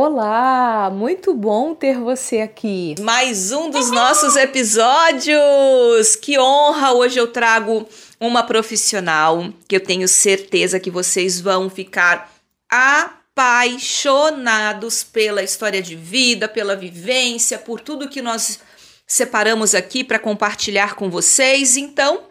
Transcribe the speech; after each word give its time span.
Olá, 0.00 0.90
muito 0.94 1.34
bom 1.34 1.74
ter 1.74 1.98
você 1.98 2.40
aqui. 2.40 2.94
Mais 3.00 3.50
um 3.50 3.68
dos 3.68 3.90
nossos 3.90 4.36
episódios. 4.36 6.14
Que 6.14 6.38
honra! 6.38 6.92
Hoje 6.92 7.18
eu 7.18 7.26
trago 7.26 7.84
uma 8.20 8.44
profissional 8.44 9.52
que 9.66 9.74
eu 9.74 9.80
tenho 9.80 10.06
certeza 10.06 10.78
que 10.78 10.88
vocês 10.88 11.40
vão 11.40 11.68
ficar 11.68 12.32
apaixonados 12.70 15.02
pela 15.02 15.42
história 15.42 15.82
de 15.82 15.96
vida, 15.96 16.46
pela 16.46 16.76
vivência, 16.76 17.58
por 17.58 17.80
tudo 17.80 18.08
que 18.08 18.22
nós 18.22 18.60
separamos 19.04 19.74
aqui 19.74 20.04
para 20.04 20.20
compartilhar 20.20 20.94
com 20.94 21.10
vocês. 21.10 21.76
Então, 21.76 22.22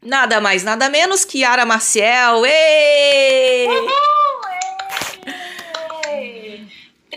nada 0.00 0.40
mais, 0.40 0.62
nada 0.62 0.88
menos 0.88 1.24
que 1.24 1.40
Yara 1.40 1.66
Marcial. 1.66 2.46
Ei! 2.46 3.66
Uhul! 3.68 4.10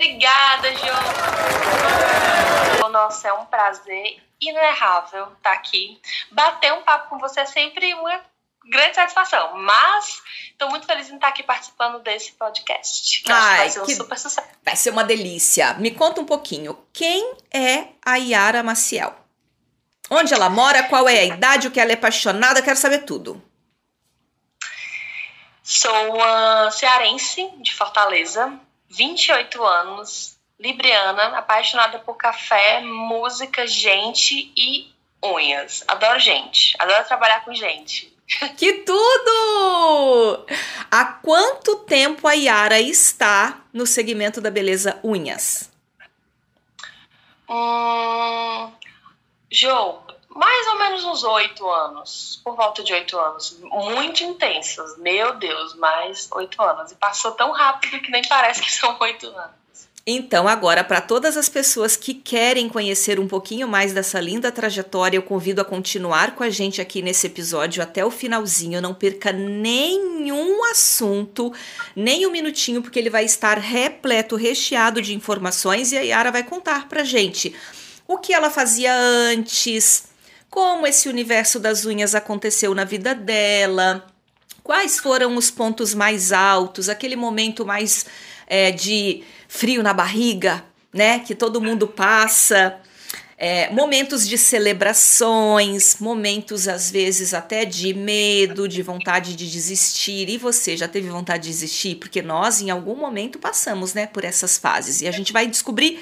Obrigada, 0.03 0.69
Jô. 0.75 0.87
Nossa, 2.89 3.29
é 3.29 3.33
um 3.33 3.45
prazer 3.45 4.21
inerrável 4.41 5.31
estar 5.31 5.53
aqui. 5.53 5.97
Bater 6.29 6.73
um 6.73 6.81
papo 6.81 7.09
com 7.09 7.17
você 7.17 7.39
é 7.39 7.45
sempre 7.45 7.93
uma 7.93 8.19
grande 8.65 8.95
satisfação. 8.95 9.55
Mas 9.59 10.21
estou 10.51 10.69
muito 10.69 10.85
feliz 10.85 11.09
em 11.09 11.15
estar 11.15 11.29
aqui 11.29 11.41
participando 11.41 11.99
desse 11.99 12.33
podcast. 12.33 13.23
Que 13.23 13.31
Ai, 13.31 13.57
vai 13.59 13.69
ser 13.69 13.81
um 13.81 13.85
super 13.85 14.19
sucesso. 14.19 14.49
Vai 14.61 14.75
ser 14.75 14.89
uma 14.89 15.05
delícia. 15.05 15.75
Me 15.75 15.91
conta 15.91 16.19
um 16.19 16.25
pouquinho. 16.25 16.77
Quem 16.91 17.35
é 17.49 17.87
a 18.05 18.17
Yara 18.17 18.61
Maciel? 18.61 19.15
Onde 20.09 20.33
ela 20.33 20.49
mora? 20.49 20.83
Qual 20.83 21.07
é 21.07 21.19
a 21.19 21.23
idade? 21.23 21.69
O 21.69 21.71
que 21.71 21.79
ela 21.79 21.91
é 21.91 21.95
apaixonada? 21.95 22.61
Quero 22.61 22.75
saber 22.75 23.05
tudo. 23.05 23.41
Sou 25.63 26.19
cearense 26.71 27.49
de 27.61 27.73
Fortaleza. 27.73 28.59
28 28.95 29.63
anos, 29.63 30.37
libriana, 30.59 31.37
apaixonada 31.37 31.99
por 31.99 32.15
café, 32.15 32.81
música, 32.81 33.65
gente 33.65 34.51
e 34.55 34.93
unhas. 35.21 35.83
Adoro 35.87 36.19
gente, 36.19 36.75
adoro 36.79 37.03
trabalhar 37.05 37.43
com 37.43 37.53
gente. 37.53 38.11
Que 38.57 38.73
tudo! 38.85 40.45
Há 40.89 41.05
quanto 41.05 41.75
tempo 41.79 42.27
a 42.27 42.33
Yara 42.33 42.79
está 42.79 43.61
no 43.73 43.85
segmento 43.85 44.39
da 44.39 44.49
beleza 44.49 44.97
unhas? 45.03 45.69
Hum, 47.49 48.71
Jô, 49.51 49.99
mais 50.35 50.67
ou 50.67 50.79
menos 50.79 51.03
uns 51.03 51.23
oito 51.23 51.69
anos, 51.69 52.41
por 52.43 52.55
volta 52.55 52.83
de 52.83 52.93
oito 52.93 53.17
anos, 53.17 53.57
muito 53.61 54.23
intensos, 54.23 54.97
meu 54.97 55.35
Deus, 55.35 55.75
mais 55.75 56.29
oito 56.33 56.61
anos. 56.61 56.91
E 56.91 56.95
passou 56.95 57.31
tão 57.31 57.51
rápido 57.51 58.01
que 58.01 58.11
nem 58.11 58.23
parece 58.27 58.61
que 58.61 58.71
são 58.73 58.97
oito 58.99 59.27
anos. 59.27 59.63
Então, 60.05 60.49
agora, 60.49 60.83
para 60.83 60.99
todas 60.99 61.37
as 61.37 61.47
pessoas 61.47 61.95
que 61.95 62.13
querem 62.13 62.67
conhecer 62.67 63.21
um 63.21 63.27
pouquinho 63.27 63.69
mais 63.69 63.93
dessa 63.93 64.19
linda 64.19 64.51
trajetória, 64.51 65.15
eu 65.15 65.23
convido 65.23 65.61
a 65.61 65.65
continuar 65.65 66.35
com 66.35 66.43
a 66.43 66.49
gente 66.49 66.81
aqui 66.81 67.01
nesse 67.01 67.27
episódio 67.27 67.81
até 67.81 68.03
o 68.03 68.11
finalzinho. 68.11 68.81
Não 68.81 68.93
perca 68.93 69.31
nenhum 69.31 70.61
assunto, 70.65 71.53
nem 71.95 72.27
um 72.27 72.31
minutinho, 72.31 72.81
porque 72.81 72.99
ele 72.99 73.09
vai 73.09 73.23
estar 73.23 73.57
repleto, 73.57 74.35
recheado 74.35 75.01
de 75.01 75.15
informações 75.15 75.93
e 75.93 75.97
a 75.97 76.01
Yara 76.01 76.33
vai 76.33 76.43
contar 76.43 76.89
para 76.89 77.05
gente 77.05 77.55
o 78.05 78.17
que 78.17 78.33
ela 78.33 78.49
fazia 78.49 78.93
antes, 78.93 80.09
como 80.53 80.85
esse 80.85 81.09
universo 81.09 81.59
das 81.59 81.83
unhas 81.83 82.13
aconteceu 82.13 82.75
na 82.75 82.83
vida 82.83 83.15
dela, 83.15 84.05
quais 84.63 84.99
foram 84.99 85.35
os 85.35 85.49
pontos 85.49 85.95
mais 85.95 86.31
altos, 86.31 86.89
aquele 86.89 87.15
momento 87.15 87.65
mais 87.65 88.05
é, 88.45 88.69
de 88.69 89.23
frio 89.47 89.81
na 89.81 89.95
barriga, 89.95 90.63
né, 90.93 91.17
que 91.17 91.33
todo 91.33 91.59
mundo 91.59 91.87
passa. 91.87 92.79
É, 93.35 93.71
momentos 93.71 94.27
de 94.27 94.37
celebrações, 94.37 95.97
momentos 95.99 96.67
às 96.67 96.91
vezes 96.91 97.33
até 97.33 97.65
de 97.65 97.91
medo, 97.91 98.67
de 98.67 98.83
vontade 98.83 99.35
de 99.35 99.49
desistir. 99.49 100.29
E 100.29 100.37
você 100.37 100.77
já 100.77 100.87
teve 100.87 101.09
vontade 101.09 101.45
de 101.45 101.49
desistir? 101.49 101.95
Porque 101.95 102.21
nós, 102.21 102.61
em 102.61 102.69
algum 102.69 102.95
momento, 102.95 103.39
passamos 103.39 103.95
né, 103.95 104.05
por 104.05 104.23
essas 104.23 104.55
fases 104.59 105.01
e 105.01 105.07
a 105.07 105.11
gente 105.11 105.33
vai 105.33 105.47
descobrir 105.47 105.99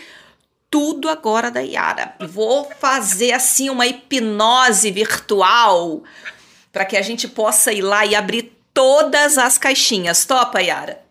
tudo 0.71 1.09
agora 1.09 1.51
da 1.51 1.59
Yara. 1.59 2.15
Vou 2.21 2.71
fazer 2.79 3.33
assim 3.33 3.69
uma 3.69 3.85
hipnose 3.85 4.89
virtual 4.89 6.01
para 6.71 6.85
que 6.85 6.95
a 6.95 7.01
gente 7.01 7.27
possa 7.27 7.73
ir 7.73 7.81
lá 7.81 8.05
e 8.05 8.15
abrir 8.15 8.57
todas 8.73 9.37
as 9.37 9.57
caixinhas. 9.57 10.23
Topa, 10.23 10.61
Yara? 10.61 11.03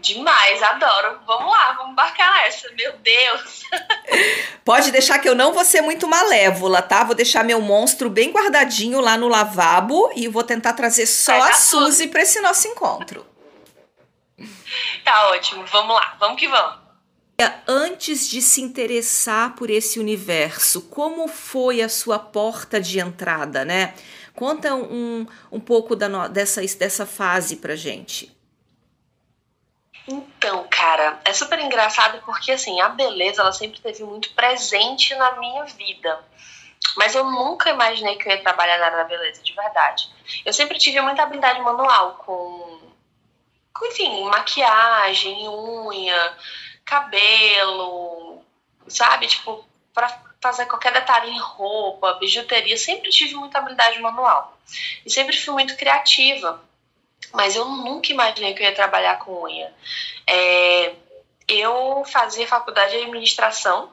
Demais, 0.00 0.62
adoro. 0.62 1.20
Vamos 1.26 1.52
lá, 1.52 1.72
vamos 1.74 1.92
embarcar 1.92 2.34
nessa. 2.42 2.68
Meu 2.72 2.92
Deus. 2.98 3.62
Pode 4.64 4.90
deixar 4.90 5.20
que 5.20 5.28
eu 5.28 5.34
não 5.34 5.52
vou 5.52 5.64
ser 5.64 5.82
muito 5.82 6.08
malévola, 6.08 6.82
tá? 6.82 7.04
Vou 7.04 7.14
deixar 7.14 7.44
meu 7.44 7.60
monstro 7.60 8.10
bem 8.10 8.32
guardadinho 8.32 9.00
lá 9.00 9.16
no 9.16 9.28
lavabo 9.28 10.10
e 10.16 10.26
vou 10.26 10.42
tentar 10.42 10.72
trazer 10.72 11.06
só 11.06 11.40
a 11.40 11.52
Suzy 11.52 12.08
para 12.08 12.22
esse 12.22 12.40
nosso 12.40 12.66
encontro. 12.66 13.24
Tá 15.04 15.28
ótimo. 15.28 15.64
Vamos 15.66 15.94
lá, 15.94 16.16
vamos 16.18 16.40
que 16.40 16.48
vamos 16.48 16.79
antes 17.66 18.28
de 18.28 18.42
se 18.42 18.60
interessar 18.60 19.54
por 19.54 19.70
esse 19.70 19.98
universo, 19.98 20.82
como 20.82 21.28
foi 21.28 21.80
a 21.80 21.88
sua 21.88 22.18
porta 22.18 22.80
de 22.80 22.98
entrada, 22.98 23.64
né? 23.64 23.94
Conta 24.34 24.74
um, 24.74 25.26
um 25.50 25.60
pouco 25.60 25.94
da, 25.94 26.28
dessa, 26.28 26.60
dessa 26.76 27.06
fase 27.06 27.56
pra 27.56 27.76
gente. 27.76 28.34
Então, 30.08 30.66
cara, 30.70 31.20
é 31.24 31.32
super 31.32 31.58
engraçado 31.60 32.20
porque 32.24 32.52
assim, 32.52 32.80
a 32.80 32.88
beleza 32.88 33.42
ela 33.42 33.52
sempre 33.52 33.80
teve 33.80 34.02
muito 34.02 34.32
presente 34.32 35.14
na 35.14 35.36
minha 35.38 35.64
vida. 35.64 36.24
Mas 36.96 37.14
eu 37.14 37.24
nunca 37.24 37.70
imaginei 37.70 38.16
que 38.16 38.28
eu 38.28 38.32
ia 38.32 38.42
trabalhar 38.42 38.78
na 38.78 38.86
área 38.86 38.98
da 38.98 39.04
beleza, 39.04 39.42
de 39.42 39.52
verdade. 39.52 40.08
Eu 40.44 40.52
sempre 40.52 40.78
tive 40.78 41.00
muita 41.00 41.22
habilidade 41.22 41.60
manual 41.60 42.14
com, 42.24 42.80
com 43.72 43.86
enfim, 43.86 44.24
maquiagem, 44.24 45.48
unha, 45.48 46.36
cabelo, 46.90 48.42
sabe? 48.88 49.28
Tipo, 49.28 49.64
para 49.94 50.08
fazer 50.40 50.66
qualquer 50.66 50.92
detalhe 50.92 51.30
em 51.30 51.38
roupa, 51.38 52.14
bijuteria, 52.14 52.76
sempre 52.76 53.10
tive 53.10 53.34
muita 53.36 53.58
habilidade 53.58 54.00
manual. 54.00 54.58
E 55.06 55.10
sempre 55.10 55.36
fui 55.36 55.54
muito 55.54 55.76
criativa. 55.76 56.60
Mas 57.32 57.54
eu 57.54 57.64
nunca 57.64 58.10
imaginei 58.10 58.54
que 58.54 58.62
eu 58.62 58.66
ia 58.66 58.74
trabalhar 58.74 59.20
com 59.20 59.44
unha. 59.44 59.72
É, 60.26 60.94
eu 61.46 62.02
fazia 62.04 62.46
faculdade 62.46 62.90
de 62.90 63.04
administração 63.04 63.92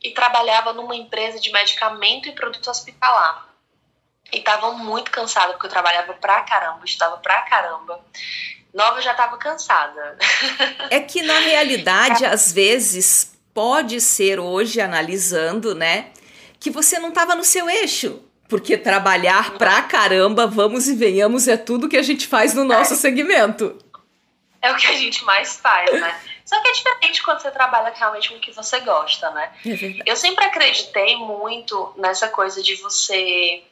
e 0.00 0.12
trabalhava 0.12 0.72
numa 0.72 0.94
empresa 0.94 1.40
de 1.40 1.50
medicamento 1.50 2.28
e 2.28 2.32
produto 2.32 2.70
hospitalar. 2.70 3.48
E 4.30 4.40
tava 4.40 4.72
muito 4.72 5.10
cansada, 5.10 5.52
porque 5.54 5.66
eu 5.66 5.70
trabalhava 5.70 6.14
pra 6.14 6.42
caramba, 6.42 6.84
estava 6.84 7.16
pra 7.16 7.42
caramba. 7.42 8.00
Nova 8.74 9.00
já 9.00 9.12
estava 9.12 9.38
cansada. 9.38 10.18
É 10.90 10.98
que 10.98 11.22
na 11.22 11.38
realidade, 11.38 12.26
às 12.26 12.52
vezes, 12.52 13.32
pode 13.54 14.00
ser 14.00 14.40
hoje, 14.40 14.80
analisando, 14.80 15.76
né, 15.76 16.10
que 16.58 16.70
você 16.70 16.98
não 16.98 17.10
estava 17.10 17.36
no 17.36 17.44
seu 17.44 17.70
eixo. 17.70 18.20
Porque 18.48 18.76
trabalhar 18.76 19.52
pra 19.52 19.82
caramba, 19.82 20.46
vamos 20.46 20.88
e 20.88 20.94
venhamos, 20.94 21.48
é 21.48 21.56
tudo 21.56 21.88
que 21.88 21.96
a 21.96 22.02
gente 22.02 22.26
faz 22.26 22.52
no 22.52 22.64
nosso 22.64 22.92
é. 22.92 22.96
segmento. 22.96 23.78
É 24.60 24.70
o 24.70 24.76
que 24.76 24.86
a 24.86 24.92
gente 24.92 25.24
mais 25.24 25.56
faz, 25.56 25.90
né? 25.92 26.20
Só 26.44 26.60
que 26.60 26.68
é 26.68 26.72
diferente 26.72 27.22
quando 27.22 27.40
você 27.40 27.50
trabalha 27.50 27.92
realmente 27.94 28.28
com 28.28 28.36
o 28.36 28.40
que 28.40 28.52
você 28.52 28.80
gosta, 28.80 29.30
né? 29.30 29.50
É 29.66 30.10
eu 30.10 30.16
sempre 30.16 30.44
acreditei 30.44 31.16
muito 31.16 31.94
nessa 31.96 32.28
coisa 32.28 32.62
de 32.62 32.74
você 32.76 33.62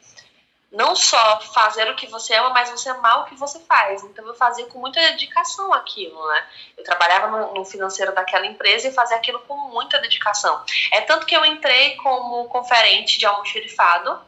não 0.72 0.96
só 0.96 1.40
fazer 1.40 1.88
o 1.90 1.94
que 1.94 2.06
você 2.06 2.34
ama, 2.34 2.50
mas 2.50 2.70
você 2.70 2.88
amar 2.88 3.20
o 3.20 3.24
que 3.26 3.34
você 3.34 3.60
faz. 3.60 4.02
Então 4.02 4.26
eu 4.26 4.34
fazia 4.34 4.64
com 4.66 4.78
muita 4.78 5.00
dedicação 5.00 5.72
aquilo, 5.72 6.26
né? 6.28 6.46
Eu 6.78 6.82
trabalhava 6.82 7.26
no, 7.26 7.54
no, 7.54 7.64
financeiro 7.64 8.14
daquela 8.14 8.46
empresa 8.46 8.88
e 8.88 8.92
fazia 8.92 9.18
aquilo 9.18 9.40
com 9.40 9.54
muita 9.68 9.98
dedicação. 9.98 10.64
É 10.90 11.02
tanto 11.02 11.26
que 11.26 11.36
eu 11.36 11.44
entrei 11.44 11.96
como 11.96 12.48
conferente 12.48 13.18
de 13.18 13.26
almoxerifado 13.26 14.18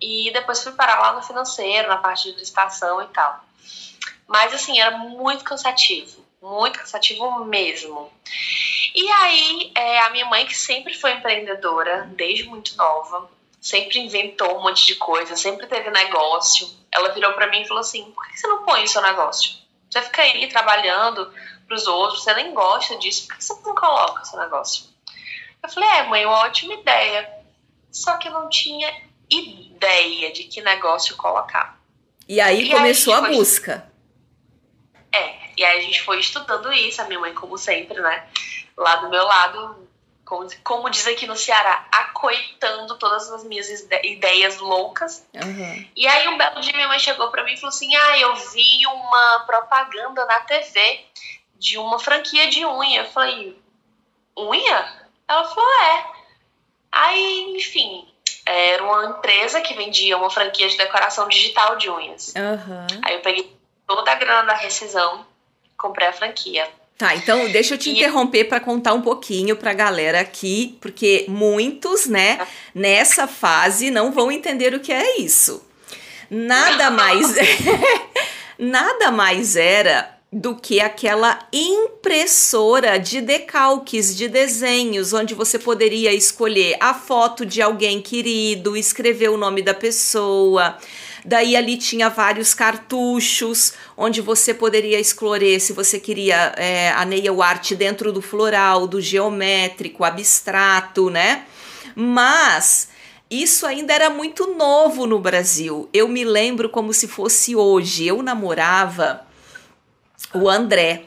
e 0.00 0.30
depois 0.32 0.62
fui 0.62 0.72
parar 0.72 1.00
lá 1.00 1.12
no 1.14 1.22
financeiro, 1.22 1.88
na 1.88 1.96
parte 1.96 2.30
de 2.30 2.38
licitação 2.38 3.02
e 3.02 3.06
tal. 3.06 3.42
Mas 4.26 4.52
assim, 4.52 4.78
era 4.78 4.98
muito 4.98 5.42
cansativo, 5.42 6.22
muito 6.42 6.78
cansativo 6.78 7.44
mesmo. 7.46 8.12
E 8.94 9.10
aí, 9.10 9.72
é, 9.74 10.00
a 10.00 10.10
minha 10.10 10.26
mãe, 10.26 10.44
que 10.44 10.54
sempre 10.54 10.94
foi 10.94 11.12
empreendedora, 11.12 12.10
desde 12.14 12.44
muito 12.44 12.76
nova, 12.76 13.30
sempre 13.60 13.98
inventou 13.98 14.58
um 14.58 14.62
monte 14.62 14.86
de 14.86 14.96
coisa, 14.96 15.36
sempre 15.36 15.66
teve 15.66 15.90
negócio. 15.90 16.68
Ela 16.92 17.10
virou 17.10 17.32
para 17.34 17.48
mim 17.48 17.62
e 17.62 17.68
falou 17.68 17.80
assim: 17.80 18.10
por 18.12 18.26
que 18.28 18.38
você 18.38 18.46
não 18.46 18.64
põe 18.64 18.84
o 18.84 18.88
seu 18.88 19.02
negócio? 19.02 19.58
Você 19.90 20.02
fica 20.02 20.22
aí 20.22 20.48
trabalhando 20.48 21.32
para 21.66 21.74
os 21.74 21.86
outros, 21.86 22.22
você 22.22 22.34
nem 22.34 22.52
gosta 22.52 22.96
disso, 22.96 23.26
por 23.26 23.36
que 23.36 23.44
você 23.44 23.54
não 23.54 23.74
coloca 23.74 24.22
o 24.22 24.24
seu 24.24 24.38
negócio? 24.38 24.84
Eu 25.62 25.68
falei: 25.68 25.88
é, 25.88 26.02
mãe, 26.04 26.26
uma 26.26 26.38
ótima 26.38 26.74
ideia. 26.74 27.36
Só 27.90 28.16
que 28.18 28.28
eu 28.28 28.32
não 28.32 28.48
tinha 28.48 28.92
ideia 29.30 30.32
de 30.32 30.44
que 30.44 30.60
negócio 30.60 31.16
colocar. 31.16 31.78
E 32.28 32.40
aí 32.40 32.64
e 32.64 32.70
começou 32.70 33.14
aí 33.14 33.20
a, 33.20 33.26
a 33.26 33.30
busca. 33.30 33.90
É, 35.12 35.50
E 35.56 35.64
aí 35.64 35.78
a 35.78 35.82
gente 35.82 36.02
foi 36.02 36.20
estudando 36.20 36.72
isso, 36.72 37.00
a 37.00 37.04
minha 37.06 37.18
mãe, 37.18 37.34
como 37.34 37.56
sempre, 37.56 38.00
né? 38.00 38.28
Lá 38.76 38.96
do 38.96 39.08
meu 39.08 39.24
lado, 39.24 39.87
como, 40.62 40.90
diz 40.90 41.06
aqui 41.06 41.26
no 41.26 41.36
Ceará, 41.36 41.86
acoitando 41.90 42.96
todas 42.98 43.30
as 43.32 43.44
minhas 43.44 43.68
ideias 44.02 44.58
loucas. 44.58 45.26
Uhum. 45.34 45.88
E 45.96 46.06
aí 46.06 46.28
um 46.28 46.36
belo 46.36 46.60
dia 46.60 46.72
minha 46.74 46.88
mãe 46.88 46.98
chegou 46.98 47.30
para 47.30 47.44
mim 47.44 47.54
e 47.54 47.56
falou 47.56 47.70
assim: 47.70 47.94
Ah, 47.94 48.18
eu 48.18 48.34
vi 48.36 48.86
uma 48.86 49.40
propaganda 49.46 50.24
na 50.26 50.40
TV 50.40 51.04
de 51.58 51.78
uma 51.78 51.98
franquia 51.98 52.48
de 52.48 52.64
unha. 52.64 53.02
Eu 53.02 53.06
falei, 53.06 53.58
unha? 54.36 55.08
Ela 55.26 55.44
falou, 55.44 55.70
é. 55.82 56.06
Aí, 56.90 57.56
enfim, 57.56 58.08
era 58.46 58.82
uma 58.82 59.06
empresa 59.06 59.60
que 59.60 59.74
vendia 59.74 60.16
uma 60.16 60.30
franquia 60.30 60.68
de 60.68 60.76
decoração 60.76 61.28
digital 61.28 61.76
de 61.76 61.90
unhas. 61.90 62.34
Uhum. 62.34 63.00
Aí 63.02 63.14
eu 63.14 63.20
peguei 63.20 63.54
toda 63.86 64.10
a 64.10 64.14
grana 64.14 64.44
da 64.44 64.54
rescisão, 64.54 65.26
comprei 65.76 66.08
a 66.08 66.12
franquia. 66.12 66.70
Tá, 66.98 67.14
então 67.14 67.48
deixa 67.52 67.74
eu 67.74 67.78
te 67.78 67.90
e... 67.90 67.92
interromper 67.92 68.44
para 68.46 68.58
contar 68.58 68.92
um 68.92 69.00
pouquinho 69.00 69.54
para 69.54 69.70
a 69.70 69.74
galera 69.74 70.18
aqui, 70.18 70.76
porque 70.80 71.26
muitos, 71.28 72.06
né, 72.06 72.44
nessa 72.74 73.28
fase 73.28 73.88
não 73.88 74.10
vão 74.10 74.32
entender 74.32 74.74
o 74.74 74.80
que 74.80 74.92
é 74.92 75.20
isso. 75.20 75.62
Nada 76.28 76.90
mais 76.90 77.36
nada 78.58 79.12
mais 79.12 79.54
era 79.54 80.18
do 80.30 80.56
que 80.56 80.80
aquela 80.80 81.38
impressora 81.52 82.98
de 82.98 83.20
decalques, 83.20 84.14
de 84.14 84.28
desenhos, 84.28 85.12
onde 85.12 85.34
você 85.34 85.58
poderia 85.58 86.12
escolher 86.12 86.76
a 86.80 86.92
foto 86.92 87.46
de 87.46 87.62
alguém 87.62 88.02
querido, 88.02 88.76
escrever 88.76 89.30
o 89.30 89.38
nome 89.38 89.62
da 89.62 89.72
pessoa, 89.72 90.76
Daí 91.28 91.54
ali 91.54 91.76
tinha 91.76 92.08
vários 92.08 92.54
cartuchos 92.54 93.74
onde 93.94 94.22
você 94.22 94.54
poderia 94.54 94.98
escolher 94.98 95.60
se 95.60 95.74
você 95.74 96.00
queria 96.00 96.54
é, 96.56 96.90
a 96.92 97.04
nail 97.04 97.42
art 97.42 97.74
dentro 97.74 98.10
do 98.10 98.22
floral, 98.22 98.86
do 98.86 98.98
geométrico, 98.98 100.04
abstrato, 100.04 101.10
né? 101.10 101.44
Mas 101.94 102.88
isso 103.30 103.66
ainda 103.66 103.92
era 103.92 104.08
muito 104.08 104.54
novo 104.54 105.06
no 105.06 105.18
Brasil. 105.18 105.86
Eu 105.92 106.08
me 106.08 106.24
lembro 106.24 106.70
como 106.70 106.94
se 106.94 107.06
fosse 107.06 107.54
hoje. 107.54 108.06
Eu 108.06 108.22
namorava 108.22 109.26
o 110.32 110.48
André. 110.48 111.02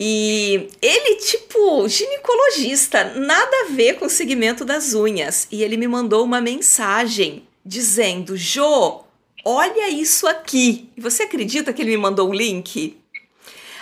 E 0.00 0.68
ele, 0.82 1.14
tipo, 1.14 1.86
ginecologista, 1.86 3.14
nada 3.14 3.66
a 3.68 3.72
ver 3.72 4.00
com 4.00 4.06
o 4.06 4.10
segmento 4.10 4.64
das 4.64 4.94
unhas. 4.94 5.46
E 5.52 5.62
ele 5.62 5.76
me 5.76 5.86
mandou 5.86 6.24
uma 6.24 6.40
mensagem 6.40 7.46
dizendo: 7.64 8.36
Jô, 8.36 9.04
olha 9.44 9.88
isso 9.88 10.26
aqui. 10.26 10.90
Você 10.96 11.24
acredita 11.24 11.72
que 11.72 11.82
ele 11.82 11.92
me 11.92 11.96
mandou 11.96 12.28
um 12.28 12.34
link? 12.34 12.98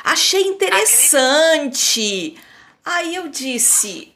Achei 0.05 0.43
interessante. 0.43 2.37
Aí 2.85 3.14
eu 3.14 3.29
disse: 3.29 4.14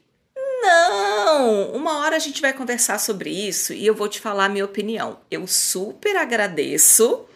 não, 0.63 1.73
uma 1.73 1.99
hora 1.99 2.17
a 2.17 2.21
gente 2.21 2.41
vai 2.41 2.53
conversar 2.53 2.99
sobre 2.99 3.31
isso 3.31 3.73
e 3.73 3.87
eu 3.87 3.95
vou 3.95 4.09
te 4.09 4.21
falar 4.21 4.45
a 4.45 4.49
minha 4.49 4.65
opinião. 4.65 5.19
Eu 5.31 5.47
super 5.47 6.17
agradeço 6.17 7.27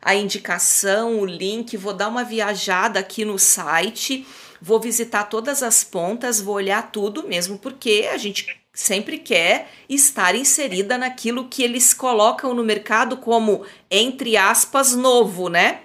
a 0.00 0.14
indicação, 0.14 1.18
o 1.18 1.24
link, 1.24 1.76
vou 1.76 1.94
dar 1.94 2.08
uma 2.08 2.22
viajada 2.22 3.00
aqui 3.00 3.24
no 3.24 3.38
site, 3.38 4.26
vou 4.60 4.78
visitar 4.78 5.24
todas 5.24 5.62
as 5.62 5.82
pontas, 5.82 6.40
vou 6.40 6.54
olhar 6.56 6.92
tudo 6.92 7.26
mesmo, 7.26 7.58
porque 7.58 8.08
a 8.12 8.18
gente 8.18 8.63
sempre 8.74 9.18
quer 9.18 9.70
estar 9.88 10.34
inserida 10.34 10.98
naquilo 10.98 11.46
que 11.48 11.62
eles 11.62 11.94
colocam 11.94 12.52
no 12.52 12.64
mercado 12.64 13.16
como, 13.16 13.64
entre 13.88 14.36
aspas, 14.36 14.94
novo, 14.94 15.48
né? 15.48 15.82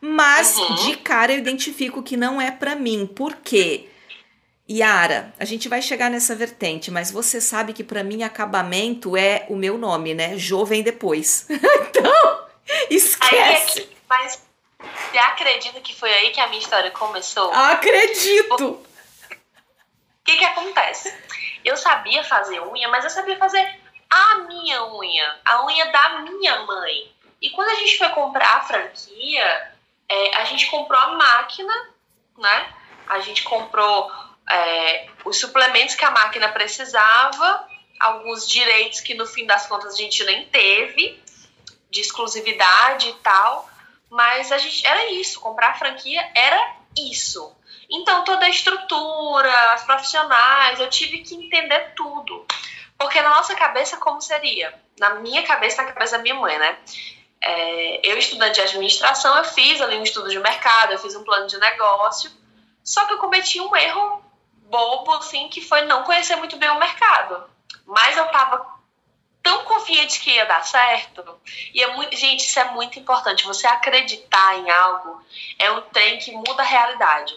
Mas 0.00 0.56
uhum. 0.56 0.74
de 0.74 0.96
cara 0.98 1.32
eu 1.32 1.38
identifico 1.38 2.02
que 2.02 2.16
não 2.16 2.40
é 2.40 2.50
para 2.50 2.76
mim. 2.76 3.06
Por 3.06 3.36
quê? 3.36 3.88
Yara, 4.70 5.32
a 5.40 5.46
gente 5.46 5.66
vai 5.66 5.80
chegar 5.80 6.10
nessa 6.10 6.36
vertente, 6.36 6.90
mas 6.90 7.10
você 7.10 7.40
sabe 7.40 7.72
que 7.72 7.82
para 7.82 8.04
mim 8.04 8.22
acabamento 8.22 9.16
é 9.16 9.46
o 9.48 9.56
meu 9.56 9.78
nome, 9.78 10.12
né? 10.12 10.36
Jo 10.36 10.64
vem 10.66 10.82
depois. 10.82 11.46
então, 11.48 12.40
esquece. 12.90 13.80
Aí, 13.80 13.88
mas 14.06 14.42
você 14.78 15.18
acredita 15.18 15.80
que 15.80 15.94
foi 15.94 16.12
aí 16.12 16.30
que 16.30 16.40
a 16.40 16.48
minha 16.48 16.60
história 16.60 16.90
começou? 16.90 17.50
Acredito. 17.50 18.78
Que 20.28 20.36
que 20.36 20.44
acontece? 20.44 21.16
Eu 21.64 21.74
sabia 21.76 22.22
fazer 22.22 22.60
unha, 22.60 22.88
mas 22.88 23.04
eu 23.04 23.10
sabia 23.10 23.38
fazer 23.38 23.80
a 24.10 24.38
minha 24.40 24.84
unha, 24.84 25.40
a 25.44 25.64
unha 25.64 25.90
da 25.90 26.18
minha 26.20 26.60
mãe. 26.64 27.10
E 27.40 27.48
quando 27.50 27.70
a 27.70 27.74
gente 27.76 27.96
foi 27.96 28.10
comprar 28.10 28.56
a 28.56 28.60
franquia, 28.60 29.72
é, 30.06 30.36
a 30.36 30.44
gente 30.44 30.66
comprou 30.66 31.00
a 31.00 31.12
máquina, 31.12 31.72
né? 32.36 32.74
A 33.08 33.20
gente 33.20 33.42
comprou 33.42 34.12
é, 34.50 35.08
os 35.24 35.38
suplementos 35.38 35.94
que 35.94 36.04
a 36.04 36.10
máquina 36.10 36.50
precisava, 36.50 37.66
alguns 37.98 38.46
direitos 38.46 39.00
que 39.00 39.14
no 39.14 39.26
fim 39.26 39.46
das 39.46 39.66
contas 39.66 39.94
a 39.94 39.96
gente 39.96 40.22
nem 40.24 40.44
teve, 40.46 41.22
de 41.90 42.00
exclusividade 42.02 43.08
e 43.08 43.14
tal. 43.14 43.68
Mas 44.10 44.52
a 44.52 44.58
gente 44.58 44.86
era 44.86 45.10
isso, 45.12 45.40
comprar 45.40 45.70
a 45.70 45.74
franquia 45.74 46.30
era 46.34 46.77
isso. 47.10 47.54
Então, 47.90 48.24
toda 48.24 48.44
a 48.44 48.50
estrutura, 48.50 49.72
as 49.72 49.84
profissionais, 49.84 50.78
eu 50.80 50.90
tive 50.90 51.20
que 51.20 51.34
entender 51.34 51.94
tudo. 51.94 52.44
Porque 52.98 53.20
na 53.22 53.30
nossa 53.30 53.54
cabeça, 53.54 53.96
como 53.96 54.20
seria? 54.20 54.74
Na 54.98 55.14
minha 55.14 55.42
cabeça, 55.44 55.82
na 55.82 55.92
cabeça 55.92 56.16
da 56.16 56.22
minha 56.22 56.34
mãe, 56.34 56.58
né? 56.58 56.78
É, 57.40 58.00
eu, 58.02 58.18
estudante 58.18 58.56
de 58.56 58.60
administração, 58.62 59.36
eu 59.38 59.44
fiz 59.44 59.80
ali 59.80 59.96
um 59.96 60.02
estudo 60.02 60.28
de 60.28 60.38
mercado, 60.38 60.92
eu 60.92 60.98
fiz 60.98 61.14
um 61.14 61.22
plano 61.22 61.46
de 61.46 61.56
negócio, 61.58 62.30
só 62.82 63.04
que 63.06 63.12
eu 63.12 63.18
cometi 63.18 63.60
um 63.60 63.74
erro 63.76 64.22
bobo, 64.68 65.14
assim, 65.14 65.48
que 65.48 65.60
foi 65.60 65.82
não 65.82 66.02
conhecer 66.02 66.36
muito 66.36 66.56
bem 66.56 66.68
o 66.70 66.78
mercado. 66.78 67.48
Mas 67.86 68.16
eu 68.16 68.26
tava 68.26 68.77
tão 69.42 69.64
confiante 69.64 70.20
que 70.20 70.30
ia 70.30 70.44
dar 70.46 70.64
certo. 70.64 71.24
E 71.72 71.82
é 71.82 71.94
muito, 71.94 72.16
gente, 72.16 72.46
isso 72.46 72.58
é 72.58 72.70
muito 72.72 72.98
importante. 72.98 73.44
Você 73.44 73.66
acreditar 73.66 74.58
em 74.58 74.70
algo 74.70 75.22
é 75.58 75.70
um 75.70 75.80
trem 75.82 76.18
que 76.18 76.32
muda 76.32 76.62
a 76.62 76.66
realidade 76.66 77.34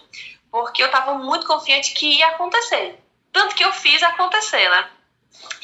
porque 0.51 0.83
eu 0.83 0.88
estava 0.88 1.18
muito 1.18 1.48
confiante 1.48 1.94
que 1.94 2.18
ia 2.18 2.27
acontecer. 2.27 3.00
Tanto 3.31 3.56
que 3.56 3.63
eu 3.63 3.71
fiz 3.71 4.03
acontecer, 4.03 4.69
né? 4.69 4.89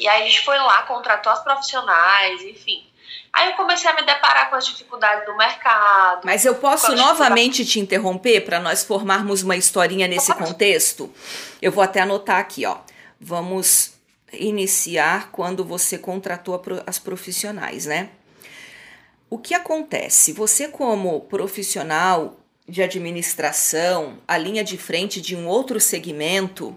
E 0.00 0.08
aí 0.08 0.22
a 0.22 0.24
gente 0.24 0.44
foi 0.44 0.56
lá, 0.56 0.82
contratou 0.84 1.30
as 1.30 1.44
profissionais, 1.44 2.42
enfim. 2.42 2.86
Aí 3.30 3.50
eu 3.50 3.56
comecei 3.56 3.90
a 3.90 3.94
me 3.94 4.02
deparar 4.02 4.48
com 4.48 4.56
as 4.56 4.66
dificuldades 4.66 5.26
do 5.26 5.36
mercado. 5.36 6.22
Mas 6.24 6.46
eu 6.46 6.54
posso 6.54 6.96
novamente 6.96 7.64
te 7.66 7.78
interromper 7.78 8.40
para 8.40 8.58
nós 8.58 8.82
formarmos 8.82 9.42
uma 9.42 9.56
historinha 9.56 10.08
nesse 10.08 10.32
Pode. 10.32 10.46
contexto? 10.46 11.14
Eu 11.60 11.70
vou 11.70 11.84
até 11.84 12.00
anotar 12.00 12.38
aqui, 12.38 12.64
ó. 12.64 12.78
Vamos 13.20 13.97
iniciar 14.32 15.30
quando 15.30 15.64
você 15.64 15.98
contratou 15.98 16.60
as 16.86 16.98
profissionais, 16.98 17.86
né? 17.86 18.10
O 19.30 19.38
que 19.38 19.54
acontece? 19.54 20.32
Você, 20.32 20.68
como 20.68 21.20
profissional, 21.22 22.38
de 22.68 22.82
administração, 22.82 24.18
a 24.28 24.36
linha 24.36 24.62
de 24.62 24.76
frente 24.76 25.20
de 25.20 25.34
um 25.34 25.46
outro 25.46 25.80
segmento, 25.80 26.76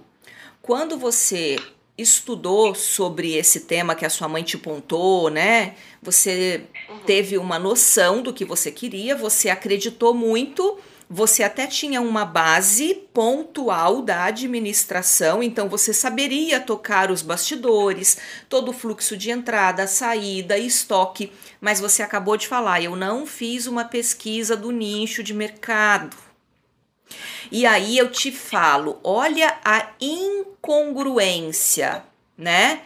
quando 0.62 0.98
você 0.98 1.58
estudou 1.98 2.74
sobre 2.74 3.36
esse 3.36 3.62
tema 3.62 3.94
que 3.94 4.06
a 4.06 4.10
sua 4.10 4.28
mãe 4.28 4.44
te 4.44 4.58
pontou, 4.58 5.30
né? 5.30 5.76
Você 6.02 6.66
uhum. 6.90 7.00
teve 7.00 7.38
uma 7.38 7.60
noção 7.60 8.22
do 8.22 8.34
que 8.34 8.46
você 8.46 8.72
queria, 8.72 9.16
você 9.16 9.50
acreditou 9.50 10.14
muito 10.14 10.80
você 11.14 11.44
até 11.44 11.68
tinha 11.68 12.00
uma 12.00 12.24
base 12.24 12.94
pontual 13.14 14.02
da 14.02 14.24
administração, 14.24 15.44
então 15.44 15.68
você 15.68 15.94
saberia 15.94 16.58
tocar 16.58 17.12
os 17.12 17.22
bastidores, 17.22 18.18
todo 18.48 18.70
o 18.70 18.74
fluxo 18.74 19.18
de 19.18 19.30
entrada, 19.30 19.86
saída, 19.88 20.58
estoque, 20.58 21.30
mas 21.60 21.82
você 21.82 22.02
acabou 22.02 22.38
de 22.38 22.48
falar, 22.48 22.82
eu 22.82 22.96
não 22.96 23.28
fiz 23.28 23.68
uma 23.68 23.84
pesquisa 23.84 24.56
do 24.56 24.72
nicho 24.72 25.22
de 25.22 25.34
mercado. 25.34 26.16
E 27.52 27.66
aí 27.66 27.98
eu 27.98 28.10
te 28.10 28.32
falo, 28.32 28.98
olha 29.04 29.60
a 29.66 29.90
incongruência, 30.00 32.06
né? 32.38 32.84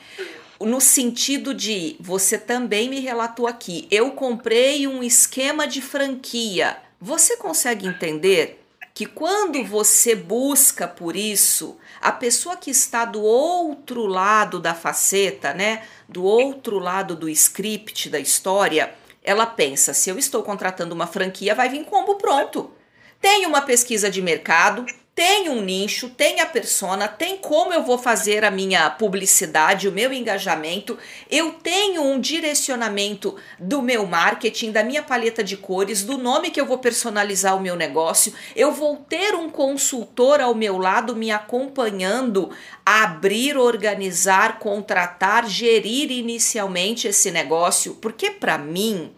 No 0.60 0.82
sentido 0.82 1.53
de, 1.53 1.96
você 2.00 2.39
também 2.39 2.89
me 2.89 3.01
relatou 3.01 3.46
aqui, 3.46 3.88
eu 3.91 4.13
comprei 4.13 4.88
um 4.88 5.03
esquema 5.03 5.67
de 5.67 5.79
franquia 5.79 6.84
você 6.99 7.37
consegue 7.37 7.87
entender 7.87 8.61
que 8.93 9.05
quando 9.05 9.61
você 9.63 10.15
busca 10.15 10.87
por 10.87 11.15
isso, 11.15 11.77
a 12.01 12.11
pessoa 12.11 12.55
que 12.55 12.71
está 12.71 13.03
do 13.03 13.21
outro 13.21 14.05
lado 14.05 14.59
da 14.59 14.73
faceta, 14.73 15.53
né, 15.53 15.83
do 16.07 16.23
outro 16.23 16.79
lado 16.79 17.15
do 17.15 17.27
script 17.27 18.09
da 18.09 18.19
história, 18.19 18.95
ela 19.21 19.45
pensa: 19.45 19.93
se 19.93 20.09
eu 20.09 20.17
estou 20.17 20.41
contratando 20.43 20.95
uma 20.95 21.07
franquia, 21.07 21.53
vai 21.53 21.67
vir 21.67 21.83
combo 21.83 22.15
pronto. 22.15 22.71
Tem 23.19 23.45
uma 23.45 23.61
pesquisa 23.61 24.09
de 24.09 24.21
mercado, 24.21 24.85
tem 25.15 25.48
um 25.48 25.62
nicho, 25.62 26.10
tem 26.10 26.41
a 26.41 26.45
persona, 26.45 27.07
tem 27.07 27.38
como 27.38 27.74
eu 27.74 27.81
vou 27.84 27.98
fazer 27.98 28.43
a 28.43 28.51
minha 28.51 28.89
publicidade, 28.89 29.88
o 29.88 29.91
meu 29.91 30.12
engajamento, 30.12 30.98
eu 31.31 31.53
tenho 31.53 32.03
um 32.03 32.19
direcionamento 32.19 33.34
do 33.57 33.81
meu 33.81 34.05
marketing, 34.05 34.74
da 34.74 34.84
minha 34.84 35.01
paleta 35.01 35.41
de 35.41 35.55
cores, 35.55 36.03
do 36.03 36.17
nome 36.17 36.51
que 36.51 36.60
eu 36.60 36.65
vou 36.65 36.79
personalizar 36.79 37.55
o 37.55 37.62
meu 37.62 37.77
negócio, 37.77 38.34
eu 38.57 38.74
vou 38.74 38.98
ter 38.98 39.34
um 39.34 39.50
consultor 39.50 40.41
ao 40.41 40.53
meu 40.53 40.77
lado 40.77 41.15
me 41.15 41.31
acompanhando 41.31 42.50
a 42.86 43.03
abrir, 43.03 43.55
organizar, 43.57 44.60
contratar, 44.60 45.48
gerir 45.48 46.12
inicialmente 46.12 47.07
esse 47.07 47.31
negócio, 47.31 47.95
porque 48.01 48.31
para 48.31 48.57
mim, 48.57 49.13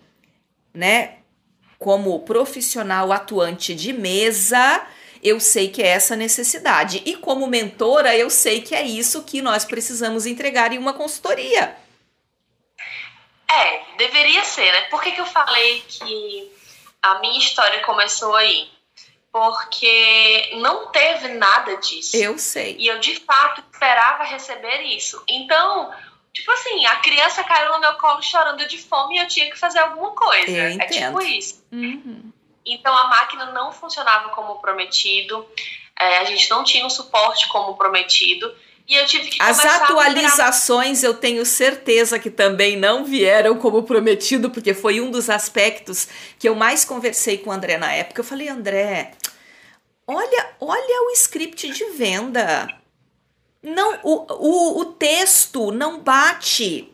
né, 0.72 1.16
como 1.80 2.20
profissional 2.20 3.12
atuante 3.12 3.74
de 3.74 3.92
mesa, 3.92 4.86
eu 5.24 5.40
sei 5.40 5.70
que 5.70 5.82
é 5.82 5.88
essa 5.88 6.16
necessidade. 6.16 7.02
E 7.06 7.16
como 7.16 7.48
mentora, 7.48 8.16
eu 8.16 8.30
sei 8.30 8.62
que 8.62 8.76
é 8.76 8.84
isso 8.84 9.24
que 9.24 9.42
nós 9.42 9.66
precisamos 9.66 10.26
entregar 10.26 10.72
em 10.72 10.78
uma 10.78 10.94
consultoria. 10.94 11.76
É, 13.50 13.82
deveria 13.98 14.44
ser, 14.44 14.72
né? 14.72 14.82
Por 14.84 15.02
que, 15.02 15.12
que 15.12 15.22
eu 15.22 15.26
falei 15.26 15.82
que 15.88 16.52
a 17.02 17.20
minha 17.20 17.40
história 17.40 17.82
começou 17.84 18.36
aí? 18.36 18.70
Porque 19.32 20.52
não 20.56 20.88
teve 20.88 21.30
nada 21.30 21.78
disso. 21.78 22.18
Eu 22.18 22.38
sei. 22.38 22.76
E 22.80 22.88
eu, 22.88 23.00
de 23.00 23.16
fato, 23.20 23.64
esperava 23.72 24.24
receber 24.24 24.82
isso. 24.82 25.22
Então, 25.28 25.94
tipo 26.34 26.52
assim, 26.52 26.86
a 26.88 26.96
criança 26.98 27.44
caiu 27.44 27.74
no 27.74 27.80
meu 27.80 27.94
colo 27.96 28.22
chorando 28.22 28.68
de 28.68 28.78
fome 28.78 29.16
e 29.16 29.20
eu 29.20 29.28
tinha 29.28 29.50
que 29.50 29.58
fazer 29.58 29.80
alguma 29.80 30.12
coisa. 30.12 30.52
Eu 30.52 30.70
entendo. 30.72 30.82
É 30.82 30.88
tipo 30.88 31.22
isso. 31.22 31.64
Uhum. 31.72 32.34
Então 32.68 32.96
a 32.96 33.08
máquina 33.08 33.48
não 33.52 33.72
funcionava 33.72 34.30
como 34.30 34.60
prometido, 34.60 35.48
é, 36.00 36.20
a 36.20 36.26
gente 36.26 36.50
não 36.50 36.64
tinha 36.64 36.84
o 36.84 36.88
um 36.88 36.90
suporte 36.90 37.48
como 37.48 37.76
prometido. 37.76 38.54
E 38.88 38.96
eu 38.96 39.06
tive 39.06 39.30
que 39.30 39.42
As 39.42 39.60
atualizações 39.60 41.04
eu 41.04 41.14
tenho 41.14 41.46
certeza 41.46 42.18
que 42.18 42.30
também 42.30 42.78
não 42.78 43.04
vieram 43.04 43.58
como 43.58 43.84
prometido, 43.84 44.50
porque 44.50 44.74
foi 44.74 45.02
um 45.02 45.12
dos 45.12 45.30
aspectos 45.30 46.08
que 46.40 46.48
eu 46.48 46.56
mais 46.56 46.86
conversei 46.86 47.38
com 47.38 47.50
o 47.50 47.54
André 47.54 47.78
na 47.78 47.92
época. 47.92 48.22
Eu 48.22 48.26
falei, 48.26 48.48
André, 48.48 49.12
olha, 50.08 50.56
olha 50.62 51.04
o 51.06 51.12
script 51.12 51.70
de 51.70 51.84
venda. 51.92 52.70
Não, 53.62 54.00
o, 54.04 54.26
o, 54.34 54.80
o 54.80 54.86
texto 54.86 55.70
não 55.72 56.00
bate 56.00 56.90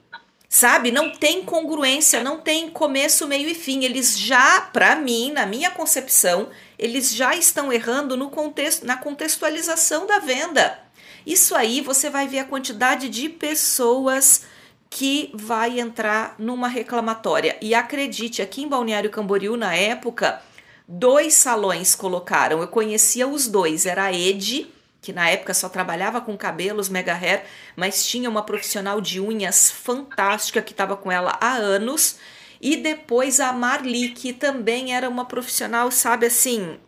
sabe? 0.53 0.91
Não 0.91 1.09
tem 1.09 1.41
congruência, 1.41 2.23
não 2.23 2.39
tem 2.39 2.69
começo, 2.69 3.27
meio 3.27 3.49
e 3.49 3.55
fim. 3.55 3.83
Eles 3.83 4.19
já, 4.19 4.61
para 4.61 4.95
mim, 4.95 5.31
na 5.31 5.47
minha 5.47 5.71
concepção, 5.71 6.49
eles 6.77 7.11
já 7.11 7.35
estão 7.35 7.73
errando 7.73 8.15
no 8.15 8.29
contexto, 8.29 8.85
na 8.85 8.95
contextualização 8.95 10.05
da 10.05 10.19
venda. 10.19 10.79
Isso 11.25 11.55
aí 11.55 11.81
você 11.81 12.07
vai 12.07 12.27
ver 12.27 12.37
a 12.37 12.45
quantidade 12.45 13.09
de 13.09 13.29
pessoas 13.29 14.43
que 14.91 15.31
vai 15.33 15.79
entrar 15.79 16.35
numa 16.37 16.67
reclamatória. 16.67 17.57
E 17.59 17.73
acredite, 17.73 18.39
aqui 18.39 18.61
em 18.61 18.67
Balneário 18.67 19.09
Camboriú, 19.09 19.57
na 19.57 19.73
época, 19.73 20.39
dois 20.87 21.33
salões 21.33 21.95
colocaram. 21.95 22.61
Eu 22.61 22.67
conhecia 22.67 23.27
os 23.27 23.47
dois, 23.47 23.87
era 23.87 24.03
a 24.03 24.13
Ed 24.13 24.71
que 25.03 25.11
na 25.11 25.29
época 25.29 25.53
só 25.53 25.67
trabalhava 25.67 26.21
com 26.21 26.37
cabelos 26.37 26.87
mega 26.87 27.13
hair, 27.13 27.43
mas 27.75 28.07
tinha 28.07 28.29
uma 28.29 28.41
profissional 28.41 29.01
de 29.01 29.19
unhas 29.19 29.69
fantástica 29.69 30.61
que 30.61 30.71
estava 30.71 30.95
com 30.95 31.11
ela 31.11 31.37
há 31.41 31.55
anos. 31.55 32.15
E 32.61 32.77
depois 32.77 33.41
a 33.41 33.51
Marli, 33.51 34.09
que 34.09 34.31
também 34.31 34.95
era 34.95 35.09
uma 35.09 35.25
profissional, 35.25 35.91
sabe 35.91 36.27
assim, 36.27 36.79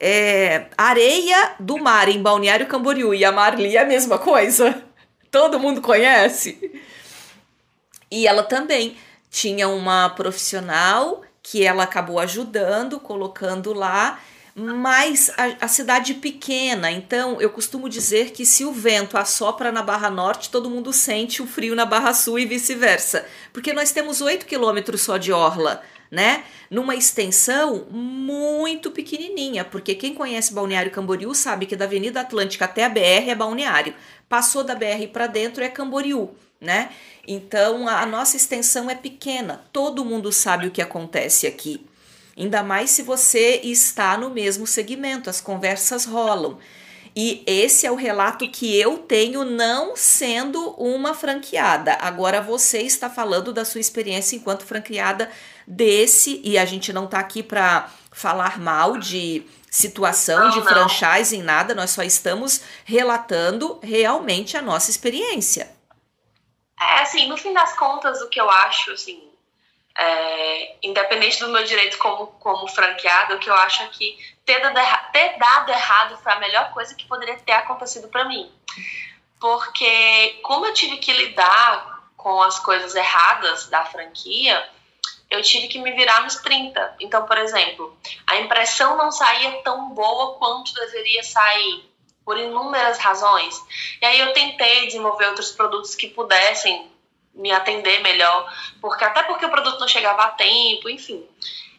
é, 0.00 0.66
areia 0.76 1.54
do 1.60 1.78
mar 1.78 2.08
em 2.08 2.20
Balneário 2.20 2.66
Camboriú. 2.66 3.14
E 3.14 3.24
a 3.24 3.30
Marli 3.30 3.76
é 3.76 3.82
a 3.82 3.86
mesma 3.86 4.18
coisa. 4.18 4.82
Todo 5.30 5.60
mundo 5.60 5.80
conhece. 5.80 6.82
E 8.10 8.26
ela 8.26 8.42
também 8.42 8.96
tinha 9.30 9.68
uma 9.68 10.08
profissional 10.08 11.22
que 11.40 11.64
ela 11.64 11.84
acabou 11.84 12.18
ajudando, 12.18 12.98
colocando 12.98 13.72
lá 13.72 14.18
mas 14.60 15.30
a, 15.36 15.64
a, 15.64 15.68
cidade 15.68 16.14
pequena, 16.14 16.90
então 16.90 17.40
eu 17.40 17.48
costumo 17.48 17.88
dizer 17.88 18.30
que 18.30 18.44
se 18.44 18.64
o 18.64 18.72
vento 18.72 19.16
assopra 19.16 19.72
na 19.72 19.82
Barra 19.82 20.10
Norte, 20.10 20.50
todo 20.50 20.68
mundo 20.68 20.92
sente 20.92 21.40
o 21.40 21.46
frio 21.46 21.74
na 21.74 21.86
Barra 21.86 22.12
Sul 22.12 22.38
e 22.38 22.44
vice-versa, 22.44 23.24
porque 23.52 23.72
nós 23.72 23.90
temos 23.90 24.20
8 24.20 24.44
quilômetros 24.44 25.00
só 25.00 25.16
de 25.16 25.32
orla, 25.32 25.82
né? 26.10 26.44
Numa 26.70 26.94
extensão 26.94 27.86
muito 27.90 28.90
pequenininha, 28.90 29.64
porque 29.64 29.94
quem 29.94 30.14
conhece 30.14 30.52
Balneário 30.52 30.90
Camboriú 30.90 31.34
sabe 31.34 31.64
que 31.64 31.76
da 31.76 31.86
Avenida 31.86 32.20
Atlântica 32.20 32.66
até 32.66 32.84
a 32.84 32.88
BR 32.88 33.30
é 33.30 33.34
Balneário, 33.34 33.94
passou 34.28 34.62
da 34.62 34.74
BR 34.74 35.06
para 35.12 35.26
dentro 35.26 35.64
é 35.64 35.68
Camboriú, 35.68 36.30
né? 36.60 36.90
Então 37.26 37.88
a, 37.88 38.02
a 38.02 38.06
nossa 38.06 38.36
extensão 38.36 38.90
é 38.90 38.94
pequena, 38.94 39.64
todo 39.72 40.04
mundo 40.04 40.30
sabe 40.30 40.66
o 40.66 40.70
que 40.70 40.82
acontece 40.82 41.46
aqui. 41.46 41.86
Ainda 42.40 42.62
mais 42.62 42.88
se 42.88 43.02
você 43.02 43.60
está 43.62 44.16
no 44.16 44.30
mesmo 44.30 44.66
segmento, 44.66 45.28
as 45.28 45.42
conversas 45.42 46.06
rolam. 46.06 46.58
E 47.14 47.44
esse 47.46 47.86
é 47.86 47.90
o 47.90 47.96
relato 47.96 48.48
que 48.48 48.74
eu 48.80 48.96
tenho 48.96 49.44
não 49.44 49.94
sendo 49.94 50.70
uma 50.78 51.12
franqueada. 51.12 51.98
Agora 52.00 52.40
você 52.40 52.80
está 52.80 53.10
falando 53.10 53.52
da 53.52 53.62
sua 53.62 53.80
experiência 53.80 54.36
enquanto 54.36 54.64
franqueada 54.64 55.30
desse 55.66 56.40
e 56.42 56.56
a 56.56 56.64
gente 56.64 56.94
não 56.94 57.04
está 57.04 57.18
aqui 57.18 57.42
para 57.42 57.90
falar 58.10 58.58
mal 58.58 58.96
de 58.96 59.44
situação 59.70 60.44
não, 60.44 60.50
de 60.50 60.62
franchising 60.62 61.42
nada, 61.42 61.74
nós 61.74 61.90
só 61.90 62.02
estamos 62.02 62.62
relatando 62.86 63.78
realmente 63.82 64.56
a 64.56 64.62
nossa 64.62 64.90
experiência. 64.90 65.70
É, 66.80 67.02
assim, 67.02 67.28
no 67.28 67.36
fim 67.36 67.52
das 67.52 67.76
contas, 67.76 68.22
o 68.22 68.28
que 68.30 68.40
eu 68.40 68.48
acho, 68.50 68.92
assim, 68.92 69.29
é, 69.98 70.76
independente 70.82 71.40
do 71.40 71.48
meu 71.48 71.64
direito 71.64 71.98
como, 71.98 72.28
como 72.38 72.68
franqueado, 72.68 73.34
o 73.34 73.38
que 73.38 73.50
eu 73.50 73.54
acho 73.54 73.82
é 73.82 73.88
que 73.88 74.16
ter 74.44 74.60
dado, 74.60 75.12
ter 75.12 75.38
dado 75.38 75.70
errado 75.70 76.18
foi 76.18 76.32
a 76.32 76.40
melhor 76.40 76.72
coisa 76.72 76.94
que 76.94 77.06
poderia 77.06 77.36
ter 77.38 77.52
acontecido 77.52 78.08
para 78.08 78.24
mim. 78.24 78.50
Porque, 79.40 80.40
como 80.42 80.66
eu 80.66 80.74
tive 80.74 80.98
que 80.98 81.12
lidar 81.12 82.10
com 82.16 82.42
as 82.42 82.58
coisas 82.58 82.94
erradas 82.94 83.68
da 83.68 83.84
franquia, 83.84 84.68
eu 85.30 85.40
tive 85.42 85.68
que 85.68 85.78
me 85.78 85.92
virar 85.92 86.22
nos 86.22 86.36
30. 86.36 86.96
Então, 87.00 87.24
por 87.24 87.38
exemplo, 87.38 87.96
a 88.26 88.36
impressão 88.36 88.96
não 88.96 89.10
saía 89.10 89.62
tão 89.62 89.90
boa 89.90 90.38
quanto 90.38 90.74
deveria 90.74 91.22
sair, 91.22 91.88
por 92.24 92.38
inúmeras 92.38 92.98
razões. 92.98 93.54
E 94.00 94.04
aí 94.04 94.20
eu 94.20 94.32
tentei 94.32 94.86
desenvolver 94.86 95.26
outros 95.26 95.52
produtos 95.52 95.94
que 95.94 96.08
pudessem 96.08 96.89
me 97.34 97.50
atender 97.52 98.02
melhor, 98.02 98.52
porque 98.80 99.04
até 99.04 99.22
porque 99.22 99.46
o 99.46 99.50
produto 99.50 99.78
não 99.78 99.88
chegava 99.88 100.24
a 100.24 100.30
tempo, 100.30 100.88
enfim. 100.88 101.26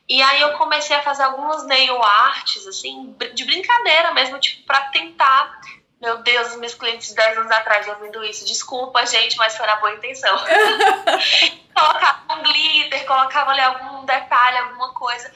E 0.07 0.21
aí 0.21 0.41
eu 0.41 0.53
comecei 0.53 0.95
a 0.95 1.01
fazer 1.01 1.23
algumas 1.23 1.65
nail 1.65 2.01
arts, 2.01 2.67
assim, 2.67 3.15
de 3.33 3.45
brincadeira 3.45 4.13
mesmo, 4.13 4.39
tipo, 4.39 4.65
para 4.65 4.81
tentar. 4.89 5.61
Meu 6.01 6.17
Deus, 6.17 6.49
os 6.49 6.57
meus 6.57 6.73
clientes 6.73 7.09
de 7.09 7.15
10 7.15 7.37
anos 7.37 7.51
atrás 7.51 7.87
ouvindo 7.87 8.23
isso. 8.23 8.45
Desculpa, 8.45 9.05
gente, 9.05 9.37
mas 9.37 9.55
foi 9.55 9.67
na 9.67 9.75
boa 9.75 9.93
intenção. 9.93 10.35
colocava 11.73 12.33
um 12.33 12.43
glitter, 12.43 13.05
colocava 13.05 13.51
ali 13.51 13.61
algum 13.61 14.03
detalhe, 14.05 14.57
alguma 14.57 14.93
coisa, 14.93 15.31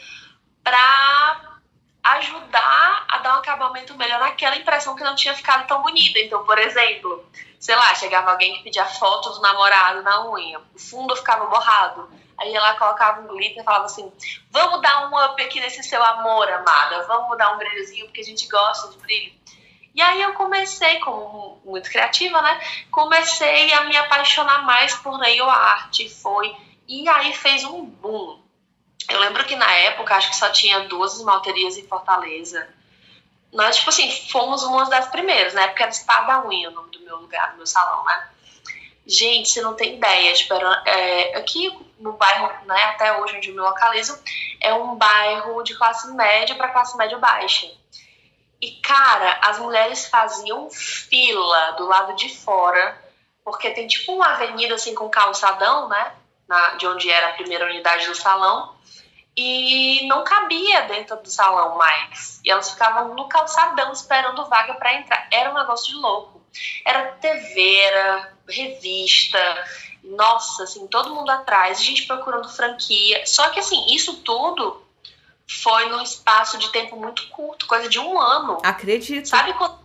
pra 0.64 1.55
ajudar 2.06 3.06
a 3.10 3.18
dar 3.18 3.36
um 3.36 3.40
acabamento 3.40 3.96
melhor 3.96 4.20
naquela 4.20 4.56
impressão 4.56 4.96
que 4.96 5.04
não 5.04 5.16
tinha 5.16 5.34
ficado 5.34 5.68
tão 5.68 5.82
bonita. 5.82 6.20
Então, 6.20 6.46
por 6.46 6.58
exemplo, 6.60 7.26
sei 7.60 7.76
lá, 7.76 7.96
chegava 7.96 8.32
alguém 8.32 8.56
que 8.56 8.64
pedia 8.64 8.86
foto 8.86 9.32
do 9.32 9.42
namorado 9.42 10.04
na 10.04 10.30
unha, 10.30 10.60
o 10.74 10.80
fundo 10.80 11.16
ficava 11.16 11.48
borrado. 11.48 12.08
Aí 12.38 12.54
ela 12.54 12.76
colocava 12.76 13.22
um 13.22 13.28
glitter 13.28 13.62
e 13.62 13.66
falava 13.66 13.86
assim: 13.86 14.12
Vamos 14.52 14.82
dar 14.82 15.10
um 15.10 15.26
up 15.26 15.42
aqui 15.42 15.60
nesse 15.60 15.82
seu 15.84 16.04
amor, 16.04 16.48
amada, 16.52 17.04
vamos 17.08 17.38
dar 17.38 17.54
um 17.54 17.58
brilhozinho, 17.58 18.06
porque 18.06 18.22
a 18.22 18.26
gente 18.26 18.48
gosta 18.48 18.90
de 18.90 18.98
brilho. 18.98 19.34
E 19.96 20.02
aí 20.02 20.22
eu 20.22 20.34
comecei, 20.34 21.00
como 21.00 21.62
muito 21.64 21.90
criativa, 21.90 22.42
né? 22.42 22.60
Comecei 22.92 23.72
a 23.74 23.86
me 23.86 23.96
apaixonar 23.96 24.66
mais 24.66 24.94
por 24.96 25.18
nail 25.18 25.50
art, 25.50 25.98
foi. 26.22 26.54
E 26.86 27.08
aí 27.08 27.34
fez 27.34 27.64
um 27.64 27.86
boom. 27.86 28.45
Eu 29.10 29.20
lembro 29.20 29.46
que 29.46 29.56
na 29.56 29.72
época, 29.72 30.16
acho 30.16 30.30
que 30.30 30.36
só 30.36 30.50
tinha 30.50 30.88
duas 30.88 31.16
esmalterias 31.16 31.78
em 31.78 31.88
Fortaleza. 31.88 32.68
Nós, 33.54 33.78
tipo 33.78 33.90
assim, 33.90 34.12
fomos 34.30 34.64
uma 34.64 34.86
das 34.90 35.08
primeiras, 35.10 35.54
né? 35.54 35.68
Porque 35.68 35.84
era 35.84 35.92
Espada 35.92 36.48
Unha 36.48 36.70
o 36.70 36.74
nome 36.74 36.92
do 36.92 37.00
meu 37.02 37.18
lugar, 37.18 37.52
do 37.52 37.58
meu 37.58 37.68
salão, 37.68 38.04
né? 38.04 38.30
Gente, 39.06 39.50
você 39.50 39.62
não 39.62 39.76
tem 39.76 39.96
ideia. 39.96 40.34
Tipo, 40.34 40.56
era, 40.56 40.84
é, 40.86 41.38
aqui 41.38 41.72
no 42.00 42.14
bairro, 42.14 42.52
né, 42.66 42.84
até 42.86 43.18
hoje 43.20 43.38
onde 43.38 43.50
eu 43.50 43.56
me 43.56 43.62
localizo, 43.62 44.20
é 44.60 44.74
um 44.74 44.96
bairro 44.96 45.64
de 45.64 45.76
classe 45.76 46.12
média 46.14 46.56
para 46.56 46.70
classe 46.70 46.98
média 46.98 47.18
baixa. 47.18 47.68
E, 48.62 48.72
cara, 48.82 49.40
as 49.44 49.60
mulheres 49.60 50.08
faziam 50.08 50.70
fila 50.70 51.72
do 51.72 51.86
lado 51.86 52.16
de 52.16 52.36
fora, 52.36 53.00
porque 53.44 53.72
tem 53.72 53.88
tipo 53.88 54.14
uma 54.14 54.34
avenida 54.34 54.76
assim 54.76 54.96
com 54.96 55.10
calçadão, 55.10 55.88
né? 55.88 56.14
Na, 56.48 56.75
de 56.75 56.86
onde 56.88 57.10
era 57.10 57.30
a 57.30 57.34
primeira 57.34 57.66
unidade 57.66 58.08
do 58.08 58.16
salão. 58.16 58.75
e 59.38 60.08
não 60.08 60.24
cabia 60.24 60.84
dentro 60.84 61.18
do 61.18 61.30
salão 61.30 61.78
mais. 61.78 62.40
E 62.44 62.50
elas 62.50 62.70
ficavam 62.72 63.14
no 63.14 63.28
calçadão 63.28 63.92
esperando 63.92 64.46
vaga 64.46 64.75
para 64.75 64.94
entrar. 64.94 65.28
Era 65.32 65.52
um 65.52 65.54
negócio 65.54 65.94
de 65.94 66.00
louco. 66.00 66.42
Era 66.86 67.12
TV, 67.14 67.78
era 67.80 68.34
revista, 68.48 69.66
nossa, 70.04 70.64
assim, 70.64 70.88
todo 70.88 71.14
mundo 71.14 71.30
atrás, 71.30 71.84
gente 71.84 72.06
procurando 72.06 72.48
franquia. 72.50 73.25
Só 73.25 73.50
que 73.50 73.60
assim, 73.60 73.94
isso 73.94 74.22
tudo 74.22 74.82
foi 75.48 75.90
num 75.90 76.02
espaço 76.02 76.58
de 76.58 76.70
tempo 76.70 76.96
muito 76.96 77.28
curto, 77.30 77.68
coisa 77.68 77.90
de 77.90 78.00
um 78.00 78.20
ano. 78.20 78.60
Acredito. 78.64 79.28
Sabe 79.28 79.54
quando 79.54 79.85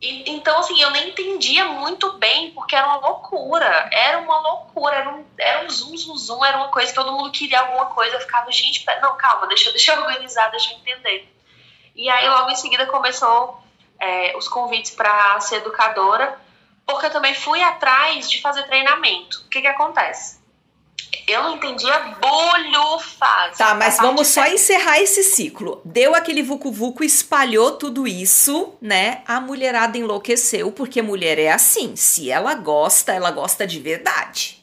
e, 0.00 0.30
então, 0.30 0.58
assim, 0.58 0.80
eu 0.80 0.90
nem 0.90 1.10
entendia 1.10 1.66
muito 1.66 2.14
bem, 2.14 2.52
porque 2.52 2.74
era 2.74 2.86
uma 2.86 2.96
loucura. 2.96 3.90
Era 3.92 4.18
uma 4.18 4.40
loucura, 4.40 4.96
era 4.96 5.10
um, 5.10 5.26
era 5.36 5.64
um 5.64 5.70
zoom, 5.70 5.96
zoom, 5.96 6.16
zoom, 6.16 6.44
era 6.44 6.56
uma 6.56 6.68
coisa, 6.68 6.94
todo 6.94 7.12
mundo 7.12 7.30
queria 7.30 7.60
alguma 7.60 7.86
coisa. 7.86 8.16
Eu 8.16 8.20
ficava, 8.20 8.50
gente, 8.50 8.84
não, 9.02 9.16
calma, 9.16 9.46
deixa, 9.46 9.70
deixa 9.70 9.92
eu 9.92 10.00
organizar, 10.00 10.50
deixa 10.50 10.72
eu 10.72 10.78
entender. 10.78 11.30
E 11.94 12.08
aí, 12.08 12.26
logo 12.28 12.50
em 12.50 12.56
seguida, 12.56 12.86
começou 12.86 13.62
é, 13.98 14.34
os 14.38 14.48
convites 14.48 14.90
para 14.90 15.38
ser 15.40 15.56
educadora, 15.56 16.40
porque 16.86 17.06
eu 17.06 17.10
também 17.10 17.34
fui 17.34 17.62
atrás 17.62 18.30
de 18.30 18.40
fazer 18.40 18.62
treinamento. 18.62 19.42
O 19.46 19.48
que 19.50 19.60
que 19.60 19.66
acontece? 19.66 20.39
Eu 21.26 21.42
não 21.42 21.56
entendia 21.56 21.98
bolhufas. 22.20 23.56
Tá, 23.56 23.74
mas 23.74 23.96
vamos 23.98 24.28
só 24.28 24.46
encerrar 24.46 25.00
esse 25.00 25.22
ciclo. 25.22 25.80
Deu 25.84 26.14
aquele 26.14 26.42
vucu-vucu, 26.42 27.04
espalhou 27.04 27.72
tudo 27.72 28.06
isso, 28.06 28.74
né? 28.80 29.22
A 29.26 29.40
mulherada 29.40 29.96
enlouqueceu, 29.96 30.72
porque 30.72 31.02
mulher 31.02 31.38
é 31.38 31.50
assim. 31.50 31.94
Se 31.96 32.30
ela 32.30 32.54
gosta, 32.54 33.12
ela 33.12 33.30
gosta 33.30 33.66
de 33.66 33.78
verdade. 33.78 34.60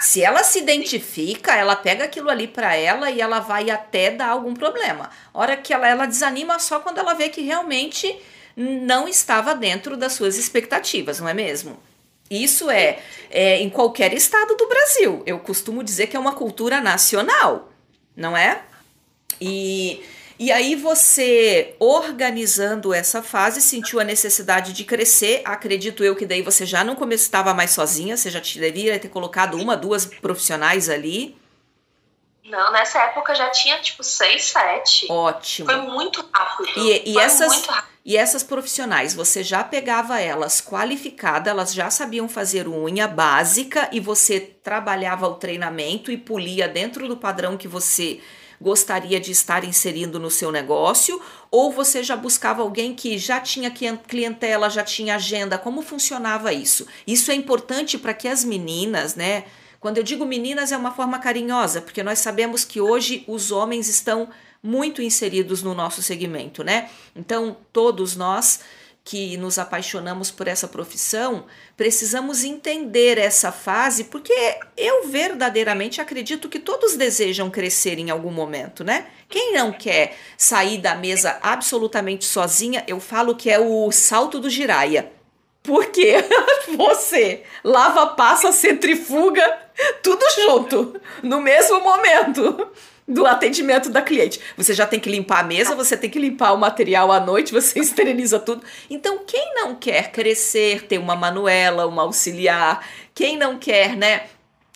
Se 0.00 0.22
ela 0.22 0.42
se 0.42 0.58
identifica, 0.58 1.54
ela 1.54 1.76
pega 1.76 2.04
aquilo 2.04 2.30
ali 2.30 2.48
para 2.48 2.74
ela 2.74 3.10
e 3.10 3.20
ela 3.20 3.40
vai 3.40 3.70
até 3.70 4.10
dar 4.10 4.28
algum 4.28 4.54
problema. 4.54 5.10
Hora 5.32 5.56
que 5.58 5.74
ela, 5.74 5.86
ela 5.86 6.06
desanima 6.06 6.58
só 6.58 6.80
quando 6.80 6.98
ela 6.98 7.12
vê 7.12 7.28
que 7.28 7.42
realmente 7.42 8.18
não 8.56 9.06
estava 9.06 9.54
dentro 9.54 9.98
das 9.98 10.14
suas 10.14 10.38
expectativas, 10.38 11.20
não 11.20 11.28
é 11.28 11.34
mesmo? 11.34 11.78
Isso 12.30 12.70
é, 12.70 13.02
é, 13.28 13.60
em 13.60 13.68
qualquer 13.68 14.12
estado 14.14 14.54
do 14.54 14.68
Brasil. 14.68 15.22
Eu 15.26 15.40
costumo 15.40 15.82
dizer 15.82 16.06
que 16.06 16.16
é 16.16 16.20
uma 16.20 16.32
cultura 16.32 16.80
nacional, 16.80 17.72
não 18.16 18.36
é? 18.36 18.62
E, 19.40 20.04
e 20.38 20.52
aí 20.52 20.76
você, 20.76 21.74
organizando 21.80 22.94
essa 22.94 23.20
fase, 23.20 23.60
sentiu 23.60 23.98
a 23.98 24.04
necessidade 24.04 24.72
de 24.72 24.84
crescer. 24.84 25.42
Acredito 25.44 26.04
eu 26.04 26.14
que 26.14 26.24
daí 26.24 26.40
você 26.40 26.64
já 26.64 26.84
não 26.84 26.96
estava 27.10 27.52
mais 27.52 27.72
sozinha, 27.72 28.16
você 28.16 28.30
já 28.30 28.38
deveria 28.38 28.98
ter 29.00 29.08
colocado 29.08 29.56
uma, 29.56 29.76
duas 29.76 30.06
profissionais 30.06 30.88
ali. 30.88 31.36
Não, 32.44 32.72
nessa 32.72 33.00
época 33.04 33.34
já 33.34 33.48
tinha 33.50 33.78
tipo 33.80 34.02
seis, 34.02 34.44
sete. 34.44 35.06
Ótimo. 35.10 35.68
Foi 35.68 35.80
muito 35.82 36.24
rápido. 36.32 36.78
E, 36.78 37.12
e 37.12 37.18
essas, 37.18 37.52
muito 37.52 37.70
rápido. 37.70 37.89
E 38.04 38.16
essas 38.16 38.42
profissionais, 38.42 39.14
você 39.14 39.42
já 39.42 39.62
pegava 39.62 40.18
elas 40.18 40.60
qualificadas, 40.60 41.50
elas 41.50 41.74
já 41.74 41.90
sabiam 41.90 42.28
fazer 42.28 42.66
unha 42.66 43.06
básica 43.06 43.90
e 43.92 44.00
você 44.00 44.40
trabalhava 44.40 45.28
o 45.28 45.34
treinamento 45.34 46.10
e 46.10 46.16
polia 46.16 46.66
dentro 46.66 47.06
do 47.06 47.16
padrão 47.16 47.58
que 47.58 47.68
você 47.68 48.20
gostaria 48.60 49.18
de 49.18 49.32
estar 49.32 49.64
inserindo 49.64 50.18
no 50.18 50.30
seu 50.30 50.52
negócio, 50.52 51.20
ou 51.50 51.72
você 51.72 52.02
já 52.02 52.14
buscava 52.14 52.62
alguém 52.62 52.94
que 52.94 53.16
já 53.16 53.40
tinha 53.40 53.70
clientela, 53.70 54.68
já 54.68 54.82
tinha 54.82 55.14
agenda, 55.14 55.56
como 55.56 55.80
funcionava 55.80 56.52
isso? 56.52 56.86
Isso 57.06 57.30
é 57.30 57.34
importante 57.34 57.96
para 57.96 58.12
que 58.12 58.28
as 58.28 58.44
meninas, 58.44 59.14
né? 59.14 59.44
Quando 59.80 59.96
eu 59.96 60.04
digo 60.04 60.26
meninas 60.26 60.72
é 60.72 60.76
uma 60.76 60.92
forma 60.92 61.18
carinhosa, 61.18 61.80
porque 61.80 62.02
nós 62.02 62.18
sabemos 62.18 62.64
que 62.66 62.82
hoje 62.82 63.24
os 63.26 63.50
homens 63.50 63.88
estão 63.88 64.28
muito 64.62 65.00
inseridos 65.00 65.62
no 65.62 65.74
nosso 65.74 66.02
segmento, 66.02 66.62
né? 66.62 66.90
Então, 67.16 67.56
todos 67.72 68.16
nós 68.16 68.60
que 69.02 69.36
nos 69.38 69.58
apaixonamos 69.58 70.30
por 70.30 70.46
essa 70.46 70.68
profissão, 70.68 71.46
precisamos 71.76 72.44
entender 72.44 73.18
essa 73.18 73.50
fase, 73.50 74.04
porque 74.04 74.32
eu 74.76 75.08
verdadeiramente 75.08 76.00
acredito 76.00 76.48
que 76.48 76.58
todos 76.58 76.96
desejam 76.96 77.50
crescer 77.50 77.98
em 77.98 78.10
algum 78.10 78.30
momento, 78.30 78.84
né? 78.84 79.06
Quem 79.28 79.54
não 79.54 79.72
quer 79.72 80.16
sair 80.36 80.78
da 80.78 80.94
mesa 80.94 81.38
absolutamente 81.42 82.24
sozinha, 82.24 82.84
eu 82.86 83.00
falo 83.00 83.34
que 83.34 83.50
é 83.50 83.58
o 83.58 83.90
salto 83.90 84.38
do 84.38 84.50
giraia. 84.50 85.10
Porque 85.62 86.14
você 86.76 87.42
lava, 87.64 88.08
passa, 88.08 88.52
centrifuga, 88.52 89.58
tudo 90.02 90.24
junto, 90.36 91.00
no 91.22 91.40
mesmo 91.40 91.80
momento 91.80 92.70
do 93.10 93.26
atendimento 93.26 93.90
da 93.90 94.00
cliente. 94.00 94.40
Você 94.56 94.72
já 94.72 94.86
tem 94.86 95.00
que 95.00 95.10
limpar 95.10 95.40
a 95.40 95.42
mesa, 95.42 95.74
você 95.74 95.96
tem 95.96 96.08
que 96.08 96.18
limpar 96.18 96.52
o 96.52 96.56
material 96.56 97.10
à 97.10 97.18
noite, 97.18 97.52
você 97.52 97.80
esteriliza 97.82 98.38
tudo. 98.38 98.62
Então, 98.88 99.24
quem 99.26 99.52
não 99.54 99.74
quer 99.74 100.12
crescer, 100.12 100.86
ter 100.86 100.98
uma 100.98 101.16
manuela, 101.16 101.86
uma 101.86 102.02
auxiliar, 102.02 102.86
quem 103.12 103.36
não 103.36 103.58
quer, 103.58 103.96
né, 103.96 104.22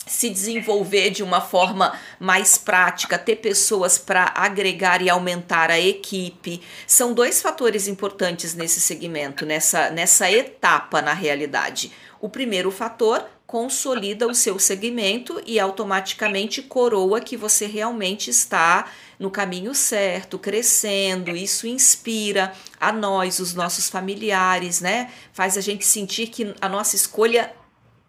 se 0.07 0.29
desenvolver 0.29 1.11
de 1.11 1.23
uma 1.23 1.41
forma 1.41 1.99
mais 2.19 2.59
prática, 2.59 3.19
ter 3.19 3.37
pessoas 3.37 3.99
para 3.99 4.33
agregar 4.37 5.01
e 5.01 5.09
aumentar 5.09 5.71
a 5.71 5.81
equipe, 5.81 6.61
são 6.87 7.15
dois 7.15 7.41
fatores 7.41 7.89
importantes 7.89 8.55
nesse 8.55 8.81
segmento, 8.81 9.47
nessa, 9.47 9.91
nessa 9.91 10.31
etapa 10.31 11.01
na 11.01 11.13
realidade. 11.13 11.93
O 12.21 12.29
primeiro 12.29 12.71
fator 12.71 13.25
consolida 13.47 14.27
o 14.27 14.35
seu 14.35 14.59
segmento 14.59 15.41
e 15.47 15.61
automaticamente 15.61 16.63
coroa 16.63 17.21
que 17.21 17.37
você 17.37 17.67
realmente 17.67 18.31
está 18.31 18.91
no 19.19 19.31
caminho 19.31 19.75
certo, 19.75 20.39
crescendo. 20.39 21.31
Isso 21.31 21.67
inspira 21.67 22.53
a 22.81 22.91
nós, 22.91 23.39
os 23.39 23.55
nossos 23.55 23.89
familiares, 23.89 24.81
né? 24.81 25.11
Faz 25.33 25.57
a 25.57 25.61
gente 25.61 25.85
sentir 25.85 26.29
que 26.29 26.55
a 26.61 26.69
nossa 26.69 26.97
escolha 26.97 27.55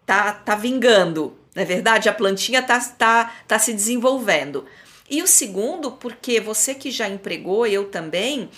tá, 0.04 0.32
tá 0.32 0.56
vingando, 0.56 1.36
não 1.56 1.62
é 1.62 1.66
verdade? 1.66 2.06
A 2.06 2.12
plantinha 2.12 2.62
tá, 2.62 2.78
tá, 2.78 3.34
tá 3.48 3.58
se 3.58 3.72
desenvolvendo. 3.72 4.66
E 5.08 5.22
o 5.22 5.26
segundo, 5.26 5.90
porque 5.92 6.38
você 6.38 6.74
que 6.74 6.90
já 6.90 7.08
empregou, 7.08 7.66
eu 7.66 7.88
também, 7.88 8.50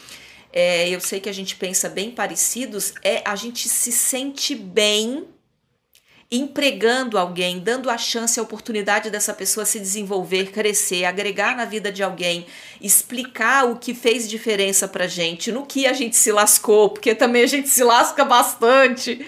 é, 0.52 0.88
eu 0.88 1.00
sei 1.00 1.20
que 1.20 1.28
a 1.28 1.32
gente 1.32 1.54
pensa 1.54 1.88
bem 1.88 2.10
parecidos, 2.10 2.92
é 3.04 3.22
a 3.24 3.36
gente 3.36 3.68
se 3.68 3.92
sente 3.92 4.52
bem 4.56 5.28
empregando 6.30 7.16
alguém, 7.16 7.60
dando 7.60 7.88
a 7.88 7.96
chance, 7.96 8.38
a 8.38 8.42
oportunidade 8.42 9.10
dessa 9.10 9.32
pessoa 9.32 9.64
se 9.64 9.78
desenvolver, 9.78 10.50
crescer, 10.50 11.04
agregar 11.04 11.56
na 11.56 11.64
vida 11.64 11.92
de 11.92 12.02
alguém, 12.02 12.46
explicar 12.80 13.64
o 13.64 13.76
que 13.76 13.94
fez 13.94 14.28
diferença 14.28 14.88
pra 14.88 15.06
gente, 15.06 15.52
no 15.52 15.64
que 15.64 15.86
a 15.86 15.92
gente 15.92 16.16
se 16.16 16.32
lascou, 16.32 16.90
porque 16.90 17.14
também 17.14 17.44
a 17.44 17.46
gente 17.46 17.68
se 17.68 17.82
lasca 17.82 18.24
bastante, 18.24 19.24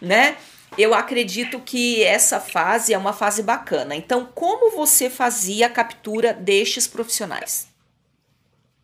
né? 0.00 0.36
Eu 0.76 0.94
acredito 0.94 1.60
que 1.60 2.02
essa 2.02 2.40
fase 2.40 2.92
é 2.92 2.98
uma 2.98 3.12
fase 3.12 3.42
bacana. 3.42 3.94
Então, 3.94 4.26
como 4.26 4.70
você 4.76 5.08
fazia 5.08 5.66
a 5.66 5.70
captura 5.70 6.32
destes 6.32 6.86
profissionais? 6.86 7.72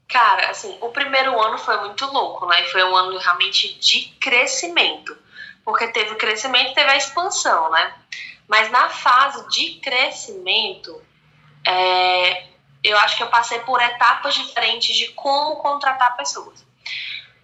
Cara, 0.09 0.51
assim, 0.51 0.77
o 0.81 0.89
primeiro 0.89 1.41
ano 1.41 1.59
foi 1.59 1.77
muito 1.81 2.05
louco, 2.07 2.47
né? 2.47 2.65
Foi 2.65 2.83
um 2.85 2.97
ano 2.97 3.17
realmente 3.19 3.79
de 3.79 4.09
crescimento 4.21 5.17
porque 5.65 5.89
teve 5.89 6.13
o 6.13 6.17
crescimento 6.17 6.73
e 6.73 6.75
teve 6.75 6.91
a 6.91 6.97
expansão, 6.97 7.71
né? 7.71 7.95
Mas 8.49 8.71
na 8.71 8.89
fase 8.89 9.49
de 9.49 9.81
crescimento, 9.81 11.01
é, 11.67 12.49
eu 12.83 12.99
acho 12.99 13.17
que 13.17 13.23
eu 13.23 13.29
passei 13.29 13.61
por 13.61 13.81
etapas 13.81 14.35
diferentes 14.35 14.97
de 14.97 15.09
como 15.09 15.57
contratar 15.57 16.17
pessoas. 16.17 16.67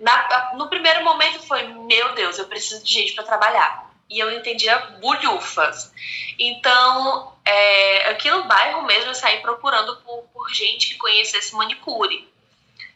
Na, 0.00 0.54
no 0.54 0.68
primeiro 0.68 1.04
momento 1.04 1.40
foi, 1.46 1.62
meu 1.68 2.14
Deus, 2.14 2.38
eu 2.38 2.46
preciso 2.46 2.84
de 2.84 2.92
gente 2.92 3.12
para 3.14 3.24
trabalhar. 3.24 3.85
E 4.08 4.18
eu 4.18 4.30
entendia 4.30 4.78
bulhufas. 5.00 5.92
Então, 6.38 7.36
é, 7.44 8.10
aqui 8.10 8.30
no 8.30 8.44
bairro 8.44 8.82
mesmo, 8.82 9.10
eu 9.10 9.14
saí 9.14 9.40
procurando 9.40 9.96
por, 9.96 10.22
por 10.32 10.48
gente 10.50 10.88
que 10.88 10.98
conhecesse 10.98 11.54
manicure. 11.54 12.28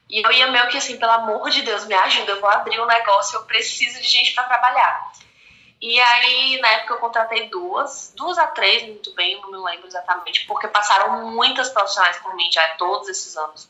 E 0.09 0.25
eu 0.25 0.33
ia 0.33 0.51
meio 0.51 0.69
que 0.69 0.77
assim, 0.77 0.99
pelo 0.99 1.13
amor 1.13 1.51
de 1.51 1.63
Deus, 1.63 1.87
me 1.87 1.95
ajuda, 1.95 2.33
eu 2.33 2.41
vou 2.41 2.51
abrir 2.51 2.81
um 2.81 2.87
negócio, 2.87 3.37
eu 3.37 3.45
preciso 3.45 4.01
de 4.01 4.09
gente 4.09 4.35
para 4.35 4.45
trabalhar. 4.45 5.13
E 5.81 5.99
aí, 5.99 6.59
na 6.61 6.69
época, 6.69 6.95
eu 6.95 6.99
contratei 6.99 7.49
duas, 7.49 8.13
duas 8.17 8.37
a 8.37 8.49
três, 8.49 8.83
muito 8.83 9.15
bem, 9.15 9.41
não 9.41 9.51
me 9.51 9.57
lembro 9.57 9.87
exatamente, 9.87 10.45
porque 10.47 10.69
passaram 10.69 11.31
muitas 11.31 11.71
profissionais 11.71 12.19
por 12.19 12.35
mim 12.35 12.51
já 12.53 12.77
todos 12.77 13.09
esses 13.09 13.37
anos. 13.37 13.69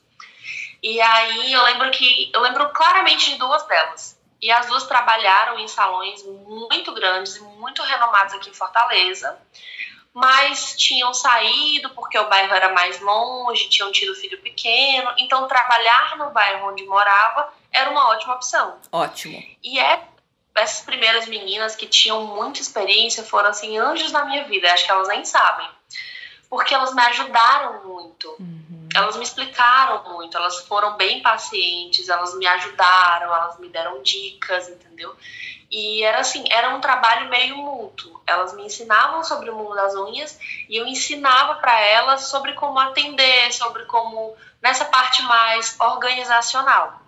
E 0.83 1.01
aí 1.01 1.53
eu 1.53 1.63
lembro 1.63 1.91
que 1.91 2.31
eu 2.33 2.41
lembro 2.41 2.71
claramente 2.71 3.31
de 3.31 3.39
duas 3.39 3.63
delas. 3.65 4.19
E 4.43 4.51
as 4.51 4.67
duas 4.67 4.85
trabalharam 4.85 5.59
em 5.59 5.69
salões 5.69 6.23
muito 6.25 6.93
grandes 6.93 7.37
e 7.37 7.41
muito 7.41 7.83
renomados 7.83 8.35
aqui 8.35 8.51
em 8.51 8.55
Fortaleza 8.55 9.39
mas 10.13 10.75
tinham 10.77 11.15
saído 11.15 11.91
porque 11.91 12.19
o 12.19 12.29
bairro 12.29 12.53
era 12.53 12.73
mais 12.73 13.01
longe, 13.01 13.69
tinham 13.69 13.93
tido 13.93 14.15
filho 14.15 14.41
pequeno, 14.43 15.13
então 15.19 15.47
trabalhar 15.47 16.17
no 16.19 16.31
bairro 16.31 16.69
onde 16.69 16.85
morava 16.85 17.53
era 17.73 17.91
uma 17.91 18.09
ótima 18.09 18.35
opção. 18.35 18.79
Ótimo. 18.91 19.41
E 19.63 19.79
é 19.79 20.05
essas 20.55 20.85
primeiras 20.85 21.27
meninas 21.27 21.77
que 21.77 21.87
tinham 21.87 22.27
muita 22.27 22.61
experiência 22.61 23.25
foram 23.25 23.51
assim 23.51 23.79
anjos 23.79 24.11
na 24.11 24.25
minha 24.25 24.45
vida, 24.45 24.73
acho 24.73 24.85
que 24.85 24.91
elas 24.91 25.09
nem 25.09 25.25
sabem. 25.25 25.69
Porque 26.49 26.75
elas 26.75 26.93
me 26.93 27.03
ajudaram 27.03 27.87
muito. 27.87 28.29
Uhum. 28.41 28.60
Elas 28.95 29.17
me 29.17 29.23
explicaram 29.23 30.13
muito, 30.13 30.37
elas 30.37 30.59
foram 30.67 30.97
bem 30.97 31.23
pacientes, 31.23 32.09
elas 32.09 32.37
me 32.37 32.47
ajudaram, 32.47 33.35
elas 33.35 33.59
me 33.59 33.69
deram 33.69 34.03
dicas, 34.03 34.69
entendeu? 34.69 35.15
E 35.71 36.03
era 36.03 36.19
assim, 36.21 36.45
era 36.51 36.75
um 36.75 36.81
trabalho 36.81 37.31
meio 37.31 37.57
mútuo. 37.57 38.21
Elas 38.27 38.53
me 38.55 38.65
ensinavam 38.65 39.23
sobre 39.23 39.51
o 39.51 39.55
mundo 39.55 39.75
das 39.75 39.95
unhas 39.95 40.39
e 40.69 40.77
eu 40.77 40.87
ensinava 40.87 41.57
para 41.57 41.81
elas 41.81 42.25
sobre 42.25 42.55
como 42.55 42.79
atender, 42.79 43.53
sobre 43.53 43.85
como 43.85 44.37
nessa 44.61 44.85
parte 44.87 45.23
mais 45.23 45.77
organizacional. 45.79 47.01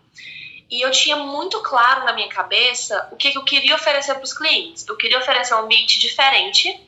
E 0.71 0.81
eu 0.81 0.91
tinha 0.91 1.17
muito 1.17 1.61
claro 1.61 2.05
na 2.05 2.13
minha 2.13 2.29
cabeça 2.29 3.09
o 3.11 3.17
que 3.17 3.37
eu 3.37 3.45
queria 3.45 3.75
oferecer 3.75 4.15
para 4.15 4.25
os 4.25 4.33
clientes. 4.33 4.87
Eu 4.87 4.97
queria 4.97 5.19
oferecer 5.19 5.55
um 5.55 5.59
ambiente 5.59 5.99
diferente, 5.99 6.81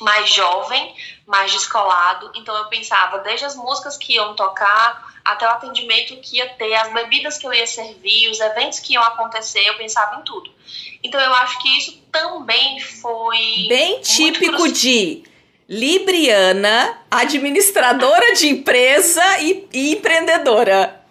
mais 0.00 0.30
jovem, 0.30 0.96
mais 1.26 1.52
descolado. 1.52 2.30
Então 2.34 2.56
eu 2.56 2.66
pensava 2.66 3.18
desde 3.18 3.46
as 3.46 3.56
músicas 3.56 3.96
que 3.96 4.14
iam 4.14 4.34
tocar 4.34 5.14
até 5.24 5.46
o 5.46 5.50
atendimento 5.50 6.16
que 6.20 6.36
ia 6.36 6.48
ter, 6.50 6.74
as 6.74 6.92
bebidas 6.92 7.38
que 7.38 7.46
eu 7.46 7.52
ia 7.52 7.66
servir, 7.66 8.30
os 8.30 8.40
eventos 8.40 8.78
que 8.78 8.92
iam 8.92 9.02
acontecer, 9.02 9.60
eu 9.66 9.76
pensava 9.76 10.20
em 10.20 10.22
tudo. 10.22 10.50
Então 11.02 11.20
eu 11.20 11.32
acho 11.34 11.60
que 11.62 11.78
isso 11.78 12.02
também 12.12 12.78
foi 12.80 13.66
bem 13.68 14.00
típico 14.00 14.70
de 14.70 15.24
Libriana, 15.66 16.98
administradora 17.10 18.34
de 18.34 18.48
empresa 18.48 19.38
e, 19.40 19.66
e 19.72 19.92
empreendedora. 19.92 21.02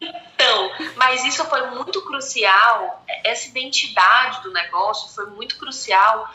Então, 0.00 0.70
mas 0.96 1.24
isso 1.24 1.44
foi 1.46 1.70
muito 1.70 2.02
crucial, 2.02 3.04
essa 3.24 3.48
identidade 3.48 4.42
do 4.42 4.52
negócio 4.52 5.14
foi 5.14 5.26
muito 5.26 5.56
crucial 5.56 6.28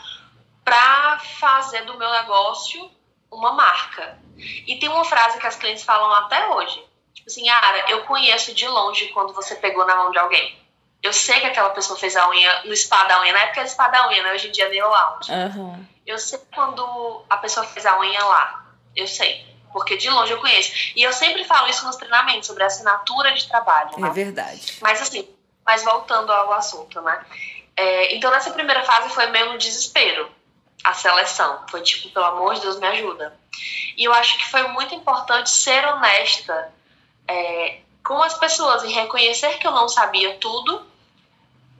para 0.68 1.18
fazer 1.18 1.86
do 1.86 1.96
meu 1.96 2.10
negócio 2.10 2.90
uma 3.30 3.52
marca. 3.52 4.18
E 4.66 4.76
tem 4.76 4.88
uma 4.90 5.04
frase 5.04 5.38
que 5.38 5.46
as 5.46 5.56
clientes 5.56 5.82
falam 5.82 6.12
até 6.12 6.46
hoje. 6.48 6.84
Tipo 7.14 7.28
assim, 7.28 7.48
Ara, 7.48 7.90
eu 7.90 8.04
conheço 8.04 8.54
de 8.54 8.68
longe 8.68 9.08
quando 9.08 9.32
você 9.32 9.56
pegou 9.56 9.86
na 9.86 9.96
mão 9.96 10.10
de 10.10 10.18
alguém. 10.18 10.58
Eu 11.02 11.12
sei 11.12 11.40
que 11.40 11.46
aquela 11.46 11.70
pessoa 11.70 11.98
fez 11.98 12.16
a 12.16 12.28
unha 12.28 12.64
no 12.64 12.76
spa 12.76 13.04
da 13.04 13.20
unha. 13.22 13.32
Na 13.32 13.40
época 13.44 13.60
era 13.60 13.68
spa 13.68 13.88
da 13.88 14.08
unha, 14.08 14.22
né? 14.22 14.34
Hoje 14.34 14.48
em 14.48 14.52
dia 14.52 14.66
é 14.66 14.68
nail 14.68 14.88
lounge. 14.88 15.32
Uhum. 15.32 15.86
Eu 16.06 16.18
sei 16.18 16.38
quando 16.54 17.24
a 17.30 17.38
pessoa 17.38 17.64
fez 17.64 17.86
a 17.86 17.98
unha 17.98 18.22
lá. 18.24 18.66
Eu 18.94 19.06
sei. 19.06 19.46
Porque 19.72 19.96
de 19.96 20.10
longe 20.10 20.32
eu 20.32 20.40
conheço. 20.40 20.92
E 20.94 21.02
eu 21.02 21.12
sempre 21.14 21.44
falo 21.44 21.68
isso 21.68 21.86
nos 21.86 21.96
treinamentos, 21.96 22.46
sobre 22.46 22.62
a 22.62 22.66
assinatura 22.66 23.32
de 23.32 23.48
trabalho. 23.48 23.90
É 23.96 24.00
né? 24.00 24.10
verdade. 24.10 24.78
Mas 24.82 25.00
assim, 25.00 25.26
mas 25.64 25.82
voltando 25.82 26.30
ao 26.30 26.52
assunto, 26.52 27.00
né? 27.00 27.24
É, 27.76 28.14
então 28.14 28.30
nessa 28.30 28.50
primeira 28.50 28.84
fase 28.84 29.08
foi 29.10 29.26
meio 29.28 29.52
no 29.52 29.58
desespero 29.58 30.37
a 30.84 30.94
seleção. 30.94 31.64
Foi 31.70 31.82
tipo, 31.82 32.10
pelo 32.10 32.26
amor 32.26 32.54
de 32.54 32.60
Deus, 32.60 32.78
me 32.78 32.86
ajuda. 32.86 33.36
E 33.96 34.04
eu 34.04 34.12
acho 34.12 34.38
que 34.38 34.46
foi 34.46 34.62
muito 34.68 34.94
importante 34.94 35.50
ser 35.50 35.84
honesta 35.86 36.72
é, 37.26 37.80
com 38.04 38.22
as 38.22 38.34
pessoas 38.34 38.84
e 38.84 38.92
reconhecer 38.92 39.58
que 39.58 39.66
eu 39.66 39.72
não 39.72 39.88
sabia 39.88 40.36
tudo 40.38 40.86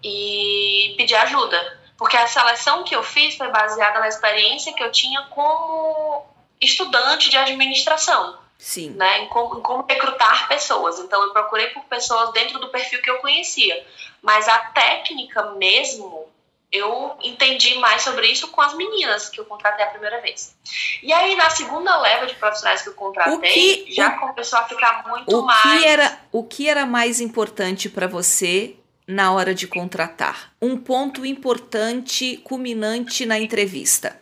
e 0.03 0.95
pedir 0.97 1.15
ajuda. 1.17 1.79
Porque 1.97 2.17
a 2.17 2.27
seleção 2.27 2.85
que 2.85 2.95
eu 2.95 3.03
fiz 3.03 3.37
foi 3.37 3.49
baseada 3.49 3.99
na 3.99 4.09
experiência 4.09 4.73
que 4.73 4.83
eu 4.83 4.93
tinha 4.93 5.23
como 5.31 6.27
estudante 6.61 7.31
de 7.31 7.37
administração. 7.37 8.39
Sim. 8.59 8.91
Né, 8.91 9.21
em 9.21 9.29
como, 9.29 9.59
em 9.59 9.63
como 9.63 9.87
recrutar 9.89 10.49
pessoas. 10.49 10.99
Então, 10.99 11.23
eu 11.23 11.33
procurei 11.33 11.69
por 11.69 11.85
pessoas 11.85 12.33
dentro 12.33 12.59
do 12.59 12.69
perfil 12.69 13.01
que 13.01 13.11
eu 13.11 13.19
conhecia. 13.19 13.87
Mas 14.21 14.49
a 14.49 14.59
técnica 14.59 15.53
mesmo 15.53 16.29
eu 16.71 17.17
entendi 17.23 17.79
mais 17.79 18.03
sobre 18.03 18.27
isso 18.29 18.49
com 18.49 18.61
as 18.61 18.75
meninas 18.75 19.29
que 19.29 19.41
eu 19.41 19.45
contratei 19.47 19.85
a 19.85 19.89
primeira 19.89 20.21
vez. 20.21 20.55
E 21.03 21.13
aí, 21.13 21.35
na 21.35 21.49
segunda 21.49 21.99
leva 21.99 22.27
de 22.27 22.35
profissionais 22.35 22.83
que 22.83 22.91
eu 22.91 22.95
contratei, 22.95 23.85
que, 23.85 23.95
já 23.95 24.17
o, 24.17 24.21
começou 24.21 24.59
a 24.59 24.65
ficar 24.65 25.07
muito 25.09 25.39
o 25.39 25.47
mais. 25.47 25.63
Que 25.63 25.87
era, 25.87 26.21
o 26.31 26.45
que 26.45 26.69
era 26.69 26.85
mais 26.85 27.21
importante 27.21 27.89
para 27.89 28.07
você 28.07 28.77
na 29.07 29.33
hora 29.33 29.55
de 29.55 29.67
contratar? 29.67 30.53
Um 30.61 30.77
ponto 30.77 31.25
importante, 31.25 32.37
culminante 32.39 33.25
na 33.25 33.39
entrevista. 33.39 34.21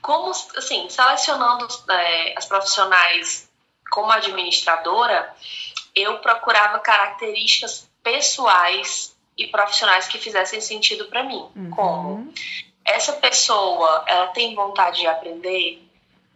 Como, 0.00 0.32
assim, 0.56 0.88
selecionando 0.90 1.68
é, 1.88 2.34
as 2.36 2.46
profissionais 2.46 3.48
como 3.92 4.10
administradora, 4.10 5.32
eu 5.94 6.18
procurava 6.18 6.80
características 6.80 7.88
pessoais 8.02 9.11
e 9.42 9.46
profissionais 9.48 10.08
que 10.08 10.18
fizessem 10.18 10.60
sentido 10.60 11.06
para 11.06 11.22
mim. 11.22 11.48
Uhum. 11.54 11.70
Como 11.70 12.34
essa 12.84 13.12
pessoa, 13.14 14.04
ela 14.06 14.28
tem 14.28 14.54
vontade 14.54 15.00
de 15.00 15.06
aprender 15.06 15.82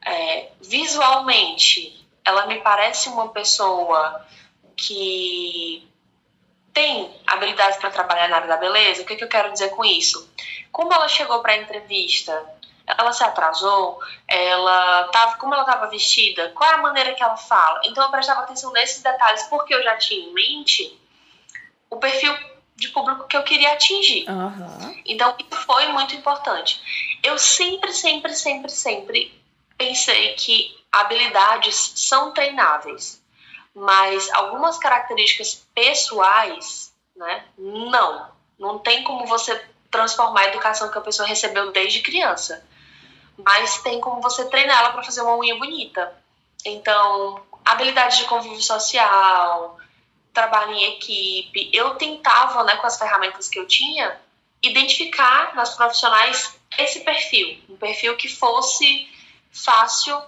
é, 0.05 0.51
visualmente, 0.61 2.07
ela 2.25 2.47
me 2.47 2.61
parece 2.61 3.09
uma 3.09 3.29
pessoa 3.29 4.25
que 4.77 5.89
tem 6.73 7.11
habilidades 7.27 7.79
para 7.79 7.91
trabalhar 7.91 8.29
na 8.29 8.37
área 8.37 8.49
da 8.49 8.57
beleza. 8.57 9.03
O 9.03 9.07
que, 9.07 9.17
que 9.17 9.25
eu 9.25 9.29
quero 9.29 9.53
dizer 9.53 9.71
com 9.71 9.85
isso? 9.85 10.31
Como 10.71 10.93
ela 10.93 11.09
chegou 11.09 11.41
para 11.41 11.53
a 11.53 11.57
entrevista, 11.57 12.45
ela 12.87 13.13
se 13.13 13.25
atrasou, 13.25 13.99
ela 14.29 15.05
tava, 15.09 15.37
como 15.37 15.55
ela 15.55 15.65
estava 15.65 15.87
vestida, 15.87 16.53
qual 16.55 16.71
é 16.71 16.75
a 16.75 16.83
maneira 16.83 17.15
que 17.15 17.23
ela 17.23 17.37
fala. 17.37 17.81
Então 17.85 18.05
eu 18.05 18.11
prestava 18.11 18.43
atenção 18.43 18.73
nesses 18.73 19.03
detalhes 19.03 19.45
porque 19.45 19.75
eu 19.75 19.83
já 19.83 19.97
tinha 19.97 20.21
em 20.21 20.33
mente 20.33 21.01
o 21.91 21.97
perfil 21.97 22.37
de 22.77 22.89
público 22.89 23.27
que 23.27 23.37
eu 23.37 23.43
queria 23.43 23.73
atingir. 23.73 24.29
Uhum. 24.29 25.03
Então, 25.07 25.35
isso 25.39 25.63
foi 25.63 25.89
muito 25.89 26.15
importante. 26.15 26.81
Eu 27.23 27.39
sempre, 27.39 27.93
sempre, 27.93 28.35
sempre, 28.35 28.71
sempre 28.71 29.43
pensei 29.79 30.35
que 30.35 30.77
habilidades 30.93 31.93
são 31.97 32.33
treináveis, 32.33 33.23
mas 33.75 34.31
algumas 34.33 34.79
características 34.79 35.67
pessoais, 35.75 36.93
né, 37.17 37.45
não. 37.59 38.29
Não 38.59 38.79
tem 38.79 39.03
como 39.05 39.27
você 39.27 39.55
transformar 39.91 40.43
a 40.43 40.49
educação 40.49 40.91
que 40.91 40.99
a 40.99 41.03
pessoa 41.03 41.27
recebeu 41.27 41.73
desde 41.73 42.03
criança. 42.03 42.65
Mas 43.39 43.83
tem 43.83 44.01
como 44.01 44.21
você 44.21 44.47
treinar 44.47 44.79
ela 44.81 44.93
para 44.93 45.03
fazer 45.03 45.21
uma 45.23 45.37
unha 45.37 45.57
bonita. 45.57 46.15
Então, 46.65 47.43
habilidade 47.65 48.19
de 48.19 48.25
convívio 48.25 48.63
social, 48.63 49.79
trabalho 50.37 50.73
em 50.73 50.97
equipe, 50.97 51.71
eu 51.73 51.95
tentava, 51.95 52.63
né, 52.63 52.77
com 52.77 52.87
as 52.87 52.99
ferramentas 52.99 53.49
que 53.49 53.59
eu 53.59 53.67
tinha, 53.67 54.21
identificar 54.63 55.55
nas 55.55 55.75
profissionais 55.75 56.59
esse 56.77 57.01
perfil, 57.01 57.59
um 57.71 57.77
perfil 57.77 58.17
que 58.17 58.29
fosse 58.29 59.09
fácil 59.51 60.21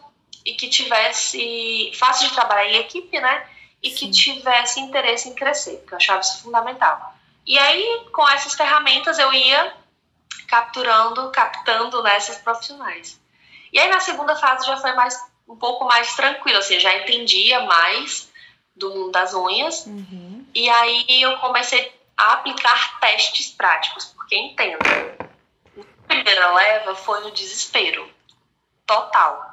e 0.46 0.54
que 0.54 0.68
tivesse 0.68 1.92
fácil 1.94 2.28
de 2.28 2.34
trabalhar 2.34 2.70
em 2.70 2.78
equipe, 2.78 3.20
né? 3.20 3.46
E 3.82 3.90
Sim. 3.90 3.96
que 3.96 4.10
tivesse 4.10 4.80
interesse 4.80 5.28
em 5.28 5.34
crescer, 5.34 5.76
porque 5.76 5.92
eu 5.94 5.98
achava 5.98 6.20
isso 6.20 6.42
fundamental. 6.42 7.14
E 7.46 7.58
aí, 7.58 8.06
com 8.10 8.26
essas 8.28 8.54
ferramentas, 8.54 9.18
eu 9.18 9.32
ia 9.32 9.74
capturando, 10.46 11.30
captando 11.30 12.02
nessas 12.02 12.36
né, 12.36 12.42
profissionais. 12.42 13.20
E 13.72 13.78
aí, 13.78 13.90
na 13.90 14.00
segunda 14.00 14.34
fase, 14.34 14.66
já 14.66 14.76
foi 14.78 14.92
mais 14.94 15.14
um 15.46 15.56
pouco 15.56 15.84
mais 15.84 16.14
tranquilo, 16.14 16.58
assim, 16.58 16.80
já 16.80 16.96
entendia 16.96 17.60
mais 17.60 18.27
do 18.78 18.90
mundo 18.90 19.10
das 19.10 19.34
unhas. 19.34 19.86
Uhum. 19.86 20.46
E 20.54 20.68
aí 20.68 21.04
eu 21.22 21.36
comecei 21.38 21.92
a 22.16 22.32
aplicar 22.34 22.98
testes 23.00 23.50
práticos, 23.50 24.06
porque 24.06 24.36
entenda, 24.36 24.78
a 25.76 26.08
primeira 26.08 26.52
leva 26.52 26.94
foi 26.94 27.20
no 27.20 27.30
desespero 27.30 28.08
total. 28.86 29.52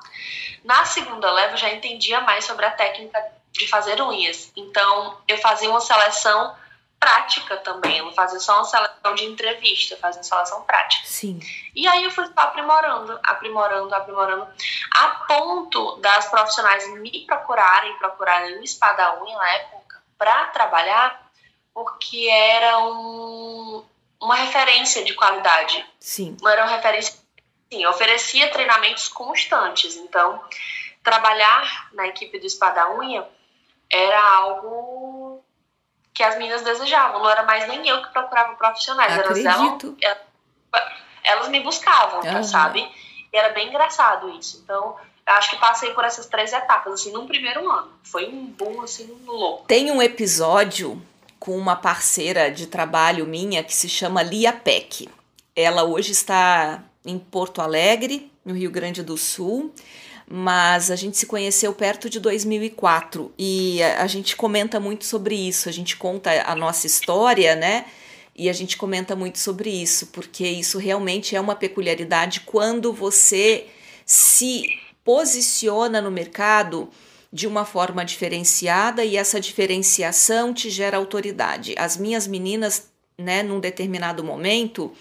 Na 0.63 0.85
segunda 0.85 1.31
leva 1.31 1.53
eu 1.53 1.57
já 1.57 1.69
entendia 1.69 2.21
mais 2.21 2.45
sobre 2.45 2.65
a 2.65 2.71
técnica 2.71 3.23
de 3.51 3.67
fazer 3.67 4.01
unhas. 4.01 4.51
Então 4.55 5.17
eu 5.27 5.37
fazia 5.37 5.69
uma 5.69 5.81
seleção 5.81 6.55
prática 7.05 7.57
também. 7.57 7.99
Eu 7.99 8.05
não 8.05 8.13
fazia 8.13 8.39
só 8.39 8.55
uma 8.55 8.65
seleção 8.65 9.13
de 9.13 9.25
entrevista, 9.25 9.93
eu 9.93 9.99
fazia 9.99 10.19
uma 10.19 10.23
seleção 10.23 10.63
prática. 10.63 11.05
Sim. 11.05 11.39
E 11.75 11.87
aí 11.87 12.03
eu 12.03 12.09
fui 12.09 12.25
aprimorando, 12.35 13.19
aprimorando, 13.21 13.93
aprimorando, 13.93 14.47
a 14.89 15.07
ponto 15.27 15.97
das 15.97 16.27
profissionais 16.29 16.87
me 16.95 17.23
procurarem, 17.27 17.95
procurarem 17.99 18.59
o 18.59 18.67
spa 18.67 18.93
da 18.93 19.21
unha 19.21 19.37
na 19.37 19.49
época 19.51 20.01
para 20.17 20.45
trabalhar, 20.45 21.29
porque 21.71 22.27
era 22.27 22.79
um, 22.79 23.85
uma 24.19 24.35
referência 24.35 25.03
de 25.03 25.13
qualidade. 25.13 25.85
Sim. 25.99 26.35
Não 26.41 26.49
era 26.49 26.63
uma 26.63 26.75
referência. 26.75 27.13
Sim, 27.71 27.85
oferecia 27.85 28.49
treinamentos 28.49 29.09
constantes. 29.09 29.95
Então, 29.95 30.43
trabalhar 31.03 31.89
na 31.93 32.07
equipe 32.07 32.39
do 32.39 32.49
spa 32.49 32.71
da 32.71 32.89
unha 32.95 33.27
era 33.91 34.19
algo 34.37 35.04
que 36.15 36.23
as 36.23 36.37
meninas 36.37 36.63
desejavam. 36.63 37.21
Não 37.21 37.29
era 37.29 37.43
mais 37.43 37.67
nem 37.67 37.87
eu 37.87 38.01
que 38.01 38.07
procurava 38.11 38.55
profissionais, 38.55 39.19
Acredito. 39.19 39.97
elas, 40.01 40.17
elas, 40.71 40.93
elas 41.23 41.47
me 41.49 41.59
buscavam, 41.59 42.21
uhum. 42.21 42.43
sabe? 42.43 42.89
E 43.31 43.37
era 43.37 43.49
bem 43.49 43.67
engraçado 43.67 44.29
isso. 44.29 44.61
Então, 44.63 44.95
eu 45.27 45.33
acho 45.33 45.49
que 45.49 45.57
passei 45.57 45.93
por 45.93 46.05
essas 46.05 46.25
três 46.27 46.53
etapas, 46.53 46.93
assim, 46.93 47.11
num 47.11 47.27
primeiro 47.27 47.69
ano. 47.69 47.91
Foi 48.01 48.29
um 48.29 48.45
boom, 48.45 48.81
assim, 48.81 49.13
louco. 49.25 49.65
Tem 49.67 49.91
um 49.91 50.01
episódio 50.01 51.01
com 51.37 51.57
uma 51.57 51.75
parceira 51.75 52.49
de 52.49 52.65
trabalho 52.65 53.25
minha 53.25 53.61
que 53.61 53.73
se 53.73 53.89
chama 53.89 54.23
Lia 54.23 54.53
Peck. 54.53 55.09
Ela 55.53 55.83
hoje 55.83 56.13
está 56.13 56.81
em 57.03 57.19
Porto 57.19 57.61
Alegre, 57.61 58.31
no 58.43 58.53
Rio 58.53 58.71
Grande 58.71 59.03
do 59.03 59.17
Sul, 59.17 59.73
mas 60.27 60.89
a 60.89 60.95
gente 60.95 61.17
se 61.17 61.25
conheceu 61.25 61.73
perto 61.73 62.09
de 62.09 62.19
2004 62.19 63.31
e 63.37 63.81
a, 63.83 64.03
a 64.03 64.07
gente 64.07 64.35
comenta 64.35 64.79
muito 64.79 65.05
sobre 65.05 65.35
isso, 65.35 65.69
a 65.69 65.71
gente 65.71 65.95
conta 65.97 66.31
a 66.45 66.55
nossa 66.55 66.87
história, 66.87 67.55
né? 67.55 67.85
E 68.37 68.49
a 68.49 68.53
gente 68.53 68.75
comenta 68.75 69.15
muito 69.15 69.39
sobre 69.39 69.69
isso, 69.69 70.07
porque 70.07 70.45
isso 70.45 70.77
realmente 70.77 71.35
é 71.35 71.39
uma 71.39 71.55
peculiaridade 71.55 72.41
quando 72.41 72.91
você 72.91 73.67
se 74.05 74.65
posiciona 75.05 76.01
no 76.01 76.11
mercado 76.11 76.89
de 77.31 77.47
uma 77.47 77.63
forma 77.63 78.03
diferenciada 78.03 79.05
e 79.05 79.15
essa 79.15 79.39
diferenciação 79.39 80.53
te 80.53 80.69
gera 80.69 80.97
autoridade. 80.97 81.75
As 81.77 81.95
minhas 81.95 82.27
meninas, 82.27 82.89
né, 83.17 83.41
num 83.41 83.59
determinado 83.59 84.23
momento, 84.23 84.91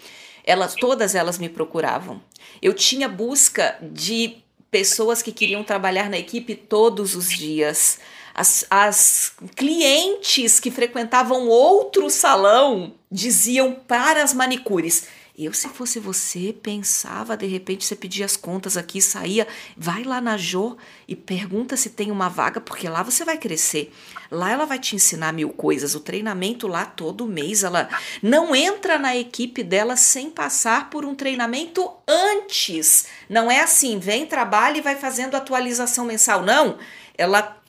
elas 0.44 0.74
todas 0.74 1.14
elas 1.14 1.38
me 1.38 1.48
procuravam. 1.48 2.20
Eu 2.60 2.74
tinha 2.74 3.08
busca 3.08 3.76
de 3.82 4.43
pessoas 4.74 5.22
que 5.22 5.30
queriam 5.30 5.62
trabalhar 5.62 6.10
na 6.10 6.18
equipe 6.18 6.56
todos 6.56 7.14
os 7.14 7.30
dias. 7.30 8.00
As, 8.34 8.66
as 8.68 9.32
clientes 9.54 10.58
que 10.58 10.68
frequentavam 10.68 11.46
outro 11.46 12.10
salão 12.10 12.92
diziam 13.08 13.72
para 13.72 14.20
as 14.20 14.34
manicures: 14.34 15.06
eu, 15.36 15.52
se 15.52 15.68
fosse 15.68 15.98
você, 15.98 16.54
pensava, 16.62 17.36
de 17.36 17.46
repente 17.46 17.84
você 17.84 17.96
pedia 17.96 18.24
as 18.24 18.36
contas 18.36 18.76
aqui, 18.76 19.02
saía, 19.02 19.48
vai 19.76 20.04
lá 20.04 20.20
na 20.20 20.36
Jo 20.36 20.76
e 21.08 21.16
pergunta 21.16 21.76
se 21.76 21.90
tem 21.90 22.12
uma 22.12 22.28
vaga, 22.28 22.60
porque 22.60 22.88
lá 22.88 23.02
você 23.02 23.24
vai 23.24 23.36
crescer. 23.36 23.92
Lá 24.30 24.52
ela 24.52 24.64
vai 24.64 24.78
te 24.78 24.94
ensinar 24.94 25.32
mil 25.32 25.50
coisas. 25.50 25.96
O 25.96 26.00
treinamento 26.00 26.68
lá 26.68 26.86
todo 26.86 27.26
mês, 27.26 27.64
ela 27.64 27.88
não 28.22 28.54
entra 28.54 28.96
na 28.96 29.16
equipe 29.16 29.64
dela 29.64 29.96
sem 29.96 30.30
passar 30.30 30.88
por 30.88 31.04
um 31.04 31.16
treinamento 31.16 31.90
antes. 32.06 33.06
Não 33.28 33.50
é 33.50 33.60
assim, 33.60 33.98
vem, 33.98 34.26
trabalha 34.26 34.78
e 34.78 34.82
vai 34.82 34.94
fazendo 34.94 35.34
atualização 35.34 36.04
mensal. 36.04 36.42
Não. 36.42 36.78
Ela 37.18 37.60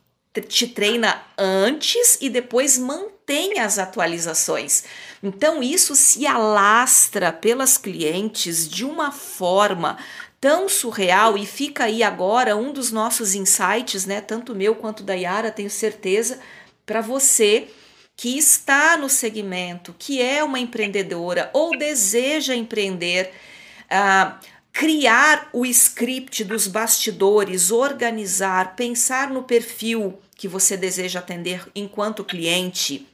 te 0.41 0.67
treina 0.67 1.23
antes 1.38 2.17
e 2.21 2.30
depois 2.30 2.78
mantém 2.78 3.60
as 3.60 3.80
atualizações. 3.80 4.84
Então 5.26 5.64
isso 5.64 5.96
se 5.96 6.28
alastra 6.28 7.34
pelas 7.34 7.80
clientes 7.80 8.70
de 8.70 8.86
uma 8.86 9.12
forma 9.12 9.98
tão 10.40 10.70
surreal 10.70 11.36
e 11.36 11.48
fica 11.48 11.86
aí 11.86 12.04
agora 12.04 12.56
um 12.56 12.72
dos 12.72 12.92
nossos 12.92 13.34
insights, 13.34 14.06
né, 14.06 14.22
tanto 14.22 14.54
meu 14.54 14.76
quanto 14.76 15.02
da 15.02 15.16
Yara, 15.16 15.50
tenho 15.50 15.72
certeza, 15.72 16.40
para 16.86 17.02
você 17.02 17.68
que 18.16 18.38
está 18.38 18.96
no 18.98 19.10
segmento, 19.10 19.96
que 19.98 20.22
é 20.22 20.44
uma 20.44 20.60
empreendedora 20.60 21.50
ou 21.54 21.76
deseja 21.76 22.54
empreender, 22.54 23.32
uh, 23.86 24.32
criar 24.72 25.50
o 25.52 25.66
script 25.66 26.44
dos 26.44 26.68
bastidores, 26.68 27.72
organizar, 27.72 28.76
pensar 28.76 29.32
no 29.32 29.42
perfil 29.42 30.20
que 30.36 30.48
você 30.48 30.78
deseja 30.78 31.18
atender 31.18 31.68
enquanto 31.74 32.24
cliente, 32.24 33.08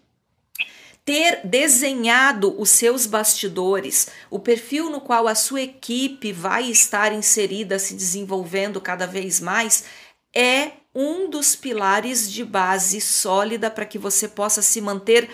ter 1.03 1.41
desenhado 1.43 2.59
os 2.59 2.69
seus 2.69 3.05
bastidores, 3.05 4.07
o 4.29 4.39
perfil 4.39 4.89
no 4.89 5.01
qual 5.01 5.27
a 5.27 5.35
sua 5.35 5.61
equipe 5.61 6.31
vai 6.31 6.69
estar 6.69 7.11
inserida, 7.11 7.79
se 7.79 7.95
desenvolvendo 7.95 8.79
cada 8.79 9.07
vez 9.07 9.39
mais, 9.39 9.85
é 10.33 10.73
um 10.93 11.29
dos 11.29 11.55
pilares 11.55 12.31
de 12.31 12.43
base 12.43 13.01
sólida 13.01 13.71
para 13.71 13.85
que 13.85 13.97
você 13.97 14.27
possa 14.27 14.61
se 14.61 14.79
manter 14.79 15.29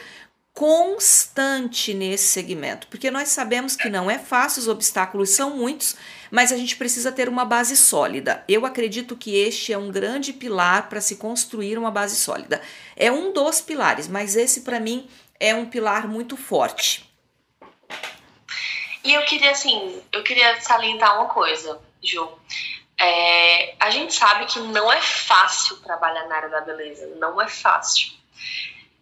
constante 0.54 1.94
nesse 1.94 2.30
segmento, 2.30 2.88
porque 2.88 3.12
nós 3.12 3.30
sabemos 3.30 3.76
que 3.76 3.90
não 3.90 4.10
é 4.10 4.18
fácil, 4.18 4.62
os 4.62 4.68
obstáculos 4.68 5.30
são 5.30 5.56
muitos, 5.56 5.96
mas 6.32 6.52
a 6.52 6.58
gente 6.58 6.76
precisa 6.76 7.12
ter 7.12 7.30
uma 7.30 7.46
base 7.46 7.78
sólida. 7.78 8.44
Eu 8.48 8.66
acredito 8.66 9.16
que 9.16 9.36
este 9.36 9.72
é 9.72 9.78
um 9.78 9.92
grande 9.92 10.34
pilar 10.34 10.90
para 10.90 11.00
se 11.00 11.18
construir 11.18 11.78
uma 11.78 11.92
base 11.92 12.16
sólida. 12.16 12.60
É 12.96 13.12
um 13.12 13.32
dos 13.32 13.62
pilares, 13.62 14.08
mas 14.08 14.36
esse 14.36 14.62
para 14.62 14.80
mim 14.80 15.08
é 15.40 15.54
um 15.56 15.66
pilar 15.66 16.08
muito 16.08 16.38
forte. 16.38 17.10
E 19.04 19.14
eu 19.14 19.24
queria 19.26 19.52
assim, 19.52 20.02
eu 20.12 20.24
queria 20.24 20.60
salientar 20.62 21.20
uma 21.20 21.30
coisa, 21.30 21.80
Ju. 22.04 22.30
É, 23.00 23.76
a 23.80 23.90
gente 23.92 24.14
sabe 24.14 24.46
que 24.48 24.60
não 24.60 24.92
é 24.92 25.02
fácil 25.02 25.78
trabalhar 25.78 26.28
na 26.28 26.36
área 26.36 26.50
da 26.50 26.62
beleza, 26.62 27.08
não 27.18 27.40
é 27.40 27.48
fácil 27.48 28.18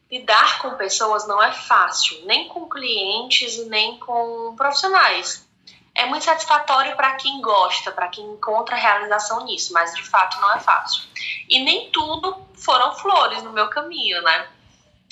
lidar 0.10 0.60
com 0.60 0.71
pessoas 0.76 1.28
não 1.28 1.41
é 1.41 1.52
fácil, 1.52 2.26
nem 2.26 2.48
com 2.48 2.69
clientes 2.69 3.67
nem 3.67 3.98
com 4.00 4.56
profissionais. 4.56 5.45
É 5.93 6.06
muito 6.06 6.26
satisfatório 6.26 6.95
para 6.95 7.15
quem 7.15 7.41
gosta, 7.41 7.91
para 7.91 8.10
quem 8.10 8.26
encontra 8.26 8.76
realização 8.76 9.45
nisso, 9.45 9.71
mas 9.71 9.93
de 9.93 10.04
fato 10.04 10.39
não 10.41 10.54
é 10.54 10.60
fácil. 10.60 11.04
E 11.50 11.63
nem 11.63 11.89
tudo 11.89 12.45
foram 12.54 12.93
flores 12.95 13.41
no 13.43 13.54
meu 13.54 13.69
caminho, 13.69 14.21
né? 14.21 14.48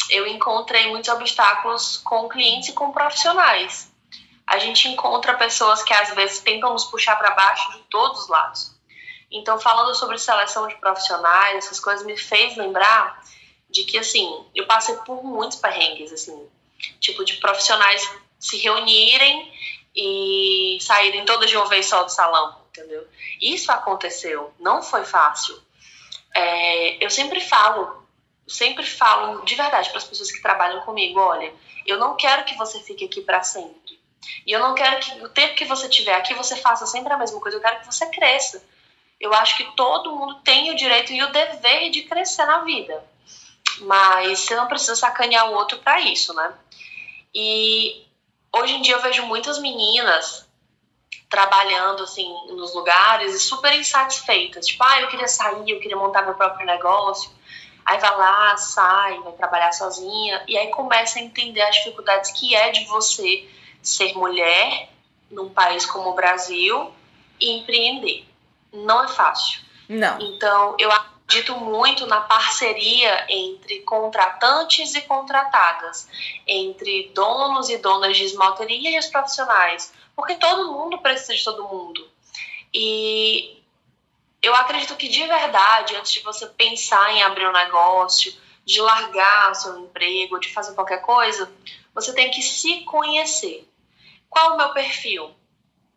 Eu 0.09 0.27
encontrei 0.27 0.89
muitos 0.89 1.09
obstáculos 1.09 1.97
com 1.97 2.29
clientes 2.29 2.69
e 2.69 2.73
com 2.73 2.91
profissionais. 2.91 3.91
A 4.45 4.57
gente 4.57 4.87
encontra 4.87 5.35
pessoas 5.35 5.83
que 5.83 5.93
às 5.93 6.13
vezes 6.13 6.39
tentam 6.39 6.73
nos 6.73 6.85
puxar 6.85 7.15
para 7.15 7.31
baixo 7.31 7.71
de 7.71 7.79
todos 7.83 8.23
os 8.23 8.27
lados. 8.27 8.71
Então, 9.31 9.59
falando 9.59 9.95
sobre 9.95 10.17
seleção 10.17 10.67
de 10.67 10.75
profissionais, 10.75 11.65
essas 11.65 11.79
coisas 11.79 12.05
me 12.05 12.15
fez 12.15 12.55
lembrar 12.55 13.23
de 13.69 13.83
que, 13.83 13.97
assim, 13.97 14.45
eu 14.53 14.67
passei 14.67 14.95
por 14.97 15.23
muitos 15.23 15.57
perrengues, 15.57 16.13
assim, 16.13 16.47
tipo, 16.99 17.25
de 17.25 17.37
profissionais 17.37 18.07
se 18.39 18.57
reunirem 18.57 19.51
e 19.95 20.77
saírem 20.81 21.25
todas 21.25 21.49
de 21.49 21.57
uma 21.57 21.67
vez 21.67 21.87
só 21.87 22.03
do 22.03 22.11
salão, 22.11 22.61
entendeu? 22.69 23.07
Isso 23.41 23.71
aconteceu, 23.71 24.53
não 24.59 24.83
foi 24.83 25.03
fácil. 25.03 25.59
É, 26.35 27.03
eu 27.03 27.09
sempre 27.09 27.39
falo, 27.39 28.02
sempre 28.47 28.85
falo 28.85 29.43
de 29.45 29.55
verdade 29.55 29.89
para 29.89 29.97
as 29.97 30.03
pessoas 30.03 30.31
que 30.31 30.41
trabalham 30.41 30.81
comigo, 30.81 31.19
olha, 31.19 31.53
eu 31.85 31.97
não 31.97 32.15
quero 32.15 32.43
que 32.43 32.55
você 32.55 32.79
fique 32.79 33.05
aqui 33.05 33.21
para 33.21 33.43
sempre. 33.43 34.01
E 34.45 34.51
eu 34.51 34.59
não 34.59 34.73
quero 34.73 34.99
que 34.99 35.25
o 35.25 35.29
tempo 35.29 35.55
que 35.55 35.65
você 35.65 35.87
tiver 35.89 36.13
aqui 36.13 36.33
você 36.33 36.55
faça 36.55 36.85
sempre 36.85 37.13
a 37.13 37.17
mesma 37.17 37.39
coisa, 37.39 37.57
eu 37.57 37.61
quero 37.61 37.79
que 37.79 37.85
você 37.85 38.05
cresça. 38.07 38.63
Eu 39.19 39.33
acho 39.33 39.57
que 39.57 39.75
todo 39.75 40.15
mundo 40.15 40.35
tem 40.43 40.71
o 40.71 40.75
direito 40.75 41.13
e 41.13 41.23
o 41.23 41.31
dever 41.31 41.89
de 41.89 42.03
crescer 42.03 42.45
na 42.45 42.59
vida 42.59 43.03
mas 43.81 44.39
você 44.39 44.55
não 44.55 44.67
precisa 44.67 44.95
sacanear 44.95 45.49
o 45.49 45.55
outro 45.55 45.79
para 45.79 45.99
isso, 45.99 46.33
né? 46.33 46.53
E 47.33 48.05
hoje 48.51 48.75
em 48.75 48.81
dia 48.81 48.95
eu 48.95 49.01
vejo 49.01 49.25
muitas 49.25 49.59
meninas 49.59 50.47
trabalhando 51.29 52.03
assim 52.03 52.31
nos 52.49 52.75
lugares 52.75 53.33
e 53.33 53.39
super 53.39 53.73
insatisfeitas, 53.73 54.67
tipo, 54.67 54.83
ah, 54.83 55.01
eu 55.01 55.07
queria 55.07 55.27
sair, 55.27 55.69
eu 55.69 55.79
queria 55.79 55.97
montar 55.97 56.21
meu 56.21 56.35
próprio 56.35 56.65
negócio. 56.65 57.31
Aí 57.85 57.99
vai 57.99 58.17
lá, 58.17 58.57
sai, 58.57 59.19
vai 59.19 59.33
trabalhar 59.33 59.71
sozinha 59.71 60.43
e 60.47 60.57
aí 60.57 60.67
começa 60.69 61.19
a 61.19 61.21
entender 61.21 61.61
as 61.61 61.75
dificuldades 61.75 62.31
que 62.31 62.55
é 62.55 62.71
de 62.71 62.85
você 62.85 63.47
ser 63.81 64.13
mulher 64.13 64.89
num 65.29 65.49
país 65.49 65.85
como 65.85 66.11
o 66.11 66.15
Brasil 66.15 66.91
e 67.39 67.59
empreender. 67.59 68.25
Não 68.71 69.03
é 69.03 69.07
fácil. 69.07 69.61
Não. 69.89 70.19
Então, 70.21 70.75
eu 70.79 70.89
dito 71.27 71.55
muito 71.57 72.05
na 72.05 72.21
parceria 72.21 73.25
entre 73.29 73.79
contratantes 73.81 74.93
e 74.95 75.01
contratadas, 75.01 76.07
entre 76.47 77.11
donos 77.13 77.69
e 77.69 77.77
donas 77.77 78.15
de 78.17 78.23
esmalteria 78.23 78.91
e 78.91 78.99
os 78.99 79.07
profissionais, 79.07 79.93
porque 80.15 80.35
todo 80.35 80.71
mundo 80.71 80.97
precisa 80.99 81.33
de 81.33 81.43
todo 81.43 81.67
mundo. 81.67 82.07
E 82.73 83.62
eu 84.43 84.53
acredito 84.53 84.97
que 84.97 85.07
de 85.07 85.25
verdade, 85.25 85.95
antes 85.95 86.11
de 86.11 86.19
você 86.19 86.45
pensar 86.45 87.13
em 87.13 87.23
abrir 87.23 87.47
um 87.47 87.53
negócio, 87.53 88.33
de 88.65 88.81
largar 88.81 89.55
seu 89.55 89.79
emprego, 89.79 90.39
de 90.39 90.51
fazer 90.53 90.73
qualquer 90.75 91.01
coisa, 91.01 91.49
você 91.95 92.13
tem 92.13 92.29
que 92.29 92.41
se 92.41 92.81
conhecer. 92.81 93.67
Qual 94.29 94.53
o 94.53 94.57
meu 94.57 94.73
perfil? 94.73 95.33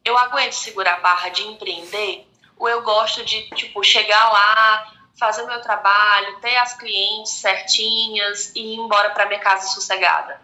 Eu 0.04 0.16
aguento 0.16 0.52
segurar 0.52 0.94
a 0.94 1.00
barra 1.00 1.28
de 1.30 1.42
empreender? 1.42 2.24
Ou 2.56 2.68
eu 2.68 2.82
gosto 2.82 3.24
de, 3.24 3.50
tipo, 3.50 3.82
chegar 3.82 4.32
lá, 4.32 4.92
fazer 5.18 5.42
o 5.42 5.46
meu 5.46 5.60
trabalho, 5.60 6.40
ter 6.40 6.56
as 6.56 6.74
clientes 6.74 7.32
certinhas 7.32 8.52
e 8.54 8.60
ir 8.60 8.76
embora 8.76 9.10
para 9.10 9.26
minha 9.26 9.40
casa 9.40 9.68
sossegada. 9.68 10.40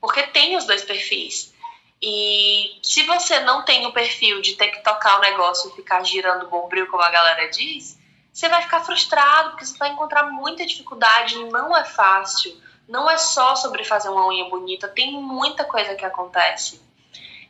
Porque 0.00 0.22
tem 0.28 0.56
os 0.56 0.64
dois 0.64 0.84
perfis. 0.84 1.54
E 2.00 2.78
se 2.82 3.02
você 3.04 3.40
não 3.40 3.64
tem 3.64 3.86
o 3.86 3.92
perfil 3.92 4.40
de 4.40 4.54
ter 4.54 4.68
que 4.68 4.82
tocar 4.82 5.18
o 5.18 5.20
negócio 5.20 5.70
e 5.70 5.76
ficar 5.76 6.04
girando 6.04 6.48
bombril, 6.48 6.86
como 6.88 7.02
a 7.02 7.10
galera 7.10 7.50
diz, 7.50 7.98
você 8.32 8.48
vai 8.48 8.62
ficar 8.62 8.80
frustrado, 8.80 9.50
porque 9.50 9.64
você 9.64 9.78
vai 9.78 9.90
encontrar 9.90 10.24
muita 10.24 10.66
dificuldade, 10.66 11.44
não 11.46 11.76
é 11.76 11.84
fácil. 11.84 12.54
Não 12.86 13.10
é 13.10 13.18
só 13.18 13.56
sobre 13.56 13.82
fazer 13.82 14.10
uma 14.10 14.28
unha 14.28 14.48
bonita, 14.48 14.86
tem 14.86 15.12
muita 15.12 15.64
coisa 15.64 15.94
que 15.94 16.04
acontece. 16.04 16.80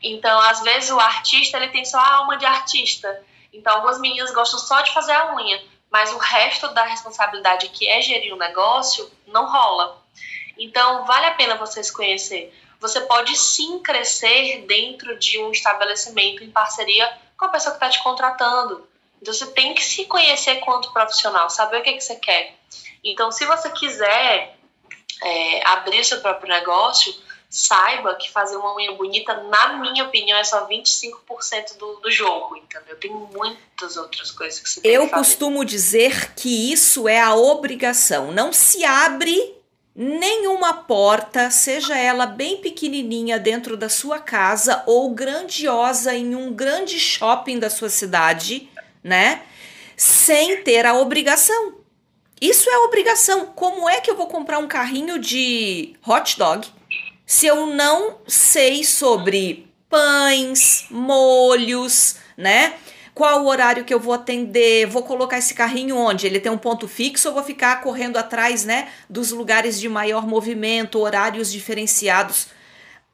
Então, 0.03 0.39
às 0.41 0.63
vezes, 0.63 0.91
o 0.91 0.99
artista 0.99 1.59
ele 1.59 1.69
tem 1.69 1.85
só 1.85 1.99
a 1.99 2.15
alma 2.15 2.39
de 2.39 2.47
artista. 2.47 3.23
Então, 3.53 3.75
algumas 3.75 4.01
meninas 4.01 4.33
gostam 4.33 4.59
só 4.59 4.81
de 4.81 4.95
fazer 4.95 5.13
a 5.13 5.35
unha 5.35 5.61
mas 5.91 6.13
o 6.13 6.19
resto 6.19 6.69
da 6.75 6.85
responsabilidade 6.85 7.69
que 7.69 7.89
é 7.89 8.01
gerir 8.01 8.33
o 8.33 8.37
um 8.37 8.39
negócio 8.39 9.11
não 9.27 9.47
rola. 9.47 10.03
Então, 10.59 11.05
vale 11.05 11.27
a 11.27 11.35
pena 11.35 11.57
você 11.57 11.83
se 11.83 11.93
conhecer. 11.93 12.53
Você 12.81 13.01
pode 13.03 13.37
sim 13.37 13.79
crescer 13.81 14.65
dentro 14.67 15.19
de 15.19 15.39
um 15.39 15.51
estabelecimento 15.51 16.45
em 16.45 16.51
parceria 16.51 17.11
com 17.37 17.47
a 17.47 17.49
pessoa 17.49 17.73
que 17.73 17.85
está 17.85 17.89
te 17.89 18.03
contratando. 18.03 18.87
Então 19.21 19.33
você 19.33 19.47
tem 19.47 19.75
que 19.75 19.83
se 19.83 20.05
conhecer 20.05 20.57
quanto 20.57 20.93
profissional, 20.93 21.49
saber 21.51 21.81
o 21.81 21.83
que, 21.83 21.95
que 21.95 22.01
você 22.01 22.17
quer. 22.17 22.55
Então, 23.03 23.31
se 23.31 23.45
você 23.47 23.71
quiser 23.71 24.57
é, 25.23 25.67
abrir 25.69 26.05
seu 26.05 26.21
próprio 26.21 26.49
negócio, 26.49 27.15
saiba 27.49 28.15
que 28.17 28.31
fazer 28.31 28.57
uma 28.57 28.75
unha 28.75 28.93
bonita, 28.93 29.35
na 29.45 29.75
minha 29.75 30.05
opinião, 30.05 30.39
é 30.39 30.45
só 30.45 30.67
25% 30.69 31.79
do, 31.79 32.01
do 32.01 32.11
jogo, 32.11 32.57
entendeu? 32.57 32.97
Tem 32.97 33.11
muitas 33.11 33.97
outras 33.97 34.31
coisas 34.31 34.61
que 34.61 34.69
você 34.69 34.81
tem 34.81 34.91
Eu 34.91 35.09
costumo 35.09 35.65
dizer 35.65 36.35
que 36.35 36.73
isso 36.73 37.09
é 37.09 37.21
a 37.21 37.35
obrigação. 37.35 38.33
Não 38.33 38.53
se 38.53 38.85
abre 38.85 39.56
nenhuma 39.97 40.75
porta, 40.75 41.51
seja 41.51 41.97
ela 41.97 42.27
bem 42.27 42.59
pequenininha 42.59 43.39
dentro 43.39 43.77
da 43.77 43.89
sua 43.89 44.19
casa 44.19 44.83
ou 44.87 45.11
grandiosa 45.15 46.15
em 46.15 46.35
um 46.35 46.53
grande 46.53 47.01
shopping 47.01 47.59
da 47.59 47.71
sua 47.71 47.89
cidade, 47.89 48.69
né? 49.03 49.43
Sem 49.97 50.63
ter 50.63 50.85
a 50.85 50.95
obrigação. 50.95 51.77
Isso 52.39 52.69
é 52.69 52.79
obrigação. 52.81 53.47
Como 53.47 53.89
é 53.89 53.99
que 54.01 54.11
eu 54.11 54.17
vou 54.17 54.27
comprar 54.27 54.59
um 54.59 54.69
carrinho 54.69 55.19
de 55.19 55.95
hot 56.07 56.39
dog 56.39 56.69
se 57.25 57.47
eu 57.47 57.67
não 57.67 58.19
sei 58.27 58.85
sobre 58.85 59.67
pães, 59.89 60.85
molhos, 60.91 62.17
né? 62.37 62.75
Qual 63.17 63.45
o 63.45 63.47
horário 63.47 63.83
que 63.83 63.95
eu 63.95 63.99
vou 63.99 64.13
atender? 64.13 64.85
Vou 64.85 65.03
colocar 65.03 65.39
esse 65.39 65.55
carrinho 65.55 65.97
onde? 65.97 66.27
Ele 66.27 66.39
tem 66.39 66.53
um 66.53 66.59
ponto 66.59 66.87
fixo 66.87 67.29
ou 67.29 67.35
vou 67.35 67.43
ficar 67.43 67.81
correndo 67.81 68.19
atrás, 68.19 68.67
né, 68.67 68.91
dos 69.09 69.31
lugares 69.31 69.81
de 69.81 69.89
maior 69.89 70.27
movimento, 70.27 71.01
horários 71.01 71.51
diferenciados? 71.51 72.49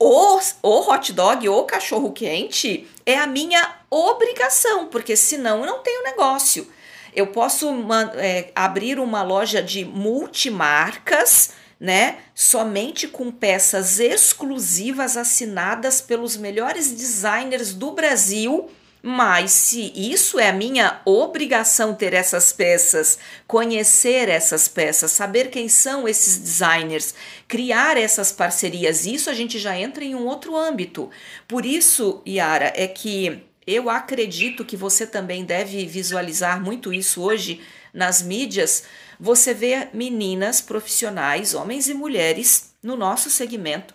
O, 0.01 0.41
o 0.61 0.91
hot 0.91 1.12
dog 1.12 1.49
ou 1.49 1.65
cachorro 1.67 2.11
quente 2.11 2.91
é 3.07 3.17
a 3.17 3.29
minha 3.29 3.77
obrigação, 3.88 4.88
porque 4.88 5.15
senão 5.15 5.61
eu 5.61 5.67
não 5.67 5.79
tenho 5.85 6.03
negócio. 6.03 6.67
Eu 7.15 7.29
posso 7.29 7.73
é, 8.17 8.51
abrir 8.57 8.99
uma 8.99 9.23
loja 9.23 9.62
de 9.62 9.85
multimarcas, 9.85 11.53
né? 11.79 12.17
Somente 12.35 13.07
com 13.07 13.31
peças 13.31 14.01
exclusivas 14.01 15.17
assinadas 15.17 16.01
pelos 16.01 16.37
melhores 16.37 16.91
designers 16.91 17.73
do 17.73 17.93
Brasil. 17.93 18.69
Mas 19.03 19.51
se 19.51 19.93
isso 19.97 20.38
é 20.38 20.49
a 20.49 20.53
minha 20.53 21.01
obrigação 21.05 21.93
ter 21.93 22.15
essas 22.15 22.53
peças, 22.53 23.19
conhecer 23.49 24.29
essas 24.29 24.69
peças, 24.69 25.11
saber 25.11 25.51
quem 25.51 25.69
são 25.69 26.07
esses 26.07 26.38
designers, 26.38 27.12
criar 27.49 27.97
essas 27.97 28.31
parcerias, 28.31 29.05
isso 29.05 29.29
a 29.29 29.35
gente 29.35 29.59
já 29.59 29.77
entra 29.77 30.05
em 30.05 30.15
um 30.15 30.25
outro 30.25 30.57
âmbito. 30.57 31.11
Por 31.49 31.67
isso, 31.67 32.23
Yara, 32.25 32.73
é 32.77 32.87
que 32.87 33.43
eu 33.67 33.91
acredito 33.91 34.65
que 34.65 34.77
você 34.77 35.05
também 35.05 35.45
deve 35.45 35.85
visualizar 35.85 36.62
muito 36.62 36.93
isso 36.93 37.23
hoje 37.23 37.61
nas 37.93 38.23
mídias. 38.23 38.85
Você 39.19 39.53
vê 39.53 39.88
meninas 39.93 40.61
profissionais, 40.61 41.55
homens 41.55 41.88
e 41.88 41.95
mulheres, 41.95 42.73
no 42.81 42.97
nosso 42.97 43.31
segmento, 43.31 43.95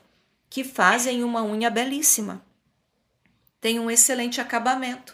que 0.50 0.63
fazem 0.63 1.24
uma 1.24 1.43
unha 1.43 1.70
belíssima, 1.70 2.41
tem 3.67 3.82
um 3.82 3.91
excelente 3.91 4.39
acabamento 4.39 5.13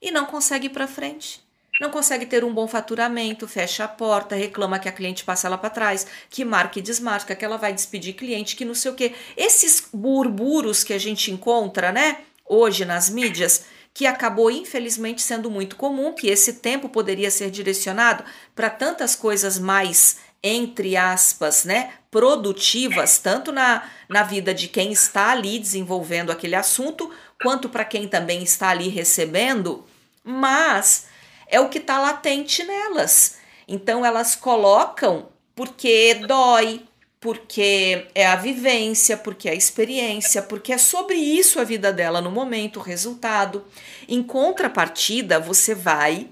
e 0.00 0.12
não 0.12 0.24
consegue 0.24 0.66
ir 0.66 0.70
para 0.70 0.86
frente. 0.86 1.42
Não 1.80 1.90
consegue 1.90 2.26
ter 2.26 2.44
um 2.44 2.54
bom 2.54 2.68
faturamento, 2.68 3.48
fecha 3.48 3.82
a 3.82 3.88
porta, 3.88 4.36
reclama 4.36 4.78
que 4.78 4.88
a 4.88 4.92
cliente 4.92 5.24
passa 5.24 5.48
ela 5.48 5.58
para 5.58 5.68
trás, 5.68 6.06
que 6.30 6.44
marca 6.44 6.78
e 6.78 6.82
desmarca, 6.82 7.34
que 7.34 7.44
ela 7.44 7.56
vai 7.56 7.72
despedir 7.72 8.14
cliente, 8.14 8.54
que 8.54 8.64
não 8.64 8.72
sei 8.72 8.92
o 8.92 8.94
quê. 8.94 9.14
Esses 9.36 9.88
burburos 9.92 10.84
que 10.84 10.92
a 10.92 10.98
gente 10.98 11.32
encontra, 11.32 11.90
né, 11.90 12.18
hoje 12.46 12.84
nas 12.84 13.10
mídias, 13.10 13.64
que 13.92 14.06
acabou 14.06 14.48
infelizmente 14.48 15.20
sendo 15.20 15.50
muito 15.50 15.74
comum, 15.74 16.12
que 16.12 16.28
esse 16.28 16.52
tempo 16.52 16.88
poderia 16.88 17.32
ser 17.32 17.50
direcionado 17.50 18.22
para 18.54 18.70
tantas 18.70 19.16
coisas 19.16 19.58
mais 19.58 20.18
entre 20.42 20.96
aspas, 20.96 21.64
né, 21.64 21.92
produtivas, 22.10 23.18
tanto 23.18 23.50
na, 23.50 23.82
na 24.08 24.22
vida 24.22 24.54
de 24.54 24.68
quem 24.68 24.92
está 24.92 25.32
ali 25.32 25.58
desenvolvendo 25.58 26.30
aquele 26.30 26.54
assunto, 26.54 27.10
quanto 27.42 27.68
para 27.68 27.84
quem 27.84 28.08
também 28.08 28.42
está 28.42 28.70
ali 28.70 28.88
recebendo, 28.88 29.84
mas 30.24 31.06
é 31.46 31.60
o 31.60 31.68
que 31.68 31.78
está 31.78 31.98
latente 31.98 32.64
nelas. 32.64 33.36
Então 33.66 34.04
elas 34.04 34.34
colocam 34.34 35.28
porque 35.54 36.14
dói, 36.26 36.82
porque 37.20 38.06
é 38.14 38.26
a 38.26 38.36
vivência, 38.36 39.16
porque 39.16 39.48
é 39.48 39.52
a 39.52 39.56
experiência, 39.56 40.42
porque 40.42 40.72
é 40.72 40.78
sobre 40.78 41.16
isso 41.16 41.58
a 41.58 41.64
vida 41.64 41.92
dela 41.92 42.20
no 42.20 42.30
momento, 42.30 42.78
o 42.78 42.82
resultado. 42.82 43.64
Em 44.08 44.22
contrapartida, 44.22 45.40
você 45.40 45.74
vai 45.74 46.28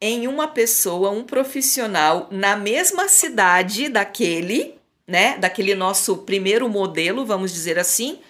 em 0.00 0.28
uma 0.28 0.48
pessoa, 0.48 1.10
um 1.10 1.24
profissional 1.24 2.28
na 2.30 2.56
mesma 2.56 3.08
cidade 3.08 3.88
daquele, 3.88 4.78
né, 5.06 5.36
daquele 5.38 5.74
nosso 5.74 6.18
primeiro 6.18 6.68
modelo, 6.68 7.26
vamos 7.26 7.52
dizer 7.52 7.78
assim, 7.78 8.20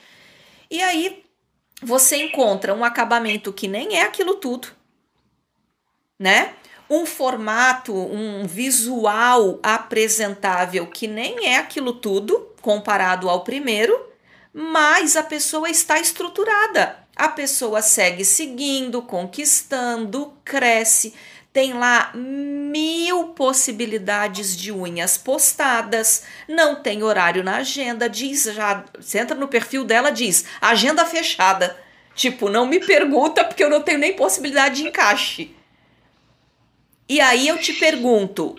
e 0.70 0.80
aí 0.80 1.22
você 1.82 2.16
encontra 2.16 2.74
um 2.74 2.84
acabamento 2.84 3.52
que 3.52 3.68
nem 3.68 3.96
é 3.96 4.02
aquilo 4.02 4.34
tudo, 4.34 4.68
né? 6.18 6.54
um 6.90 7.04
formato, 7.04 7.94
um 7.94 8.46
visual 8.46 9.58
apresentável 9.62 10.86
que 10.86 11.06
nem 11.06 11.46
é 11.46 11.58
aquilo 11.58 11.92
tudo 11.92 12.48
comparado 12.62 13.28
ao 13.28 13.44
primeiro, 13.44 14.08
mas 14.52 15.16
a 15.16 15.22
pessoa 15.22 15.68
está 15.68 16.00
estruturada. 16.00 16.96
A 17.14 17.28
pessoa 17.28 17.82
segue 17.82 18.24
seguindo, 18.24 19.02
conquistando, 19.02 20.32
cresce, 20.44 21.14
tem 21.52 21.72
lá 21.72 22.12
mil 22.14 23.28
possibilidades 23.28 24.56
de 24.56 24.70
unhas 24.70 25.16
postadas, 25.16 26.22
não 26.48 26.76
tem 26.76 27.02
horário 27.02 27.42
na 27.42 27.56
agenda, 27.56 28.08
diz 28.08 28.44
já, 28.44 28.84
você 28.98 29.18
entra 29.18 29.36
no 29.36 29.48
perfil 29.48 29.84
dela, 29.84 30.10
diz 30.10 30.44
agenda 30.60 31.04
fechada. 31.04 31.76
Tipo, 32.14 32.48
não 32.48 32.66
me 32.66 32.80
pergunta 32.80 33.44
porque 33.44 33.62
eu 33.62 33.70
não 33.70 33.82
tenho 33.82 33.98
nem 33.98 34.14
possibilidade 34.14 34.82
de 34.82 34.88
encaixe. 34.88 35.54
E 37.08 37.20
aí 37.20 37.48
eu 37.48 37.56
te 37.58 37.72
pergunto: 37.72 38.56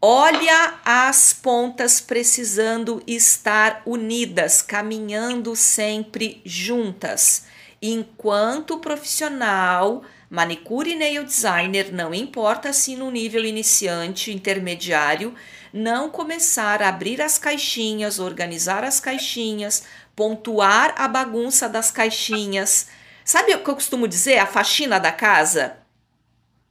olha 0.00 0.74
as 0.84 1.32
pontas 1.32 2.00
precisando 2.00 3.02
estar 3.06 3.82
unidas, 3.86 4.62
caminhando 4.62 5.54
sempre 5.54 6.40
juntas. 6.44 7.44
Enquanto 7.80 8.78
profissional, 8.78 10.02
manicure 10.30 10.92
e 10.92 10.96
nail 10.96 11.24
designer, 11.24 11.92
não 11.92 12.14
importa 12.14 12.72
se 12.72 12.96
no 12.96 13.10
nível 13.10 13.44
iniciante, 13.44 14.32
intermediário, 14.32 15.34
não 15.72 16.10
começar 16.10 16.82
a 16.82 16.88
abrir 16.88 17.20
as 17.20 17.38
caixinhas, 17.38 18.18
organizar 18.18 18.84
as 18.84 19.00
caixinhas, 19.00 19.84
pontuar 20.14 20.94
a 20.96 21.08
bagunça 21.08 21.68
das 21.68 21.90
caixinhas. 21.90 22.88
Sabe 23.24 23.54
o 23.54 23.62
que 23.62 23.70
eu 23.70 23.74
costumo 23.74 24.08
dizer? 24.08 24.38
A 24.38 24.46
faxina 24.46 24.98
da 24.98 25.12
casa? 25.12 25.78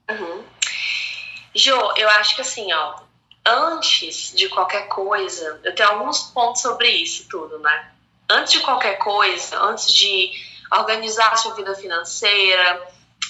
Uhum. 0.10 0.44
Jo, 1.56 1.94
eu 1.96 2.10
acho 2.10 2.36
que 2.36 2.42
assim, 2.42 2.72
ó, 2.72 2.96
antes 3.46 4.34
de 4.36 4.50
qualquer 4.50 4.88
coisa, 4.88 5.60
eu 5.64 5.74
tenho 5.74 5.90
alguns 5.90 6.20
pontos 6.32 6.62
sobre 6.62 6.90
isso 6.90 7.28
tudo, 7.30 7.60
né? 7.60 7.92
Antes 8.30 8.54
de 8.54 8.60
qualquer 8.60 8.98
coisa, 8.98 9.60
antes 9.60 9.92
de 9.92 10.32
organizar 10.72 11.32
a 11.32 11.38
sua 11.38 11.56
vida 11.56 11.74
financeira, 11.76 12.88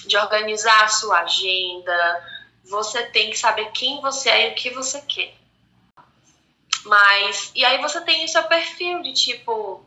de 0.08 0.16
organizar 0.16 0.84
a 0.84 0.88
sua 0.88 1.20
agenda, 1.20 2.28
você 2.64 3.04
tem 3.04 3.30
que 3.30 3.38
saber 3.38 3.70
quem 3.70 4.00
você 4.00 4.28
é 4.28 4.48
e 4.48 4.52
o 4.52 4.54
que 4.56 4.70
você 4.70 5.00
quer. 5.02 5.34
Mas, 6.84 7.52
e 7.54 7.64
aí 7.64 7.80
você 7.80 8.00
tem 8.00 8.24
o 8.24 8.28
seu 8.28 8.42
perfil 8.44 9.02
de 9.02 9.12
tipo, 9.12 9.84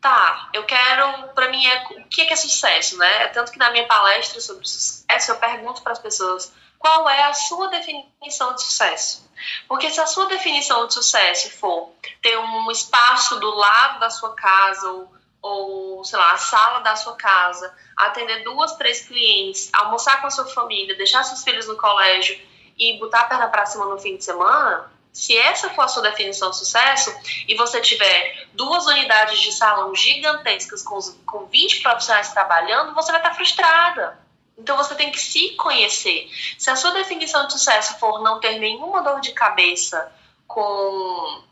tá, 0.00 0.48
eu 0.52 0.64
quero, 0.64 1.28
para 1.34 1.48
mim, 1.48 1.64
é, 1.64 1.84
o 1.84 2.04
que 2.08 2.22
é, 2.22 2.26
que 2.26 2.32
é 2.32 2.36
sucesso, 2.36 2.96
né? 2.96 3.28
Tanto 3.28 3.52
que 3.52 3.58
na 3.58 3.70
minha 3.70 3.86
palestra 3.86 4.40
sobre 4.40 4.66
sucesso, 4.66 5.30
eu 5.30 5.36
pergunto 5.36 5.82
para 5.82 5.92
as 5.92 5.98
pessoas 5.98 6.52
qual 6.78 7.08
é 7.08 7.24
a 7.24 7.34
sua 7.34 7.68
definição 7.68 8.54
de 8.54 8.62
sucesso. 8.62 9.28
Porque 9.68 9.90
se 9.90 10.00
a 10.00 10.06
sua 10.06 10.26
definição 10.26 10.86
de 10.86 10.94
sucesso 10.94 11.50
for 11.50 11.92
ter 12.22 12.38
um 12.38 12.70
espaço 12.70 13.38
do 13.38 13.54
lado 13.54 14.00
da 14.00 14.08
sua 14.08 14.34
casa 14.34 14.90
ou, 14.90 15.12
ou 15.42 16.04
sei 16.04 16.18
lá, 16.18 16.32
a 16.32 16.38
sala 16.38 16.80
da 16.80 16.96
sua 16.96 17.14
casa, 17.16 17.74
atender 17.96 18.44
duas, 18.44 18.76
três 18.76 19.06
clientes, 19.06 19.70
almoçar 19.72 20.20
com 20.20 20.26
a 20.26 20.30
sua 20.30 20.46
família, 20.46 20.96
deixar 20.96 21.22
seus 21.24 21.42
filhos 21.42 21.66
no 21.66 21.76
colégio 21.76 22.38
e 22.78 22.98
botar 22.98 23.20
a 23.20 23.24
perna 23.24 23.48
para 23.48 23.66
cima 23.66 23.84
no 23.86 23.98
fim 23.98 24.16
de 24.16 24.24
semana, 24.24 24.90
se 25.12 25.36
essa 25.36 25.70
for 25.70 25.82
a 25.82 25.88
sua 25.88 26.02
definição 26.04 26.50
de 26.50 26.56
sucesso 26.56 27.12
e 27.48 27.56
você 27.56 27.80
tiver 27.80 28.48
duas 28.52 28.86
unidades 28.86 29.40
de 29.40 29.52
salão 29.52 29.94
gigantescas 29.94 30.82
com, 30.82 30.98
com 31.26 31.46
20 31.46 31.82
profissionais 31.82 32.32
trabalhando, 32.32 32.94
você 32.94 33.10
vai 33.10 33.20
estar 33.20 33.34
frustrada 33.34 34.18
então 34.60 34.76
você 34.76 34.94
tem 34.94 35.10
que 35.10 35.18
se 35.18 35.50
conhecer. 35.50 36.28
Se 36.58 36.70
a 36.70 36.76
sua 36.76 36.92
definição 36.92 37.46
de 37.46 37.54
sucesso 37.54 37.98
for 37.98 38.22
não 38.22 38.38
ter 38.38 38.58
nenhuma 38.58 39.02
dor 39.02 39.20
de 39.20 39.32
cabeça 39.32 40.12
com 40.46 41.42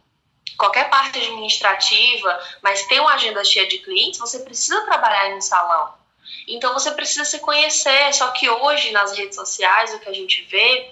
qualquer 0.59 0.91
parte 0.91 1.19
administrativa, 1.19 2.39
mas 2.61 2.83
ter 2.87 3.01
uma 3.01 3.15
agenda 3.15 3.43
cheia 3.45 3.69
de 3.69 3.79
clientes, 3.79 4.19
você 4.19 4.41
precisa 4.41 4.85
trabalhar 4.85 5.31
em 5.31 5.37
um 5.37 5.41
salão. 5.41 5.95
Então 6.47 6.75
você 6.75 6.91
precisa 6.91 7.25
se 7.25 7.39
conhecer. 7.39 8.13
Só 8.13 8.29
que 8.33 8.51
hoje 8.51 8.91
nas 8.91 9.17
redes 9.17 9.37
sociais 9.37 9.95
o 9.95 10.01
que 10.01 10.09
a 10.09 10.13
gente 10.13 10.43
vê 10.43 10.91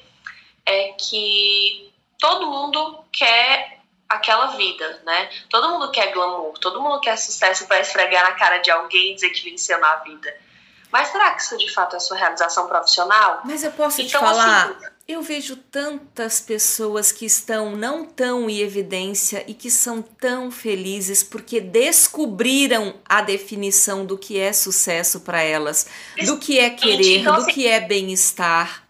é 0.65 0.93
que 0.93 1.93
todo 2.19 2.47
mundo 2.47 3.05
quer 3.13 3.81
aquela 4.09 4.49
vida, 4.57 5.03
né? 5.05 5.29
Todo 5.51 5.69
mundo 5.71 5.91
quer 5.91 6.13
glamour, 6.13 6.57
todo 6.59 6.81
mundo 6.81 7.01
quer 7.01 7.17
sucesso 7.17 7.67
para 7.67 7.81
esfregar 7.81 8.25
na 8.25 8.33
cara 8.33 8.59
de 8.59 8.71
alguém 8.71 9.13
e 9.13 9.15
dizer 9.15 9.31
que 9.31 9.51
venceu 9.51 9.79
na 9.81 9.97
vida. 9.97 10.33
Mas 10.93 11.09
será 11.09 11.33
que 11.33 11.43
isso 11.43 11.59
de 11.59 11.73
fato 11.73 11.97
é 11.97 11.99
sua 11.99 12.17
realização 12.17 12.69
profissional? 12.69 13.41
Mas 13.45 13.65
eu 13.65 13.73
posso 13.73 14.01
então, 14.01 14.21
te 14.21 14.27
falar, 14.27 14.71
assim, 14.71 14.87
eu 15.09 15.23
vejo 15.23 15.57
tantas 15.57 16.41
pessoas 16.41 17.13
que 17.13 17.25
estão 17.25 17.77
não 17.77 18.05
tão 18.05 18.51
em 18.51 18.59
evidência 18.59 19.45
e 19.47 19.55
que 19.55 19.71
são 19.71 20.03
tão 20.03 20.51
felizes 20.51 21.23
porque 21.23 21.61
descobriram 21.61 23.01
a 23.09 23.23
definição 23.23 24.05
do 24.05 24.19
que 24.19 24.39
é 24.39 24.53
sucesso 24.53 25.21
para 25.21 25.41
elas, 25.41 25.87
do 26.25 26.39
que 26.41 26.59
é 26.59 26.71
querer, 26.71 27.19
então, 27.19 27.37
do 27.37 27.43
assim, 27.43 27.53
que 27.53 27.69
é 27.69 27.79
bem-estar. 27.79 28.85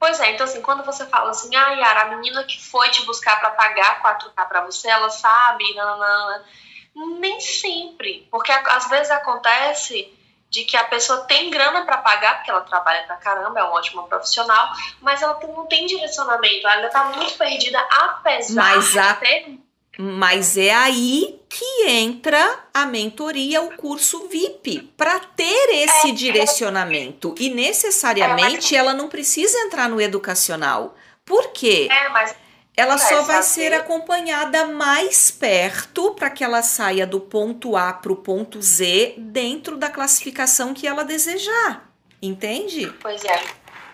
Pois 0.00 0.18
é, 0.18 0.32
então 0.32 0.44
assim, 0.44 0.62
quando 0.62 0.82
você 0.82 1.04
fala 1.04 1.30
assim, 1.30 1.54
ah, 1.54 1.72
Yara, 1.72 2.02
a 2.02 2.16
menina 2.16 2.42
que 2.44 2.64
foi 2.64 2.88
te 2.88 3.04
buscar 3.04 3.38
para 3.38 3.50
pagar 3.50 4.02
4K 4.02 4.48
para 4.48 4.64
você, 4.64 4.88
ela 4.88 5.10
sabe, 5.10 5.62
não, 5.74 7.18
nem 7.20 7.38
sempre, 7.38 8.26
porque 8.30 8.50
às 8.50 8.88
vezes 8.88 9.10
acontece 9.10 10.10
de 10.52 10.64
que 10.64 10.76
a 10.76 10.84
pessoa 10.84 11.22
tem 11.22 11.48
grana 11.48 11.86
para 11.86 11.96
pagar, 11.96 12.36
porque 12.36 12.50
ela 12.50 12.60
trabalha 12.60 13.04
pra 13.04 13.16
caramba, 13.16 13.58
é 13.58 13.64
um 13.64 13.72
ótimo 13.72 14.02
profissional, 14.02 14.68
mas 15.00 15.22
ela 15.22 15.40
não 15.48 15.64
tem 15.64 15.86
direcionamento, 15.86 16.66
ela 16.66 16.74
ainda 16.74 16.90
tá 16.90 17.04
muito 17.06 17.38
perdida, 17.38 17.78
apesar 17.90 18.62
mas 18.62 18.96
a... 18.98 19.12
de 19.14 19.20
ter 19.20 19.58
mas 19.98 20.56
é 20.56 20.72
aí 20.72 21.38
que 21.50 21.86
entra 21.86 22.64
a 22.72 22.86
mentoria, 22.86 23.60
o 23.60 23.76
curso 23.76 24.26
VIP, 24.26 24.90
para 24.96 25.20
ter 25.20 25.68
esse 25.84 26.10
é, 26.10 26.14
direcionamento. 26.14 27.34
E 27.38 27.50
necessariamente 27.50 28.74
é, 28.74 28.78
mas... 28.78 28.86
ela 28.88 28.94
não 28.94 29.10
precisa 29.10 29.58
entrar 29.58 29.90
no 29.90 30.00
educacional. 30.00 30.96
Por 31.26 31.52
quê? 31.52 31.88
É, 31.90 32.08
mas 32.08 32.34
ela 32.76 32.96
só 32.96 33.22
vai 33.22 33.42
ser 33.42 33.74
acompanhada 33.74 34.66
mais 34.66 35.30
perto 35.30 36.14
para 36.14 36.30
que 36.30 36.42
ela 36.42 36.62
saia 36.62 37.06
do 37.06 37.20
ponto 37.20 37.76
A 37.76 37.92
para 37.92 38.12
o 38.12 38.16
ponto 38.16 38.60
Z 38.62 39.14
dentro 39.18 39.76
da 39.76 39.90
classificação 39.90 40.72
que 40.72 40.86
ela 40.86 41.04
desejar. 41.04 41.90
Entende? 42.20 42.86
Pois 43.00 43.24
é. 43.24 43.42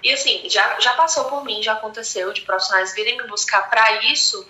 E 0.03 0.12
assim, 0.12 0.49
já, 0.49 0.79
já 0.79 0.93
passou 0.93 1.24
por 1.24 1.45
mim, 1.45 1.62
já 1.62 1.72
aconteceu 1.72 2.33
de 2.33 2.43
profissionais 2.43 2.95
virem 2.95 3.16
me 3.16 3.26
buscar 3.26 3.68
para 3.68 4.05
isso 4.05 4.47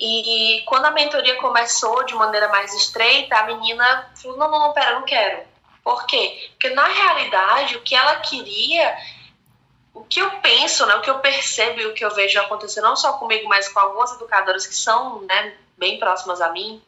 e 0.00 0.62
quando 0.64 0.86
a 0.86 0.90
mentoria 0.90 1.36
começou 1.36 2.04
de 2.06 2.14
maneira 2.14 2.48
mais 2.48 2.74
estreita, 2.74 3.36
a 3.36 3.46
menina 3.46 4.10
falou: 4.14 4.38
não, 4.38 4.50
não, 4.50 4.58
não, 4.58 4.72
pera, 4.72 4.94
não 4.94 5.04
quero. 5.04 5.42
Por 5.84 6.06
quê? 6.06 6.50
Porque 6.52 6.70
na 6.70 6.86
realidade 6.86 7.76
o 7.76 7.82
que 7.82 7.94
ela 7.94 8.16
queria, 8.16 8.96
o 9.92 10.04
que 10.04 10.20
eu 10.20 10.30
penso, 10.40 10.86
né, 10.86 10.94
o 10.94 11.00
que 11.00 11.10
eu 11.10 11.18
percebo 11.18 11.80
e 11.80 11.86
o 11.86 11.94
que 11.94 12.04
eu 12.04 12.14
vejo 12.14 12.38
acontecer, 12.40 12.80
não 12.80 12.96
só 12.96 13.14
comigo, 13.14 13.48
mas 13.48 13.68
com 13.68 13.80
algumas 13.80 14.12
educadoras 14.12 14.66
que 14.66 14.74
são 14.74 15.22
né, 15.22 15.56
bem 15.76 15.98
próximas 15.98 16.40
a 16.40 16.50
mim, 16.50 16.82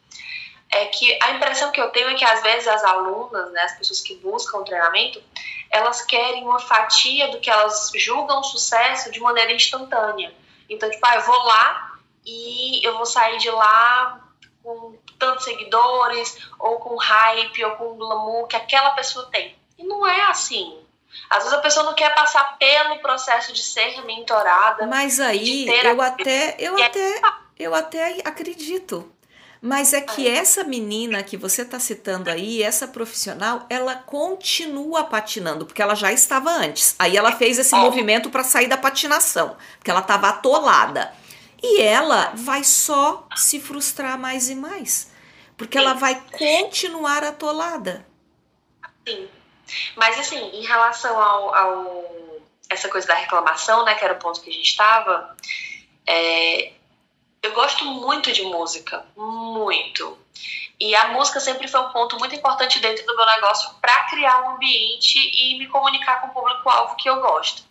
é 0.69 0.85
que 0.85 1.17
a 1.21 1.31
impressão 1.31 1.71
que 1.71 1.79
eu 1.79 1.89
tenho 1.89 2.09
é 2.09 2.15
que 2.15 2.25
às 2.25 2.41
vezes 2.41 2.67
as 2.67 2.83
alunas, 2.83 3.51
né, 3.51 3.61
as 3.61 3.77
pessoas 3.77 4.01
que 4.01 4.15
buscam 4.15 4.59
o 4.59 4.63
treinamento, 4.63 5.21
elas 5.69 6.01
querem 6.03 6.43
uma 6.43 6.59
fatia 6.59 7.29
do 7.29 7.39
que 7.39 7.49
elas 7.49 7.91
julgam 7.95 8.43
sucesso 8.43 9.11
de 9.11 9.19
maneira 9.19 9.51
instantânea. 9.51 10.33
Então, 10.69 10.89
tipo, 10.89 11.05
ah, 11.05 11.15
eu 11.15 11.21
vou 11.21 11.37
lá, 11.43 11.93
e 12.25 12.85
eu 12.85 12.95
vou 12.95 13.05
sair 13.05 13.37
de 13.37 13.49
lá 13.49 14.19
com 14.63 14.97
tantos 15.19 15.43
seguidores, 15.43 16.37
ou 16.57 16.77
com 16.79 16.95
hype, 16.95 17.65
ou 17.65 17.71
com 17.71 17.97
glamour 17.97 18.47
que 18.47 18.55
aquela 18.55 18.91
pessoa 18.91 19.27
tem. 19.31 19.55
E 19.77 19.83
não 19.83 20.07
é 20.07 20.21
assim. 20.25 20.82
Às 21.29 21.43
vezes 21.43 21.53
a 21.53 21.61
pessoa 21.61 21.85
não 21.85 21.93
quer 21.93 22.13
passar 22.13 22.57
pelo 22.57 22.99
processo 22.99 23.53
de 23.53 23.63
ser 23.63 24.03
mentorada. 24.05 24.85
Mas 24.87 25.19
aí 25.19 25.67
eu 25.67 26.01
até, 26.01 26.55
eu 26.59 26.83
até, 26.83 27.21
eu 27.57 27.75
até 27.75 28.21
acredito. 28.23 29.11
Mas 29.65 29.93
é 29.93 30.01
que 30.01 30.27
é. 30.27 30.35
essa 30.35 30.61
menina 30.65 31.23
que 31.23 31.37
você 31.37 31.61
está 31.61 31.79
citando 31.79 32.29
aí, 32.29 32.61
essa 32.61 32.85
profissional, 32.85 33.65
ela 33.69 33.95
continua 33.95 35.05
patinando, 35.05 35.65
porque 35.65 35.81
ela 35.81 35.95
já 35.95 36.11
estava 36.11 36.51
antes. 36.51 36.95
Aí 36.99 37.15
ela 37.15 37.31
fez 37.31 37.57
esse 37.57 37.73
movimento 37.73 38.29
para 38.29 38.43
sair 38.43 38.67
da 38.67 38.75
patinação, 38.75 39.55
porque 39.77 39.89
ela 39.89 40.01
estava 40.01 40.27
atolada. 40.27 41.13
E 41.61 41.81
ela 41.81 42.33
vai 42.35 42.61
só 42.65 43.25
se 43.37 43.57
frustrar 43.57 44.19
mais 44.19 44.49
e 44.49 44.55
mais. 44.55 45.09
Porque 45.55 45.77
ela 45.77 45.93
vai 45.93 46.21
continuar 46.37 47.23
atolada. 47.23 48.05
Sim. 49.07 49.29
Mas 49.95 50.19
assim, 50.19 50.37
em 50.37 50.65
relação 50.65 51.21
ao, 51.21 51.55
ao, 51.55 52.41
essa 52.69 52.89
coisa 52.89 53.07
da 53.07 53.15
reclamação, 53.15 53.85
né, 53.85 53.95
que 53.95 54.03
era 54.03 54.13
o 54.13 54.19
ponto 54.19 54.41
que 54.41 54.49
a 54.49 54.53
gente 54.53 54.69
estava, 54.69 55.35
é, 56.07 56.73
eu 57.41 57.51
gosto 57.53 57.85
muito 57.85 58.31
de 58.31 58.43
música, 58.43 59.05
muito. 59.15 60.17
E 60.79 60.95
a 60.95 61.09
música 61.09 61.39
sempre 61.39 61.67
foi 61.67 61.79
um 61.79 61.91
ponto 61.91 62.17
muito 62.17 62.35
importante 62.35 62.79
dentro 62.79 63.05
do 63.05 63.15
meu 63.15 63.25
negócio 63.25 63.69
para 63.79 64.03
criar 64.09 64.43
um 64.43 64.55
ambiente 64.55 65.17
e 65.17 65.57
me 65.57 65.67
comunicar 65.67 66.21
com 66.21 66.27
o 66.27 66.33
público-alvo 66.33 66.95
que 66.95 67.09
eu 67.09 67.21
gosto. 67.21 67.63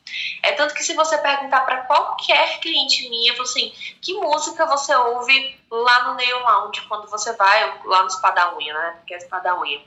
É 0.43 0.53
tanto 0.53 0.75
que 0.75 0.85
se 0.85 0.95
você 0.95 1.19
perguntar 1.19 1.63
para 1.63 1.83
qualquer 1.83 2.61
cliente 2.61 3.09
minha, 3.09 3.33
assim, 3.41 3.73
que 4.01 4.15
música 4.15 4.67
você 4.67 4.95
ouve 4.95 5.61
lá 5.71 6.05
no 6.05 6.15
Nail 6.15 6.39
Lounge 6.41 6.83
quando 6.83 7.09
você 7.09 7.33
vai, 7.35 7.81
lá 7.85 8.03
no 8.03 8.11
Spa 8.11 8.31
da 8.31 8.57
Unha, 8.57 8.73
né? 8.73 8.95
Porque 8.99 9.15
é 9.15 9.21
Spa 9.21 9.41
da 9.41 9.59
Unha. 9.59 9.81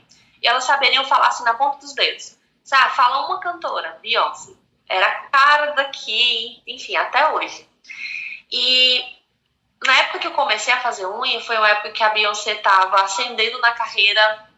E 0.46 0.48
elas 0.48 0.62
saberiam 0.62 1.04
falar 1.04 1.26
assim 1.26 1.42
na 1.42 1.54
ponta 1.54 1.78
dos 1.78 1.92
dedos. 1.92 2.36
Sabe, 2.62 2.94
fala 2.94 3.26
uma 3.26 3.40
cantora, 3.40 3.98
Beyoncé. 4.00 4.52
Era 4.88 5.04
a 5.04 5.14
cara 5.22 5.72
daqui, 5.72 6.62
enfim, 6.64 6.94
até 6.94 7.32
hoje. 7.32 7.68
E 8.52 9.04
na 9.84 9.98
época 9.98 10.20
que 10.20 10.26
eu 10.28 10.34
comecei 10.34 10.72
a 10.72 10.80
fazer 10.80 11.04
unha, 11.04 11.40
foi 11.40 11.56
uma 11.56 11.68
época 11.68 11.90
que 11.90 12.00
a 12.00 12.10
Beyoncé 12.10 12.52
estava 12.52 13.02
ascendendo 13.02 13.58
na 13.58 13.72
carreira 13.72 14.48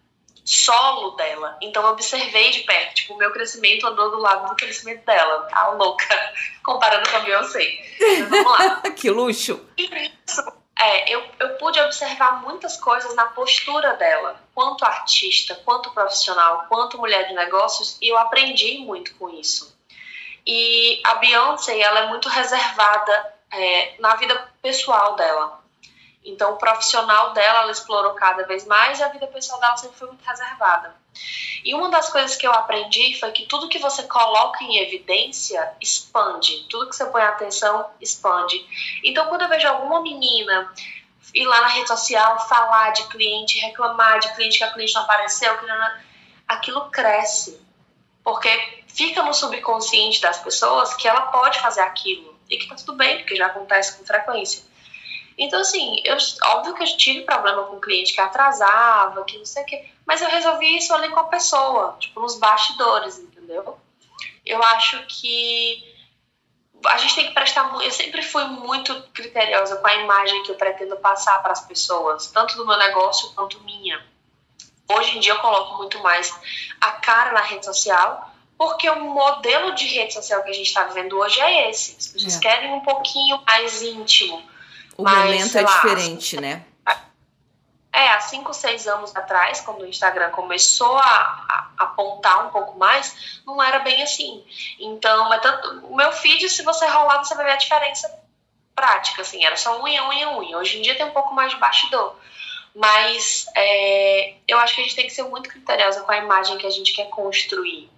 solo 0.45 1.13
dela. 1.13 1.57
Então 1.63 1.83
eu 1.83 1.93
observei 1.93 2.51
de 2.51 2.65
perto, 2.65 2.95
tipo, 2.95 3.15
o 3.15 3.17
meu 3.17 3.33
crescimento 3.33 3.87
andou 3.87 4.11
do 4.11 4.19
lado 4.19 4.47
do 4.47 4.57
crescimento 4.57 5.07
dela. 5.07 5.45
Tá 5.45 5.71
louca, 5.71 6.05
comparando 6.63 7.09
com 7.09 7.17
a 7.17 7.21
Beyoncé. 7.21 7.67
Mas 7.99 8.29
vamos 8.29 8.59
lá. 8.59 8.83
que 8.95 9.09
luxo! 9.09 9.67
E 9.79 9.85
isso, 10.27 10.43
é, 10.79 11.13
eu, 11.13 11.25
eu 11.41 11.57
pude 11.57 11.81
observar 11.81 12.41
muitas 12.43 12.77
coisas 12.77 13.15
na 13.17 13.27
postura 13.27 13.95
dela, 13.95 14.41
quanto 14.55 14.85
artista, 14.85 15.57
quanto 15.65 15.91
profissional, 15.91 16.67
quanto 16.69 16.99
mulher 16.99 17.27
de 17.27 17.35
negócios, 17.35 17.99
e 18.01 18.09
eu 18.09 18.17
aprendi 18.17 18.79
muito 18.79 19.15
com 19.17 19.29
isso. 19.29 19.77
E 20.47 21.03
a 21.05 21.17
Beyoncé, 21.17 21.79
ela 21.81 22.01
é 22.01 22.07
muito 22.07 22.29
reservada 22.29 23.35
é, 23.53 23.97
na 23.99 24.15
vida 24.15 24.51
pessoal 24.63 25.17
dela. 25.17 25.63
Então, 26.25 26.53
o 26.53 26.57
profissional 26.57 27.33
dela, 27.33 27.61
ela 27.61 27.73
explorou 27.73 28.13
cada 28.15 28.45
vez 28.47 28.67
mais 28.67 28.99
e 28.99 29.03
a 29.03 29.09
vida 29.09 29.27
pessoal 29.27 29.61
dela 29.61 29.77
sempre 29.77 29.97
foi 29.97 30.09
muito 30.09 30.25
reservada. 30.25 30.95
E 31.65 31.75
uma 31.75 31.91
das 31.91 32.11
coisas 32.11 32.37
que 32.37 32.47
eu 32.47 32.53
aprendi 32.53 33.19
foi 33.19 33.33
que 33.33 33.47
tudo 33.47 33.69
que 33.69 33.79
você 33.79 34.03
coloca 34.05 34.63
em 34.63 34.79
evidência 34.79 35.73
expande, 35.81 36.67
tudo 36.69 36.89
que 36.89 36.97
você 36.97 37.07
põe 37.07 37.23
atenção 37.23 37.91
expande. 38.01 38.65
Então, 39.03 39.27
quando 39.29 39.43
eu 39.43 39.49
vejo 39.49 39.67
alguma 39.69 40.01
menina 40.01 40.73
ir 41.35 41.47
lá 41.47 41.61
na 41.61 41.69
rede 41.69 41.89
social 41.89 42.49
falar 42.49 42.91
de 42.91 43.07
cliente, 43.09 43.59
reclamar 43.59 44.19
de 44.21 44.35
cliente 44.35 44.59
que 44.59 44.65
a 44.65 44.73
cliente 44.73 44.95
não 44.95 45.03
apareceu, 45.03 45.57
aquilo 46.47 46.91
cresce. 46.91 47.61
Porque 48.23 48.51
fica 48.87 49.23
no 49.23 49.33
subconsciente 49.33 50.21
das 50.21 50.39
pessoas 50.39 50.95
que 50.95 51.09
ela 51.09 51.23
pode 51.23 51.59
fazer 51.61 51.81
aquilo 51.81 52.39
e 52.49 52.57
que 52.57 52.67
tá 52.67 52.75
tudo 52.75 52.95
bem, 52.95 53.19
porque 53.19 53.37
já 53.37 53.47
acontece 53.47 53.97
com 53.97 54.05
frequência. 54.05 54.68
Então, 55.39 55.61
assim, 55.61 56.03
eu, 56.05 56.17
óbvio 56.47 56.75
que 56.75 56.83
eu 56.83 56.97
tive 56.97 57.21
problema 57.23 57.63
com 57.65 57.77
o 57.77 57.81
cliente 57.81 58.13
que 58.13 58.21
atrasava, 58.21 59.25
que 59.25 59.39
não 59.39 59.47
sei 59.47 59.63
o 59.63 59.67
quê, 59.67 59.89
mas 60.05 60.21
eu 60.21 60.29
resolvi 60.29 60.77
isso 60.77 60.93
ali 60.93 61.09
com 61.11 61.21
a 61.21 61.25
pessoa, 61.25 61.97
tipo, 62.01 62.21
nos 62.21 62.37
bastidores, 62.37 63.19
entendeu? 63.19 63.79
Eu 64.45 64.61
acho 64.65 65.01
que 65.07 65.97
a 66.87 66.99
gente 66.99 67.15
tem 67.15 67.29
que 67.29 67.35
prestar 67.35 67.73
eu 67.83 67.91
sempre 67.91 68.23
fui 68.23 68.45
muito 68.45 69.01
criteriosa 69.13 69.77
com 69.77 69.87
a 69.87 69.95
imagem 69.95 70.43
que 70.43 70.51
eu 70.51 70.57
pretendo 70.57 70.97
passar 70.97 71.41
para 71.43 71.53
as 71.53 71.65
pessoas, 71.65 72.29
tanto 72.29 72.57
do 72.57 72.67
meu 72.67 72.77
negócio 72.77 73.33
quanto 73.35 73.61
minha. 73.61 74.05
Hoje 74.91 75.19
em 75.19 75.21
dia 75.21 75.33
eu 75.33 75.39
coloco 75.41 75.77
muito 75.77 75.99
mais 76.01 76.35
a 76.81 76.93
cara 76.93 77.33
na 77.33 77.43
rede 77.43 77.65
social, 77.65 78.33
porque 78.57 78.89
o 78.89 79.01
modelo 79.01 79.75
de 79.75 79.87
rede 79.87 80.15
social 80.15 80.43
que 80.43 80.51
a 80.51 80.55
gente 80.55 80.67
está 80.67 80.85
vivendo 80.85 81.19
hoje 81.19 81.41
é 81.41 81.71
esse. 81.71 81.97
As 81.97 82.09
pessoas 82.09 82.37
é. 82.37 82.41
querem 82.41 82.73
um 82.73 82.81
pouquinho 82.81 83.41
mais 83.47 83.83
íntimo. 83.83 84.43
O 84.99 85.05
momento 85.05 85.57
é 85.57 85.63
lá, 85.63 85.71
diferente, 85.71 86.41
né? 86.41 86.67
É, 87.93 88.11
há 88.11 88.21
cinco, 88.21 88.53
seis 88.53 88.87
anos 88.87 89.15
atrás, 89.15 89.61
quando 89.61 89.83
o 89.83 89.87
Instagram 89.87 90.31
começou 90.31 90.97
a, 90.99 91.05
a, 91.09 91.71
apontar 91.85 92.47
um 92.47 92.51
pouco 92.51 92.77
mais, 92.77 93.41
não 93.47 93.63
era 93.63 93.79
bem 93.79 94.03
assim. 94.03 94.45
Então, 94.79 95.33
é 95.33 95.39
tanto, 95.39 95.87
o 95.87 95.97
meu 95.97 96.13
feed, 96.13 96.51
se 96.51 96.63
você 96.63 96.87
rolar, 96.87 97.19
você 97.19 97.35
vai 97.35 97.47
ver 97.47 97.53
a 97.53 97.57
diferença 97.57 98.13
prática, 98.75 99.23
assim, 99.23 99.45
era 99.45 99.57
só 99.57 99.83
unha, 99.83 100.07
unha, 100.09 100.37
unha. 100.37 100.59
Hoje 100.59 100.79
em 100.79 100.83
dia 100.83 100.97
tem 100.97 101.07
um 101.07 101.13
pouco 101.13 101.33
mais 101.33 101.53
de 101.53 101.59
bastidor. 101.59 102.17
Mas 102.75 103.47
é, 103.57 104.35
eu 104.47 104.59
acho 104.59 104.75
que 104.75 104.81
a 104.81 104.85
gente 104.85 104.97
tem 104.97 105.07
que 105.07 105.13
ser 105.13 105.25
muito 105.25 105.49
criteriosa 105.49 106.03
com 106.03 106.13
a 106.13 106.19
imagem 106.19 106.59
que 106.59 106.67
a 106.67 106.71
gente 106.71 106.93
quer 106.93 107.09
construir. 107.09 107.89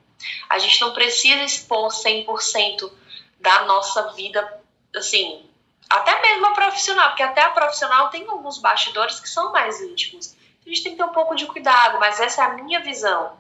A 0.49 0.59
gente 0.59 0.81
não 0.81 0.93
precisa 0.93 1.43
expor 1.43 1.89
100% 1.89 2.91
da 3.41 3.65
nossa 3.65 4.13
vida, 4.13 4.63
assim, 4.95 5.50
até 5.91 6.23
mesmo 6.23 6.47
a 6.47 6.53
profissional, 6.53 7.09
porque 7.09 7.23
até 7.25 7.43
a 7.43 7.51
profissional 7.51 8.09
tem 8.11 8.25
alguns 8.29 8.59
bastidores 8.59 9.19
que 9.19 9.29
são 9.29 9.51
mais 9.53 9.81
íntimos. 9.81 10.37
A 10.65 10.69
gente 10.69 10.85
tem 10.85 10.93
que 10.93 10.99
ter 10.99 11.05
um 11.05 11.13
pouco 11.13 11.35
de 11.35 11.47
cuidado, 11.47 11.99
mas 11.99 12.21
essa 12.21 12.43
é 12.43 12.45
a 12.47 12.55
minha 12.55 12.81
visão. 12.81 13.33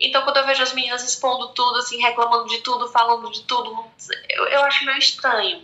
Então, 0.00 0.22
quando 0.22 0.38
eu 0.38 0.46
vejo 0.46 0.62
as 0.62 0.72
meninas 0.72 1.04
expondo 1.04 1.48
tudo, 1.48 1.78
assim, 1.78 2.00
reclamando 2.00 2.48
de 2.48 2.62
tudo, 2.62 2.88
falando 2.88 3.30
de 3.30 3.42
tudo, 3.42 3.84
eu, 4.30 4.44
eu 4.46 4.62
acho 4.62 4.86
meio 4.86 4.98
estranho. 4.98 5.62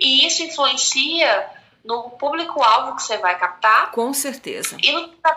E 0.00 0.26
isso 0.26 0.42
influencia 0.42 1.48
no 1.84 2.10
público-alvo 2.10 2.96
que 2.96 3.02
você 3.04 3.18
vai 3.18 3.38
captar. 3.38 3.92
Com 3.92 4.12
certeza. 4.12 4.76
E 4.82 4.90
no 4.90 5.08
que 5.08 5.16
tá 5.16 5.32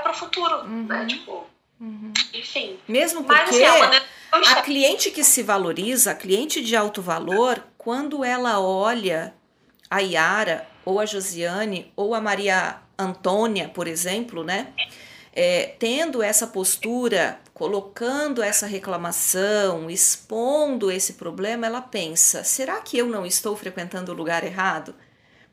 para 0.00 0.10
o 0.10 0.14
futuro, 0.14 0.62
uhum. 0.62 0.86
né? 0.86 1.06
Tipo, 1.06 1.46
uhum. 1.80 2.12
enfim. 2.34 2.76
Mesmo 2.88 3.22
porque 3.22 3.40
Mas, 3.40 3.50
assim, 3.50 4.04
a, 4.32 4.58
a 4.58 4.62
cliente 4.62 5.12
que 5.12 5.22
se 5.22 5.44
valoriza, 5.44 6.10
a 6.10 6.14
cliente 6.16 6.60
de 6.60 6.74
alto 6.74 7.00
valor, 7.00 7.62
quando 7.78 8.24
ela 8.24 8.58
olha 8.58 9.32
a 9.90 10.00
Yara, 10.00 10.66
ou 10.84 11.00
a 11.00 11.06
Josiane, 11.06 11.92
ou 11.96 12.14
a 12.14 12.20
Maria 12.20 12.76
Antônia, 12.98 13.68
por 13.68 13.86
exemplo, 13.86 14.42
né? 14.44 14.68
É, 15.32 15.74
tendo 15.78 16.22
essa 16.22 16.46
postura, 16.46 17.38
colocando 17.52 18.42
essa 18.42 18.66
reclamação, 18.66 19.90
expondo 19.90 20.90
esse 20.90 21.14
problema, 21.14 21.66
ela 21.66 21.82
pensa: 21.82 22.42
será 22.42 22.80
que 22.80 22.96
eu 22.96 23.06
não 23.06 23.26
estou 23.26 23.56
frequentando 23.56 24.12
o 24.12 24.14
lugar 24.14 24.44
errado? 24.44 24.94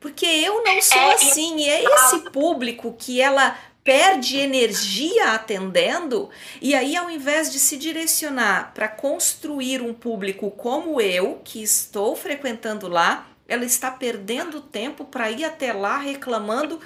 Porque 0.00 0.26
eu 0.26 0.62
não 0.62 0.82
sou 0.82 0.98
é, 0.98 1.14
assim, 1.14 1.56
e 1.58 1.68
é 1.68 1.84
esse 1.84 2.30
público 2.30 2.94
que 2.98 3.20
ela 3.20 3.58
perde 3.82 4.38
energia 4.38 5.32
atendendo, 5.32 6.30
e 6.60 6.74
aí 6.74 6.96
ao 6.96 7.10
invés 7.10 7.52
de 7.52 7.58
se 7.58 7.76
direcionar 7.76 8.72
para 8.74 8.88
construir 8.88 9.82
um 9.82 9.92
público 9.92 10.50
como 10.50 11.00
eu, 11.00 11.40
que 11.44 11.62
estou 11.62 12.16
frequentando 12.16 12.88
lá, 12.88 13.26
ela 13.46 13.64
está 13.64 13.90
perdendo 13.90 14.60
tempo 14.60 15.04
para 15.04 15.30
ir 15.30 15.44
até 15.44 15.72
lá 15.72 15.98
reclamando. 15.98 16.80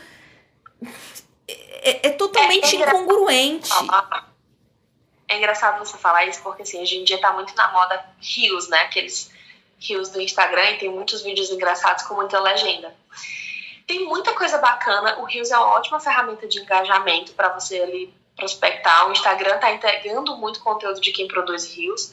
É, 1.46 2.08
é 2.08 2.10
totalmente 2.10 2.76
é, 2.76 2.82
é 2.82 2.88
incongruente. 2.88 3.70
É 5.28 5.36
engraçado 5.36 5.78
você 5.78 5.96
falar 5.98 6.26
isso, 6.26 6.42
porque 6.42 6.62
assim, 6.62 6.80
hoje 6.80 6.96
em 6.96 7.04
dia 7.04 7.20
tá 7.20 7.32
muito 7.32 7.54
na 7.54 7.70
moda 7.72 8.04
rios, 8.20 8.68
né? 8.68 8.80
Aqueles 8.80 9.30
rios 9.78 10.10
do 10.10 10.20
Instagram 10.20 10.70
e 10.70 10.78
tem 10.78 10.90
muitos 10.90 11.22
vídeos 11.22 11.50
engraçados 11.50 12.04
com 12.04 12.14
muita 12.14 12.40
legenda. 12.40 12.94
Tem 13.86 14.04
muita 14.04 14.34
coisa 14.34 14.58
bacana. 14.58 15.18
O 15.20 15.24
Rios 15.24 15.50
é 15.50 15.56
uma 15.56 15.76
ótima 15.76 15.98
ferramenta 15.98 16.46
de 16.46 16.60
engajamento 16.60 17.32
para 17.32 17.48
você 17.48 17.80
ali 17.80 18.14
prospectar. 18.36 19.08
O 19.08 19.12
Instagram 19.12 19.58
tá 19.58 19.72
entregando 19.72 20.36
muito 20.36 20.60
conteúdo 20.60 21.00
de 21.00 21.10
quem 21.10 21.26
produz 21.26 21.72
rios. 21.72 22.12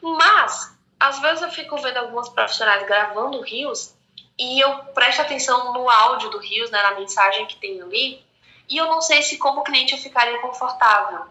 Mas 0.00 0.74
às 1.02 1.18
vezes 1.18 1.42
eu 1.42 1.50
fico 1.50 1.76
vendo 1.78 1.96
algumas 1.96 2.28
profissionais 2.28 2.86
gravando 2.86 3.40
rios 3.40 3.92
e 4.38 4.60
eu 4.60 4.72
presto 4.94 5.20
atenção 5.20 5.72
no 5.72 5.90
áudio 5.90 6.30
do 6.30 6.38
rios, 6.38 6.70
né, 6.70 6.80
na 6.80 6.94
mensagem 6.94 7.44
que 7.46 7.56
tem 7.56 7.82
ali, 7.82 8.24
e 8.68 8.76
eu 8.76 8.86
não 8.86 9.00
sei 9.00 9.20
se 9.20 9.36
como 9.36 9.64
cliente 9.64 9.94
eu 9.94 9.98
ficaria 9.98 10.38
confortável. 10.40 11.26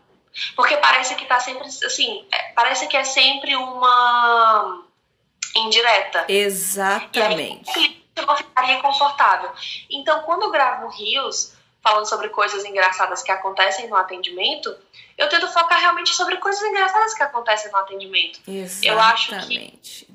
Porque 0.58 0.76
parece 0.78 1.16
que 1.16 1.26
tá 1.26 1.40
sempre 1.40 1.68
assim, 1.68 2.26
é, 2.34 2.52
parece 2.52 2.88
que 2.88 2.98
é 2.98 3.04
sempre 3.06 3.56
uma 3.56 4.84
indireta. 5.56 6.26
Exatamente. 6.28 7.70
E 7.78 7.80
aí, 7.80 8.06
eu 8.18 8.26
não 8.26 8.36
ficaria 8.36 8.82
confortável. 8.82 9.52
Então, 9.90 10.22
quando 10.24 10.44
eu 10.44 10.52
gravo 10.52 10.90
rios, 10.90 11.54
falando 11.82 12.08
sobre 12.08 12.30
coisas 12.30 12.64
engraçadas 12.64 13.24
que 13.24 13.32
acontecem 13.32 13.88
no 13.88 13.96
atendimento, 13.96 14.76
eu 15.18 15.28
tento 15.30 15.48
focar 15.48 15.80
realmente 15.80 16.16
sobre 16.16 16.38
coisas 16.38 16.62
engraçadas 16.62 17.14
que 17.14 17.24
acontecem 17.24 17.72
no 17.72 17.78
atendimento. 17.78 18.40
Exatamente. 18.48 18.88
Eu 18.88 19.00
acho 19.00 19.48
que 19.48 20.08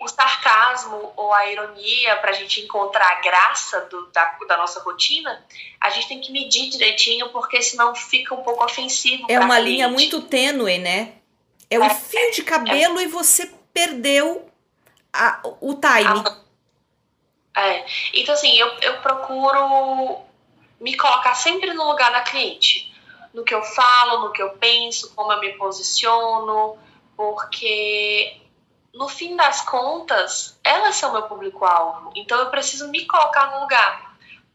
o 0.00 0.06
sarcasmo 0.06 1.12
ou 1.16 1.34
a 1.34 1.50
ironia, 1.50 2.16
para 2.16 2.30
a 2.30 2.34
gente 2.34 2.60
encontrar 2.60 3.04
a 3.04 3.20
graça 3.20 3.80
do, 3.82 4.06
da, 4.12 4.24
da, 4.46 4.56
nossa 4.56 4.80
rotina, 4.80 5.44
a 5.80 5.90
gente 5.90 6.06
tem 6.06 6.20
que 6.20 6.30
medir 6.30 6.70
direitinho, 6.70 7.30
porque 7.30 7.60
senão 7.60 7.94
fica 7.94 8.34
um 8.34 8.42
pouco 8.42 8.64
ofensivo. 8.64 9.26
É 9.28 9.40
uma 9.40 9.56
cliente. 9.56 9.70
linha 9.70 9.88
muito 9.88 10.22
tênue, 10.22 10.78
né? 10.78 11.14
É, 11.68 11.78
um 11.78 11.84
é, 11.84 11.94
fio 11.94 12.30
de 12.30 12.42
cabelo 12.42 13.00
é, 13.00 13.04
e 13.04 13.06
você 13.08 13.52
perdeu 13.72 14.48
a, 15.12 15.40
o 15.60 15.74
time. 15.74 16.22
A, 17.54 17.60
é. 17.60 17.84
Então, 18.14 18.34
assim, 18.34 18.56
eu, 18.56 18.68
eu 18.80 19.00
procuro 19.00 20.27
me 20.80 20.96
colocar 20.96 21.34
sempre 21.34 21.72
no 21.74 21.88
lugar 21.88 22.10
da 22.12 22.22
cliente. 22.22 22.92
No 23.32 23.44
que 23.44 23.54
eu 23.54 23.62
falo, 23.62 24.22
no 24.22 24.32
que 24.32 24.42
eu 24.42 24.50
penso, 24.50 25.14
como 25.14 25.32
eu 25.32 25.40
me 25.40 25.52
posiciono, 25.54 26.78
porque 27.16 28.40
no 28.94 29.08
fim 29.08 29.36
das 29.36 29.60
contas, 29.62 30.58
elas 30.64 30.96
são 30.96 31.12
meu 31.12 31.22
público-alvo. 31.22 32.12
Então 32.16 32.38
eu 32.38 32.50
preciso 32.50 32.88
me 32.88 33.06
colocar 33.06 33.52
no 33.52 33.60
lugar. 33.60 34.08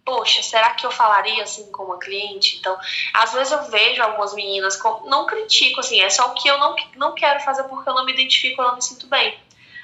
Poxa, 0.05 0.43
será 0.43 0.71
que 0.71 0.86
eu 0.86 0.91
falaria 0.91 1.43
assim 1.43 1.71
com 1.71 1.84
uma 1.84 1.97
cliente? 1.97 2.57
Então, 2.57 2.78
às 3.13 3.32
vezes 3.32 3.53
eu 3.53 3.63
vejo 3.69 4.03
algumas 4.03 4.34
meninas, 4.34 4.76
com, 4.76 5.07
não 5.07 5.26
critico, 5.26 5.80
assim, 5.80 6.01
é 6.01 6.09
só 6.09 6.28
o 6.28 6.34
que 6.34 6.47
eu 6.47 6.57
não, 6.57 6.76
não 6.97 7.15
quero 7.15 7.39
fazer 7.39 7.63
porque 7.63 7.89
eu 7.89 7.93
não 7.93 8.03
me 8.03 8.11
identifico, 8.11 8.61
eu 8.61 8.67
não 8.67 8.76
me 8.76 8.82
sinto 8.82 9.07
bem. 9.07 9.39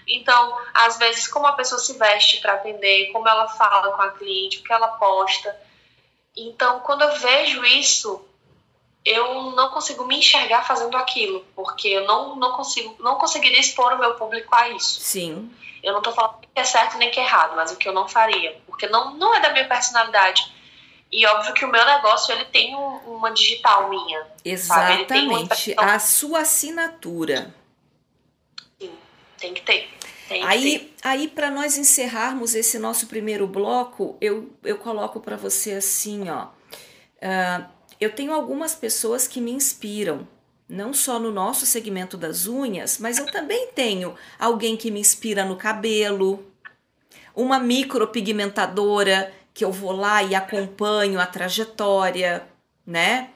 Então, 0.06 0.58
às 0.74 0.98
vezes, 0.98 1.28
como 1.28 1.48
a 1.48 1.54
pessoa 1.54 1.80
se 1.80 1.98
veste 1.98 2.42
para 2.42 2.54
atender, 2.54 3.12
como 3.14 3.30
ela 3.30 3.48
fala 3.48 3.94
com 3.94 4.02
a 4.02 4.12
cliente, 4.12 4.58
o 4.58 4.64
que 4.64 4.74
ela 4.74 4.90
posta. 4.90 5.56
Então, 6.36 6.80
quando 6.82 7.02
eu 7.02 7.16
vejo 7.16 7.64
isso, 7.66 8.26
eu 9.06 9.52
não 9.52 9.70
consigo 9.70 10.06
me 10.06 10.18
enxergar 10.18 10.64
fazendo 10.64 10.96
aquilo, 10.98 11.46
porque 11.56 11.88
eu 11.88 12.06
não, 12.06 12.36
não 12.36 12.52
consigo, 12.54 12.96
não 13.00 13.16
conseguiria 13.16 13.60
expor 13.60 13.94
o 13.94 14.00
meu 14.00 14.16
público 14.16 14.54
a 14.56 14.70
isso. 14.70 15.00
Sim. 15.02 15.52
Eu 15.82 15.94
não 15.94 16.02
tô 16.02 16.12
falando 16.12 16.42
que 16.42 16.48
é 16.56 16.64
certo 16.64 16.98
nem 16.98 17.10
que 17.10 17.20
é 17.20 17.24
errado, 17.24 17.56
mas 17.56 17.72
o 17.72 17.78
que 17.78 17.88
eu 17.88 17.94
não 17.94 18.08
faria, 18.08 18.60
porque 18.66 18.88
não, 18.88 19.16
não 19.16 19.34
é 19.34 19.40
da 19.40 19.52
minha 19.52 19.68
personalidade. 19.68 20.54
E 21.12 21.26
óbvio 21.26 21.54
que 21.54 21.66
o 21.66 21.72
meu 21.72 21.84
negócio 21.86 22.32
ele 22.34 22.46
tem 22.46 22.76
um, 22.76 22.98
uma 23.16 23.32
digital 23.32 23.90
minha. 23.90 24.28
Exatamente. 24.46 25.74
A 25.76 25.98
sua 25.98 26.42
assinatura. 26.42 27.54
Sim, 28.80 28.96
tem 29.40 29.54
que 29.54 29.62
ter. 29.62 29.90
Tem 30.30 30.46
aí, 30.46 30.94
aí 31.02 31.28
para 31.28 31.50
nós 31.50 31.76
encerrarmos 31.76 32.54
esse 32.54 32.78
nosso 32.78 33.08
primeiro 33.08 33.48
bloco, 33.48 34.16
eu, 34.22 34.52
eu 34.64 34.78
coloco 34.78 35.20
para 35.20 35.36
você 35.36 35.74
assim, 35.74 36.30
ó. 36.30 36.46
Uh, 37.18 37.66
eu 38.00 38.14
tenho 38.14 38.32
algumas 38.32 38.76
pessoas 38.76 39.28
que 39.28 39.42
me 39.42 39.52
inspiram, 39.52 40.28
não 40.70 40.94
só 40.94 41.18
no 41.18 41.32
nosso 41.32 41.66
segmento 41.66 42.16
das 42.16 42.46
unhas, 42.46 43.00
mas 43.00 43.18
eu 43.18 43.26
também 43.26 43.70
tenho 43.74 44.14
alguém 44.38 44.78
que 44.78 44.92
me 44.92 45.00
inspira 45.00 45.44
no 45.44 45.56
cabelo, 45.56 46.46
uma 47.36 47.60
micropigmentadora 47.60 49.34
que 49.52 49.66
eu 49.66 49.72
vou 49.72 49.94
lá 49.94 50.22
e 50.22 50.36
acompanho 50.36 51.20
a 51.20 51.26
trajetória, 51.26 52.48
né? 52.86 53.32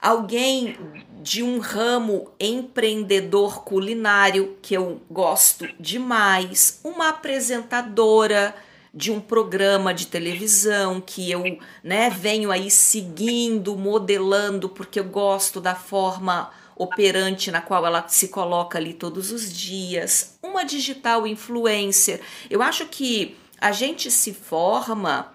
Alguém 0.00 0.76
de 1.20 1.42
um 1.42 1.58
ramo 1.58 2.30
empreendedor 2.38 3.64
culinário 3.64 4.56
que 4.62 4.74
eu 4.74 5.02
gosto 5.10 5.68
demais, 5.78 6.80
uma 6.84 7.08
apresentadora 7.08 8.54
de 8.94 9.10
um 9.10 9.20
programa 9.20 9.92
de 9.92 10.06
televisão 10.06 11.00
que 11.00 11.30
eu 11.30 11.58
né, 11.82 12.10
venho 12.10 12.50
aí 12.50 12.70
seguindo, 12.70 13.76
modelando, 13.76 14.68
porque 14.68 15.00
eu 15.00 15.04
gosto 15.04 15.60
da 15.60 15.74
forma 15.74 16.50
operante 16.76 17.50
na 17.50 17.60
qual 17.60 17.84
ela 17.84 18.06
se 18.08 18.28
coloca 18.28 18.78
ali 18.78 18.94
todos 18.94 19.32
os 19.32 19.52
dias, 19.52 20.38
uma 20.42 20.64
digital 20.64 21.26
influencer. 21.26 22.20
Eu 22.48 22.62
acho 22.62 22.86
que 22.86 23.36
a 23.60 23.72
gente 23.72 24.10
se 24.10 24.32
forma 24.32 25.32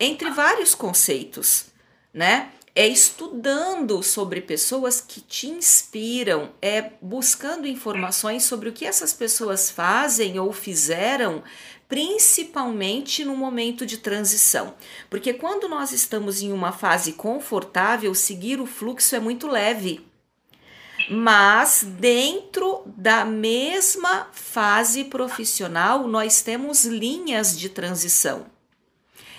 entre 0.00 0.30
vários 0.30 0.74
conceitos, 0.74 1.66
né? 2.12 2.50
É 2.74 2.88
estudando 2.88 4.02
sobre 4.02 4.40
pessoas 4.40 4.98
que 4.98 5.20
te 5.20 5.46
inspiram, 5.46 6.52
é 6.62 6.92
buscando 7.02 7.68
informações 7.68 8.44
sobre 8.44 8.70
o 8.70 8.72
que 8.72 8.86
essas 8.86 9.12
pessoas 9.12 9.70
fazem 9.70 10.38
ou 10.38 10.52
fizeram 10.54 11.42
principalmente 11.86 13.22
no 13.22 13.36
momento 13.36 13.84
de 13.84 13.98
transição. 13.98 14.74
Porque 15.10 15.34
quando 15.34 15.68
nós 15.68 15.92
estamos 15.92 16.40
em 16.40 16.50
uma 16.50 16.72
fase 16.72 17.12
confortável, 17.12 18.14
seguir 18.14 18.58
o 18.58 18.64
fluxo 18.64 19.14
é 19.14 19.20
muito 19.20 19.46
leve. 19.46 20.02
Mas 21.10 21.84
dentro 21.86 22.82
da 22.86 23.26
mesma 23.26 24.28
fase 24.32 25.04
profissional, 25.04 26.08
nós 26.08 26.40
temos 26.40 26.86
linhas 26.86 27.58
de 27.58 27.68
transição. 27.68 28.46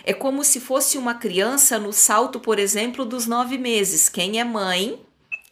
É 0.03 0.13
como 0.13 0.43
se 0.43 0.59
fosse 0.59 0.97
uma 0.97 1.13
criança 1.13 1.79
no 1.79 1.93
salto, 1.93 2.39
por 2.39 2.59
exemplo, 2.59 3.05
dos 3.05 3.25
nove 3.25 3.57
meses. 3.57 4.09
Quem 4.09 4.39
é 4.39 4.43
mãe 4.43 4.99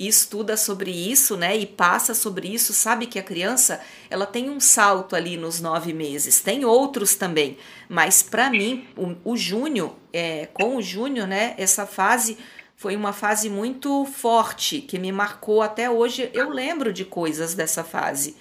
estuda 0.07 0.57
sobre 0.57 0.89
isso, 0.89 1.37
né, 1.37 1.55
e 1.55 1.65
passa 1.65 2.15
sobre 2.15 2.47
isso, 2.47 2.73
sabe 2.73 3.05
que 3.05 3.19
a 3.19 3.23
criança 3.23 3.79
ela 4.09 4.25
tem 4.25 4.49
um 4.49 4.59
salto 4.59 5.15
ali 5.15 5.37
nos 5.37 5.61
nove 5.61 5.93
meses. 5.93 6.41
Tem 6.41 6.65
outros 6.65 7.13
também, 7.13 7.57
mas 7.87 8.23
para 8.23 8.49
mim 8.49 8.87
o, 8.97 9.15
o 9.33 9.37
Júnior, 9.37 9.95
é, 10.11 10.47
com 10.47 10.75
o 10.77 10.81
Júnior, 10.81 11.27
né, 11.27 11.53
essa 11.57 11.85
fase 11.85 12.37
foi 12.75 12.95
uma 12.95 13.13
fase 13.13 13.47
muito 13.47 14.05
forte 14.05 14.81
que 14.81 14.97
me 14.97 15.11
marcou 15.11 15.61
até 15.61 15.87
hoje. 15.87 16.31
Eu 16.33 16.49
lembro 16.49 16.91
de 16.91 17.05
coisas 17.05 17.53
dessa 17.53 17.83
fase 17.83 18.35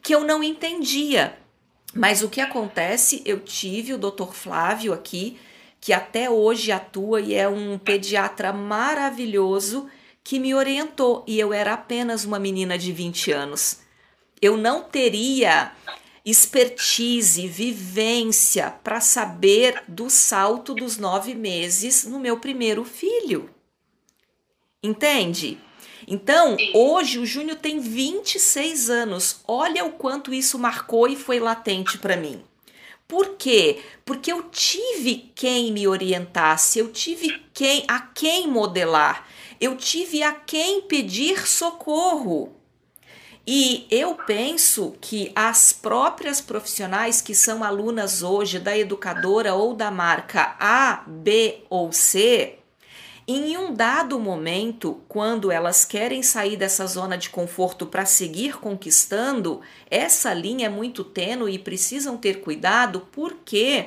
que 0.00 0.14
eu 0.14 0.24
não 0.24 0.44
entendia. 0.44 1.36
Mas 1.92 2.22
o 2.22 2.28
que 2.28 2.40
acontece? 2.40 3.20
Eu 3.26 3.40
tive 3.40 3.92
o 3.92 3.98
Dr. 3.98 4.32
Flávio 4.32 4.92
aqui, 4.92 5.36
que 5.80 5.92
até 5.92 6.28
hoje 6.28 6.70
atua 6.70 7.20
e 7.20 7.34
é 7.34 7.48
um 7.48 7.78
pediatra 7.78 8.52
maravilhoso 8.52 9.88
que 10.22 10.38
me 10.38 10.54
orientou 10.54 11.24
e 11.26 11.40
eu 11.40 11.52
era 11.52 11.72
apenas 11.72 12.24
uma 12.24 12.38
menina 12.38 12.76
de 12.76 12.92
20 12.92 13.32
anos. 13.32 13.80
Eu 14.40 14.56
não 14.56 14.82
teria 14.82 15.72
expertise, 16.24 17.46
vivência 17.48 18.70
para 18.84 19.00
saber 19.00 19.82
do 19.88 20.10
salto 20.10 20.74
dos 20.74 20.98
nove 20.98 21.34
meses 21.34 22.04
no 22.04 22.20
meu 22.20 22.38
primeiro 22.38 22.84
filho. 22.84 23.48
Entende? 24.82 25.58
Então, 26.06 26.56
hoje 26.74 27.18
o 27.18 27.26
Júnior 27.26 27.58
tem 27.58 27.80
26 27.80 28.90
anos. 28.90 29.40
Olha 29.46 29.84
o 29.84 29.92
quanto 29.92 30.32
isso 30.32 30.58
marcou 30.58 31.08
e 31.08 31.16
foi 31.16 31.38
latente 31.38 31.98
para 31.98 32.16
mim. 32.16 32.42
Por 33.10 33.30
quê? 33.30 33.80
Porque 34.04 34.30
eu 34.30 34.44
tive 34.44 35.32
quem 35.34 35.72
me 35.72 35.88
orientasse, 35.88 36.78
eu 36.78 36.92
tive 36.92 37.42
quem 37.52 37.84
a 37.88 37.98
quem 37.98 38.46
modelar, 38.46 39.26
eu 39.60 39.76
tive 39.76 40.22
a 40.22 40.32
quem 40.32 40.82
pedir 40.82 41.44
socorro. 41.48 42.54
E 43.44 43.88
eu 43.90 44.14
penso 44.14 44.94
que 45.00 45.32
as 45.34 45.72
próprias 45.72 46.40
profissionais 46.40 47.20
que 47.20 47.34
são 47.34 47.64
alunas 47.64 48.22
hoje 48.22 48.60
da 48.60 48.78
educadora 48.78 49.54
ou 49.54 49.74
da 49.74 49.90
marca 49.90 50.54
A, 50.60 51.02
B 51.04 51.64
ou 51.68 51.90
C, 51.90 52.59
em 53.32 53.56
um 53.56 53.72
dado 53.72 54.18
momento, 54.18 55.00
quando 55.08 55.52
elas 55.52 55.84
querem 55.84 56.22
sair 56.22 56.56
dessa 56.56 56.86
zona 56.86 57.16
de 57.16 57.30
conforto 57.30 57.86
para 57.86 58.04
seguir 58.04 58.58
conquistando, 58.58 59.60
essa 59.88 60.34
linha 60.34 60.66
é 60.66 60.68
muito 60.68 61.04
tênue 61.04 61.54
e 61.54 61.58
precisam 61.58 62.16
ter 62.16 62.40
cuidado 62.40 63.06
porque 63.12 63.86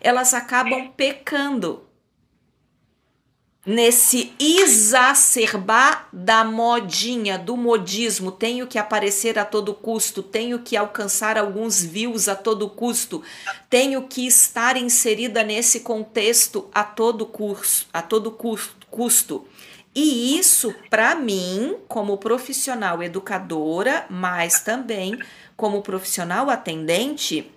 elas 0.00 0.32
acabam 0.32 0.92
pecando 0.96 1.84
nesse 3.66 4.34
exacerbar 4.38 6.08
da 6.12 6.44
modinha, 6.44 7.38
do 7.38 7.56
modismo, 7.56 8.30
tenho 8.30 8.66
que 8.66 8.78
aparecer 8.78 9.38
a 9.38 9.44
todo 9.44 9.72
custo, 9.72 10.22
tenho 10.22 10.58
que 10.58 10.76
alcançar 10.76 11.38
alguns 11.38 11.82
views 11.82 12.28
a 12.28 12.36
todo 12.36 12.68
custo, 12.68 13.22
tenho 13.70 14.02
que 14.06 14.26
estar 14.26 14.76
inserida 14.76 15.42
nesse 15.42 15.80
contexto 15.80 16.68
a 16.74 16.84
todo 16.84 17.24
curso, 17.24 17.86
a 17.92 18.02
todo 18.02 18.30
custo, 18.30 18.83
custo. 18.94 19.44
E 19.92 20.38
isso, 20.38 20.72
para 20.88 21.16
mim, 21.16 21.76
como 21.88 22.16
profissional 22.16 23.02
educadora, 23.02 24.06
mas 24.08 24.60
também 24.60 25.18
como 25.56 25.82
profissional 25.82 26.48
atendente, 26.48 27.50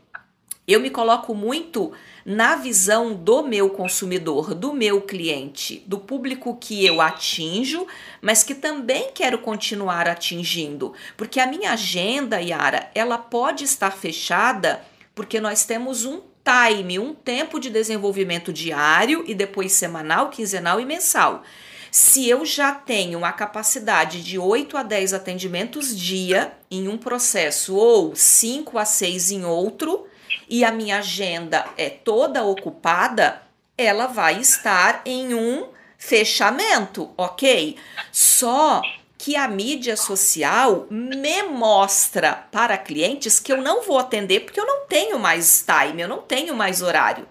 eu 0.67 0.79
me 0.79 0.89
coloco 0.89 1.35
muito 1.35 1.91
na 2.25 2.55
visão 2.55 3.13
do 3.13 3.43
meu 3.43 3.69
consumidor, 3.69 4.55
do 4.55 4.73
meu 4.73 5.01
cliente, 5.01 5.83
do 5.85 5.99
público 5.99 6.57
que 6.59 6.83
eu 6.83 7.01
atinjo, 7.01 7.85
mas 8.19 8.43
que 8.43 8.55
também 8.55 9.11
quero 9.13 9.37
continuar 9.37 10.07
atingindo, 10.07 10.93
porque 11.15 11.39
a 11.39 11.47
minha 11.47 11.71
agenda, 11.71 12.41
Yara, 12.41 12.89
ela 12.93 13.17
pode 13.17 13.63
estar 13.63 13.91
fechada 13.91 14.81
porque 15.15 15.39
nós 15.39 15.65
temos 15.65 16.03
um 16.03 16.19
time, 16.47 16.97
um 16.97 17.13
tempo 17.13 17.59
de 17.59 17.69
desenvolvimento 17.69 18.53
diário 18.53 19.23
e 19.27 19.35
depois 19.35 19.73
semanal, 19.73 20.29
quinzenal 20.29 20.79
e 20.79 20.85
mensal. 20.85 21.43
Se 21.91 22.29
eu 22.29 22.45
já 22.45 22.73
tenho 22.73 23.25
a 23.25 23.31
capacidade 23.31 24.23
de 24.23 24.37
8 24.37 24.77
a 24.77 24.83
10 24.83 25.13
atendimentos 25.13 25.97
dia 25.97 26.53
em 26.69 26.87
um 26.87 26.97
processo 26.97 27.75
ou 27.75 28.15
5 28.15 28.77
a 28.77 28.85
6 28.85 29.31
em 29.31 29.45
outro, 29.45 30.07
e 30.49 30.63
a 30.63 30.71
minha 30.71 30.99
agenda 30.99 31.65
é 31.77 31.89
toda 31.89 32.43
ocupada, 32.43 33.41
ela 33.77 34.07
vai 34.07 34.39
estar 34.39 35.01
em 35.05 35.33
um 35.33 35.67
fechamento, 35.97 37.11
ok? 37.17 37.75
Só 38.11 38.81
que 39.17 39.35
a 39.35 39.47
mídia 39.47 39.97
social 39.97 40.85
me 40.89 41.43
mostra 41.43 42.33
para 42.51 42.77
clientes 42.77 43.39
que 43.39 43.51
eu 43.51 43.61
não 43.61 43.83
vou 43.83 43.97
atender 43.97 44.41
porque 44.41 44.59
eu 44.59 44.65
não 44.65 44.85
tenho 44.85 45.17
mais 45.17 45.65
time, 45.65 46.01
eu 46.01 46.07
não 46.07 46.21
tenho 46.21 46.55
mais 46.55 46.81
horário. 46.81 47.27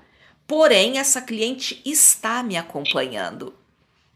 Porém, 0.46 0.98
essa 0.98 1.20
cliente 1.20 1.80
está 1.84 2.42
me 2.42 2.56
acompanhando 2.56 3.54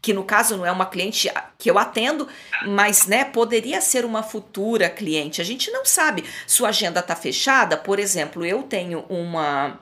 que 0.01 0.13
no 0.13 0.23
caso 0.23 0.57
não 0.57 0.65
é 0.65 0.71
uma 0.71 0.87
cliente 0.87 1.31
que 1.59 1.69
eu 1.69 1.77
atendo, 1.77 2.27
mas 2.65 3.05
né, 3.05 3.23
poderia 3.23 3.79
ser 3.79 4.03
uma 4.03 4.23
futura 4.23 4.89
cliente. 4.89 5.39
A 5.39 5.43
gente 5.43 5.69
não 5.69 5.85
sabe. 5.85 6.25
Sua 6.47 6.69
agenda 6.69 7.01
está 7.01 7.15
fechada, 7.15 7.77
por 7.77 7.99
exemplo, 7.99 8.43
eu 8.43 8.63
tenho 8.63 9.05
uma 9.07 9.79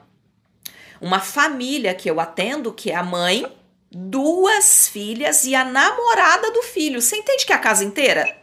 uma 1.00 1.18
família 1.18 1.94
que 1.94 2.10
eu 2.10 2.20
atendo, 2.20 2.74
que 2.74 2.90
é 2.90 2.94
a 2.94 3.02
mãe, 3.02 3.50
duas 3.90 4.88
filhas 4.88 5.44
e 5.44 5.54
a 5.54 5.64
namorada 5.64 6.50
do 6.52 6.62
filho. 6.62 7.02
Você 7.02 7.16
entende 7.16 7.44
que 7.44 7.52
é 7.52 7.56
a 7.56 7.60
casa 7.60 7.84
inteira? 7.84 8.36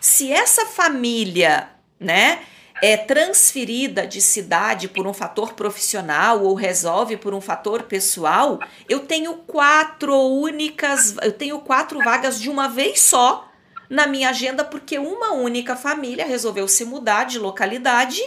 Se 0.00 0.32
essa 0.32 0.66
família, 0.66 1.70
né, 1.98 2.44
é 2.82 2.96
transferida 2.96 4.06
de 4.06 4.20
cidade 4.20 4.88
por 4.88 5.06
um 5.06 5.12
fator 5.12 5.52
profissional 5.52 6.42
ou 6.42 6.54
resolve 6.54 7.16
por 7.16 7.34
um 7.34 7.40
fator 7.40 7.82
pessoal, 7.82 8.58
eu 8.88 9.00
tenho 9.00 9.34
quatro 9.38 10.16
únicas, 10.16 11.16
eu 11.22 11.32
tenho 11.32 11.60
quatro 11.60 11.98
vagas 12.02 12.40
de 12.40 12.48
uma 12.48 12.68
vez 12.68 13.00
só 13.00 13.46
na 13.88 14.06
minha 14.06 14.30
agenda 14.30 14.64
porque 14.64 14.98
uma 14.98 15.32
única 15.32 15.76
família 15.76 16.24
resolveu 16.24 16.66
se 16.66 16.84
mudar 16.84 17.24
de 17.24 17.38
localidade 17.38 18.22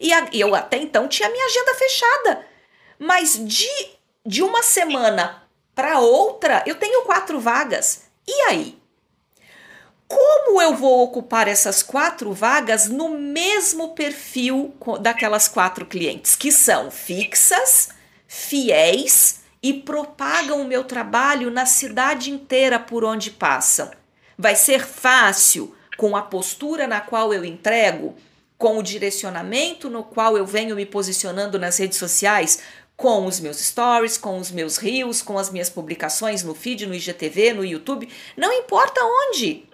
e 0.00 0.12
a, 0.12 0.28
eu 0.32 0.54
até 0.54 0.78
então 0.78 1.06
tinha 1.06 1.28
minha 1.28 1.46
agenda 1.46 1.74
fechada. 1.74 2.46
Mas 2.98 3.38
de, 3.44 3.68
de 4.24 4.42
uma 4.42 4.62
semana 4.62 5.42
para 5.74 5.98
outra, 5.98 6.62
eu 6.66 6.74
tenho 6.74 7.02
quatro 7.02 7.40
vagas. 7.40 8.02
E 8.26 8.32
aí? 8.42 8.82
como 10.12 10.60
eu 10.60 10.76
vou 10.76 11.02
ocupar 11.04 11.48
essas 11.48 11.82
quatro 11.82 12.34
vagas 12.34 12.86
no 12.86 13.08
mesmo 13.08 13.94
perfil 13.94 14.74
daquelas 15.00 15.48
quatro 15.48 15.86
clientes, 15.86 16.36
que 16.36 16.52
são 16.52 16.90
fixas, 16.90 17.88
fiéis 18.28 19.40
e 19.62 19.72
propagam 19.72 20.60
o 20.60 20.66
meu 20.66 20.84
trabalho 20.84 21.50
na 21.50 21.64
cidade 21.64 22.30
inteira 22.30 22.78
por 22.78 23.04
onde 23.04 23.30
passam? 23.30 23.90
Vai 24.36 24.54
ser 24.54 24.84
fácil 24.84 25.74
com 25.96 26.14
a 26.14 26.20
postura 26.20 26.86
na 26.86 27.00
qual 27.00 27.32
eu 27.32 27.42
entrego, 27.42 28.14
com 28.58 28.76
o 28.76 28.82
direcionamento 28.82 29.88
no 29.88 30.04
qual 30.04 30.36
eu 30.36 30.44
venho 30.44 30.76
me 30.76 30.84
posicionando 30.84 31.58
nas 31.58 31.78
redes 31.78 31.96
sociais, 31.96 32.58
com 33.02 33.26
os 33.26 33.40
meus 33.40 33.58
stories, 33.58 34.16
com 34.16 34.38
os 34.38 34.52
meus 34.52 34.76
reels, 34.76 35.20
com 35.20 35.36
as 35.36 35.50
minhas 35.50 35.68
publicações 35.68 36.44
no 36.44 36.54
feed, 36.54 36.86
no 36.86 36.94
IGTV, 36.94 37.52
no 37.52 37.64
YouTube, 37.64 38.08
não 38.36 38.52
importa 38.52 39.00
onde 39.02 39.64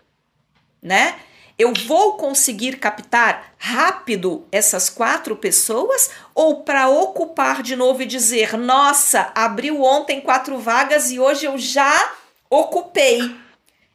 né? 0.82 1.20
Eu 1.58 1.74
vou 1.74 2.14
conseguir 2.14 2.78
captar 2.78 3.52
rápido 3.58 4.46
essas 4.50 4.88
quatro 4.88 5.34
pessoas 5.34 6.08
ou 6.34 6.62
para 6.62 6.88
ocupar 6.88 7.62
de 7.62 7.74
novo 7.74 8.02
e 8.02 8.06
dizer: 8.06 8.56
nossa, 8.56 9.32
abriu 9.34 9.82
ontem 9.82 10.20
quatro 10.20 10.56
vagas 10.58 11.10
e 11.10 11.18
hoje 11.18 11.46
eu 11.46 11.58
já 11.58 12.14
ocupei. 12.48 13.20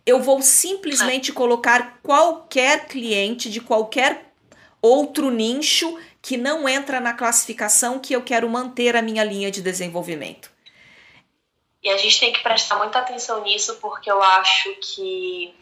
Eu 0.05 0.21
vou 0.21 0.41
simplesmente 0.41 1.31
colocar 1.31 1.99
qualquer 2.03 2.85
cliente 2.85 3.49
de 3.49 3.61
qualquer 3.61 4.33
outro 4.81 5.31
nicho 5.31 5.97
que 6.23 6.37
não 6.37 6.67
entra 6.67 6.99
na 6.99 7.13
classificação 7.13 7.99
que 7.99 8.13
eu 8.13 8.23
quero 8.23 8.49
manter 8.49 8.95
a 8.95 9.01
minha 9.03 9.23
linha 9.23 9.51
de 9.51 9.61
desenvolvimento. 9.61 10.49
E 11.83 11.89
a 11.89 11.97
gente 11.97 12.19
tem 12.19 12.33
que 12.33 12.41
prestar 12.41 12.77
muita 12.77 12.97
atenção 12.97 13.43
nisso 13.43 13.75
porque 13.81 14.09
eu 14.09 14.23
acho 14.23 14.73
que 14.81 15.53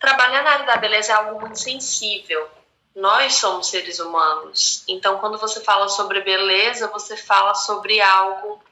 Trabalhar 0.00 0.42
na 0.42 0.52
área 0.52 0.66
da 0.66 0.76
beleza 0.76 1.12
é 1.12 1.14
algo 1.14 1.38
muito 1.38 1.60
sensível. 1.60 2.48
Nós 2.96 3.34
somos 3.34 3.68
seres 3.68 4.00
humanos. 4.00 4.82
Então, 4.88 5.18
quando 5.18 5.36
você 5.36 5.60
fala 5.60 5.88
sobre 5.88 6.22
beleza, 6.22 6.88
você 6.88 7.18
fala 7.18 7.54
sobre 7.54 8.00
algo 8.00 8.64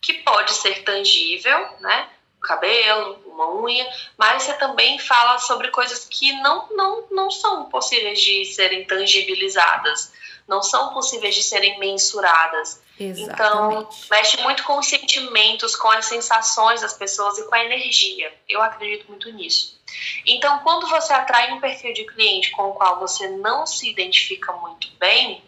que 0.00 0.14
pode 0.14 0.52
ser 0.52 0.84
tangível, 0.84 1.58
né? 1.80 2.08
O 2.38 2.40
cabelo, 2.40 3.20
uma 3.26 3.52
unha, 3.56 3.84
mas 4.16 4.44
você 4.44 4.52
também 4.54 4.96
fala 5.00 5.38
sobre 5.38 5.68
coisas 5.70 6.06
que 6.08 6.32
não, 6.34 6.68
não, 6.70 7.04
não 7.10 7.30
são 7.32 7.64
possíveis 7.64 8.20
de 8.20 8.44
serem 8.44 8.84
tangibilizadas. 8.84 10.12
Não 10.46 10.62
são 10.62 10.92
possíveis 10.92 11.34
de 11.34 11.42
serem 11.42 11.78
mensuradas. 11.78 12.80
Exatamente. 12.98 13.32
Então, 13.32 13.88
mexe 14.10 14.42
muito 14.42 14.64
com 14.64 14.78
os 14.78 14.86
sentimentos, 14.86 15.76
com 15.76 15.90
as 15.90 16.06
sensações 16.06 16.80
das 16.80 16.94
pessoas 16.94 17.38
e 17.38 17.44
com 17.44 17.54
a 17.54 17.64
energia. 17.64 18.32
Eu 18.48 18.62
acredito 18.62 19.08
muito 19.08 19.30
nisso. 19.32 19.78
Então, 20.26 20.60
quando 20.60 20.86
você 20.86 21.12
atrai 21.12 21.52
um 21.52 21.60
perfil 21.60 21.92
de 21.92 22.04
cliente 22.04 22.50
com 22.52 22.70
o 22.70 22.74
qual 22.74 22.98
você 22.98 23.28
não 23.28 23.66
se 23.66 23.90
identifica 23.90 24.52
muito 24.52 24.88
bem, 24.98 25.42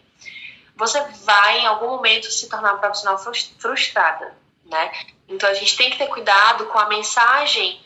você 0.75 1.01
vai 1.23 1.59
em 1.59 1.65
algum 1.65 1.89
momento 1.89 2.31
se 2.31 2.47
tornar 2.47 2.73
uma 2.73 2.79
profissional 2.79 3.17
frustrada, 3.57 4.37
né? 4.65 4.91
Então, 5.27 5.49
a 5.49 5.53
gente 5.53 5.75
tem 5.75 5.89
que 5.89 5.97
ter 5.97 6.07
cuidado 6.07 6.65
com 6.67 6.77
a 6.77 6.87
mensagem 6.87 7.81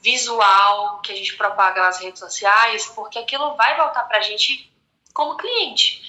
visual 0.00 1.00
que 1.00 1.12
a 1.12 1.16
gente 1.16 1.36
propaga 1.36 1.82
nas 1.82 1.98
redes 2.00 2.20
sociais, 2.20 2.86
porque 2.94 3.18
aquilo 3.18 3.56
vai 3.56 3.76
voltar 3.76 4.02
para 4.04 4.18
a 4.18 4.22
gente 4.22 4.72
como 5.12 5.36
cliente. 5.36 6.07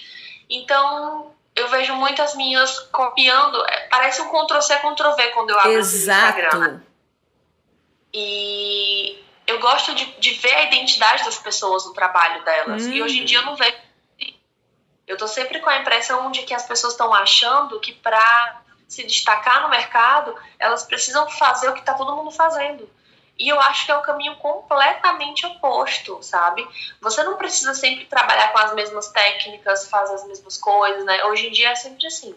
Então, 0.50 1.34
eu 1.56 1.68
vejo 1.68 1.94
muitas 1.96 2.36
minhas 2.36 2.80
copiando, 2.92 3.64
é, 3.68 3.88
parece 3.88 4.22
um 4.22 4.30
Ctrl-C, 4.30 4.78
Ctrl-V 4.78 5.28
quando 5.32 5.52
eu 5.52 5.60
abro 5.60 5.72
Exato. 5.74 6.38
o 6.38 6.42
Instagram. 6.42 6.82
E 8.14 9.24
eu 9.46 9.60
gosto 9.60 9.94
de, 9.94 10.06
de, 10.20 10.32
ver 10.32 10.54
a 10.56 10.64
identidade 10.64 11.24
das 11.24 11.38
pessoas 11.38 11.86
no 11.86 11.94
trabalho 11.94 12.44
delas. 12.44 12.86
Hum. 12.86 12.92
E 12.92 13.04
hoje 13.04 13.20
em 13.20 13.26
dia 13.26 13.40
eu 13.40 13.46
não 13.46 13.56
vejo. 13.56 13.78
Eu 15.06 15.18
tô 15.18 15.28
sempre 15.28 15.60
com 15.60 15.70
a 15.70 15.80
impressão 15.80 16.32
de 16.32 16.44
que 16.44 16.54
as 16.54 16.68
pessoas 16.68 16.94
estão 16.94 17.14
achando 17.14 17.80
que 17.80 17.94
para 17.94 18.62
se 18.88 19.04
destacar 19.04 19.62
no 19.64 19.70
mercado, 19.70 20.36
elas 20.58 20.84
precisam 20.84 21.28
fazer 21.30 21.70
o 21.70 21.74
que 21.74 21.80
está 21.80 21.94
todo 21.94 22.16
mundo 22.16 22.32
fazendo. 22.32 22.90
E 23.40 23.48
eu 23.48 23.60
acho 23.62 23.86
que 23.86 23.92
é 23.92 23.96
o 23.96 24.02
caminho 24.02 24.36
completamente 24.36 25.46
oposto, 25.46 26.22
sabe? 26.22 26.68
Você 27.00 27.24
não 27.24 27.38
precisa 27.38 27.74
sempre 27.74 28.06
trabalhar 28.06 28.52
com 28.52 28.60
as 28.60 28.74
mesmas 28.74 29.08
técnicas, 29.08 29.90
fazer 29.90 30.16
as 30.16 30.28
mesmas 30.28 30.58
coisas, 30.58 31.06
né? 31.06 31.24
Hoje 31.24 31.48
em 31.48 31.52
dia 31.52 31.70
é 31.70 31.76
sempre 31.76 32.06
assim. 32.06 32.36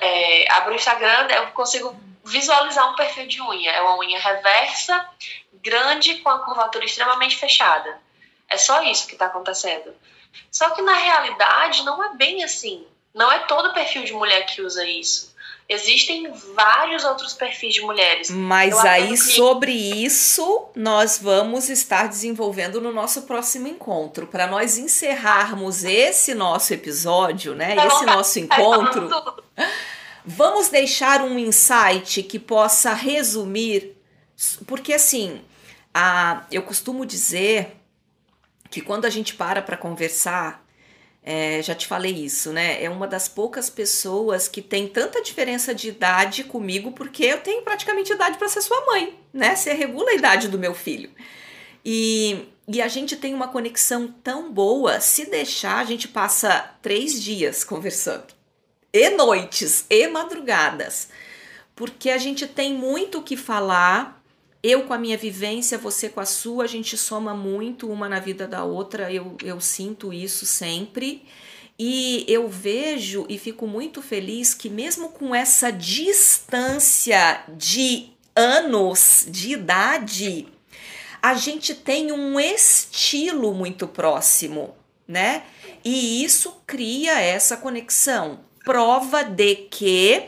É, 0.00 0.52
abro 0.52 0.72
o 0.72 0.76
Instagram, 0.76 1.26
eu 1.30 1.48
consigo 1.48 1.98
visualizar 2.24 2.88
um 2.88 2.94
perfil 2.94 3.26
de 3.26 3.42
unha. 3.42 3.72
É 3.72 3.82
uma 3.82 3.98
unha 3.98 4.20
reversa, 4.20 5.08
grande, 5.54 6.18
com 6.18 6.28
a 6.28 6.38
curvatura 6.38 6.84
extremamente 6.84 7.36
fechada. 7.36 8.00
É 8.48 8.56
só 8.56 8.82
isso 8.84 9.08
que 9.08 9.14
está 9.14 9.26
acontecendo. 9.26 9.92
Só 10.52 10.70
que 10.70 10.82
na 10.82 10.94
realidade 10.94 11.84
não 11.84 12.02
é 12.04 12.14
bem 12.14 12.44
assim. 12.44 12.86
Não 13.12 13.32
é 13.32 13.40
todo 13.40 13.74
perfil 13.74 14.04
de 14.04 14.12
mulher 14.12 14.46
que 14.46 14.62
usa 14.62 14.84
isso. 14.84 15.34
Existem 15.68 16.30
vários 16.54 17.04
outros 17.04 17.34
perfis 17.34 17.74
de 17.74 17.80
mulheres. 17.80 18.30
Mas 18.30 18.72
Eu 18.72 18.80
aí, 18.80 19.08
que... 19.10 19.16
sobre 19.16 19.72
isso, 19.72 20.68
nós 20.76 21.18
vamos 21.20 21.68
estar 21.68 22.08
desenvolvendo 22.08 22.80
no 22.80 22.92
nosso 22.92 23.22
próximo 23.22 23.66
encontro. 23.66 24.28
Para 24.28 24.46
nós 24.46 24.78
encerrarmos 24.78 25.82
esse 25.82 26.34
nosso 26.34 26.72
episódio, 26.72 27.54
né? 27.54 27.74
Tá 27.74 27.86
esse 27.86 28.06
nosso 28.06 28.38
encontro. 28.40 29.10
Vamos 30.24 30.68
deixar 30.68 31.22
um 31.22 31.36
insight 31.36 32.22
que 32.22 32.38
possa 32.38 32.92
resumir. 32.92 33.96
Porque, 34.66 34.92
assim, 34.92 35.40
a, 35.92 36.44
eu 36.50 36.62
costumo 36.62 37.04
dizer 37.04 37.76
que 38.70 38.80
quando 38.80 39.04
a 39.04 39.10
gente 39.10 39.34
para 39.34 39.62
para 39.62 39.76
conversar, 39.76 40.65
é, 41.28 41.60
já 41.60 41.74
te 41.74 41.88
falei 41.88 42.12
isso, 42.12 42.52
né? 42.52 42.80
É 42.80 42.88
uma 42.88 43.08
das 43.08 43.26
poucas 43.26 43.68
pessoas 43.68 44.46
que 44.46 44.62
tem 44.62 44.86
tanta 44.86 45.20
diferença 45.20 45.74
de 45.74 45.88
idade 45.88 46.44
comigo, 46.44 46.92
porque 46.92 47.24
eu 47.24 47.40
tenho 47.40 47.62
praticamente 47.62 48.12
idade 48.12 48.38
para 48.38 48.48
ser 48.48 48.60
sua 48.60 48.86
mãe, 48.86 49.18
né? 49.32 49.56
Você 49.56 49.72
regula 49.72 50.10
a 50.10 50.14
idade 50.14 50.46
do 50.46 50.56
meu 50.56 50.72
filho. 50.72 51.10
E, 51.84 52.46
e 52.68 52.80
a 52.80 52.86
gente 52.86 53.16
tem 53.16 53.34
uma 53.34 53.48
conexão 53.48 54.06
tão 54.22 54.52
boa, 54.52 55.00
se 55.00 55.28
deixar, 55.28 55.78
a 55.78 55.84
gente 55.84 56.06
passa 56.06 56.70
três 56.80 57.20
dias 57.20 57.64
conversando. 57.64 58.32
E 58.92 59.10
noites, 59.10 59.84
e 59.90 60.06
madrugadas. 60.06 61.08
Porque 61.74 62.08
a 62.08 62.18
gente 62.18 62.46
tem 62.46 62.72
muito 62.72 63.18
o 63.18 63.22
que 63.22 63.36
falar 63.36 64.15
eu 64.66 64.82
com 64.82 64.92
a 64.92 64.98
minha 64.98 65.16
vivência, 65.16 65.78
você 65.78 66.08
com 66.08 66.18
a 66.18 66.26
sua, 66.26 66.64
a 66.64 66.66
gente 66.66 66.98
soma 66.98 67.32
muito 67.32 67.88
uma 67.88 68.08
na 68.08 68.18
vida 68.18 68.48
da 68.48 68.64
outra, 68.64 69.12
eu, 69.12 69.36
eu 69.44 69.60
sinto 69.60 70.12
isso 70.12 70.44
sempre. 70.44 71.22
E 71.78 72.24
eu 72.26 72.48
vejo 72.48 73.26
e 73.28 73.38
fico 73.38 73.66
muito 73.66 74.02
feliz 74.02 74.54
que, 74.54 74.68
mesmo 74.68 75.10
com 75.10 75.32
essa 75.32 75.70
distância 75.70 77.44
de 77.48 78.08
anos 78.34 79.24
de 79.28 79.52
idade, 79.52 80.48
a 81.22 81.34
gente 81.34 81.72
tem 81.72 82.10
um 82.10 82.40
estilo 82.40 83.54
muito 83.54 83.86
próximo, 83.86 84.74
né? 85.06 85.44
E 85.84 86.24
isso 86.24 86.56
cria 86.66 87.20
essa 87.20 87.56
conexão. 87.56 88.40
Prova 88.64 89.22
de 89.22 89.54
que 89.54 90.24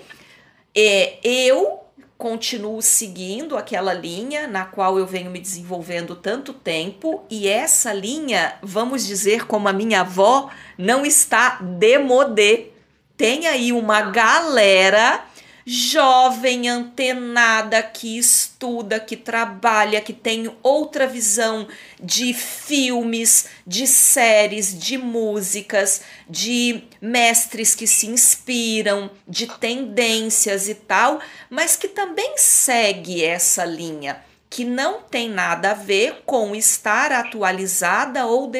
é, 0.76 1.18
eu 1.24 1.87
continuo 2.18 2.82
seguindo 2.82 3.56
aquela 3.56 3.94
linha 3.94 4.48
na 4.48 4.64
qual 4.64 4.98
eu 4.98 5.06
venho 5.06 5.30
me 5.30 5.38
desenvolvendo 5.38 6.16
tanto 6.16 6.52
tempo 6.52 7.24
e 7.30 7.46
essa 7.46 7.92
linha, 7.92 8.56
vamos 8.60 9.06
dizer 9.06 9.46
como 9.46 9.68
a 9.68 9.72
minha 9.72 10.00
avó, 10.00 10.50
não 10.76 11.06
está 11.06 11.60
demodê. 11.62 12.70
Tem 13.16 13.46
aí 13.46 13.72
uma 13.72 14.02
galera 14.02 15.24
jovem, 15.70 16.66
antenada, 16.66 17.82
que 17.82 18.16
estuda, 18.16 18.98
que 18.98 19.14
trabalha, 19.14 20.00
que 20.00 20.14
tem 20.14 20.50
outra 20.62 21.06
visão 21.06 21.68
de 22.02 22.32
filmes, 22.32 23.48
de 23.66 23.86
séries, 23.86 24.78
de 24.78 24.96
músicas, 24.96 26.00
de 26.26 26.84
mestres 27.02 27.74
que 27.74 27.86
se 27.86 28.06
inspiram, 28.06 29.10
de 29.28 29.46
tendências 29.58 30.70
e 30.70 30.74
tal, 30.74 31.20
mas 31.50 31.76
que 31.76 31.88
também 31.88 32.32
segue 32.38 33.22
essa 33.22 33.66
linha 33.66 34.24
que 34.48 34.64
não 34.64 35.02
tem 35.02 35.28
nada 35.28 35.72
a 35.72 35.74
ver 35.74 36.22
com 36.24 36.56
estar 36.56 37.12
atualizada 37.12 38.24
ou 38.24 38.50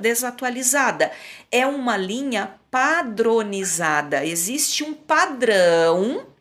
desatualizada. 0.00 1.10
É 1.50 1.66
uma 1.66 1.96
linha 1.96 2.54
padronizada. 2.70 4.24
Existe 4.24 4.84
um 4.84 4.94
padrão 4.94 6.32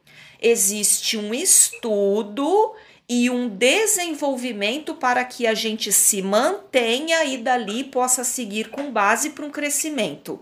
existe 0.43 1.17
um 1.17 1.33
estudo 1.33 2.75
e 3.07 3.29
um 3.29 3.47
desenvolvimento 3.47 4.93
para 4.95 5.23
que 5.23 5.47
a 5.47 5.53
gente 5.53 5.91
se 5.91 6.21
mantenha 6.21 7.23
e 7.23 7.37
dali 7.37 7.85
possa 7.85 8.23
seguir 8.23 8.69
com 8.69 8.91
base 8.91 9.31
para 9.31 9.45
um 9.45 9.49
crescimento. 9.49 10.41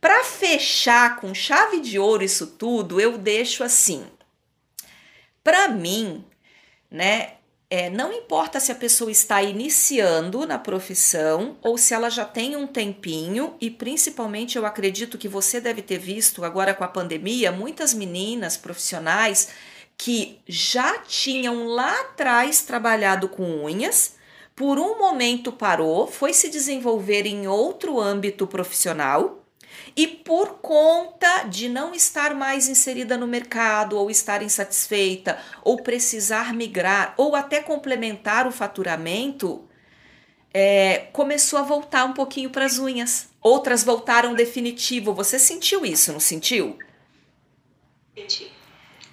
Para 0.00 0.22
fechar 0.24 1.20
com 1.20 1.34
chave 1.34 1.80
de 1.80 1.98
ouro 1.98 2.22
isso 2.22 2.46
tudo, 2.46 3.00
eu 3.00 3.18
deixo 3.18 3.64
assim. 3.64 4.04
Para 5.42 5.68
mim, 5.68 6.24
né, 6.90 7.34
é, 7.72 7.88
não 7.88 8.12
importa 8.12 8.58
se 8.58 8.72
a 8.72 8.74
pessoa 8.74 9.12
está 9.12 9.40
iniciando 9.40 10.44
na 10.44 10.58
profissão 10.58 11.56
ou 11.62 11.78
se 11.78 11.94
ela 11.94 12.10
já 12.10 12.24
tem 12.24 12.56
um 12.56 12.66
tempinho, 12.66 13.54
e 13.60 13.70
principalmente 13.70 14.58
eu 14.58 14.66
acredito 14.66 15.16
que 15.16 15.28
você 15.28 15.60
deve 15.60 15.80
ter 15.80 15.98
visto 15.98 16.44
agora 16.44 16.74
com 16.74 16.82
a 16.82 16.88
pandemia 16.88 17.52
muitas 17.52 17.94
meninas 17.94 18.56
profissionais 18.56 19.50
que 19.96 20.40
já 20.48 20.98
tinham 20.98 21.66
lá 21.66 21.92
atrás 22.00 22.62
trabalhado 22.62 23.28
com 23.28 23.64
unhas, 23.64 24.16
por 24.56 24.78
um 24.78 24.98
momento 24.98 25.52
parou, 25.52 26.08
foi 26.08 26.32
se 26.32 26.48
desenvolver 26.48 27.24
em 27.24 27.46
outro 27.46 28.00
âmbito 28.00 28.46
profissional 28.48 29.39
e 29.96 30.06
por 30.06 30.58
conta 30.58 31.44
de 31.44 31.68
não 31.68 31.94
estar 31.94 32.34
mais 32.34 32.68
inserida 32.68 33.16
no 33.16 33.26
mercado, 33.26 33.96
ou 33.96 34.10
estar 34.10 34.42
insatisfeita, 34.42 35.38
ou 35.62 35.82
precisar 35.82 36.52
migrar, 36.54 37.14
ou 37.16 37.34
até 37.34 37.60
complementar 37.60 38.46
o 38.46 38.52
faturamento, 38.52 39.64
é, 40.52 41.08
começou 41.12 41.58
a 41.58 41.62
voltar 41.62 42.04
um 42.04 42.12
pouquinho 42.12 42.50
para 42.50 42.64
as 42.64 42.78
unhas. 42.78 43.28
Outras 43.40 43.82
voltaram 43.82 44.34
definitivo. 44.34 45.14
Você 45.14 45.38
sentiu 45.38 45.84
isso, 45.84 46.12
não 46.12 46.20
sentiu? 46.20 46.78
Senti. 48.14 48.52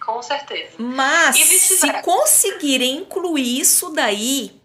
Com 0.04 0.22
certeza. 0.22 0.72
Mas 0.78 1.36
se 1.36 2.02
conseguir 2.02 2.82
incluir 2.82 3.60
isso 3.60 3.90
daí 3.90 4.57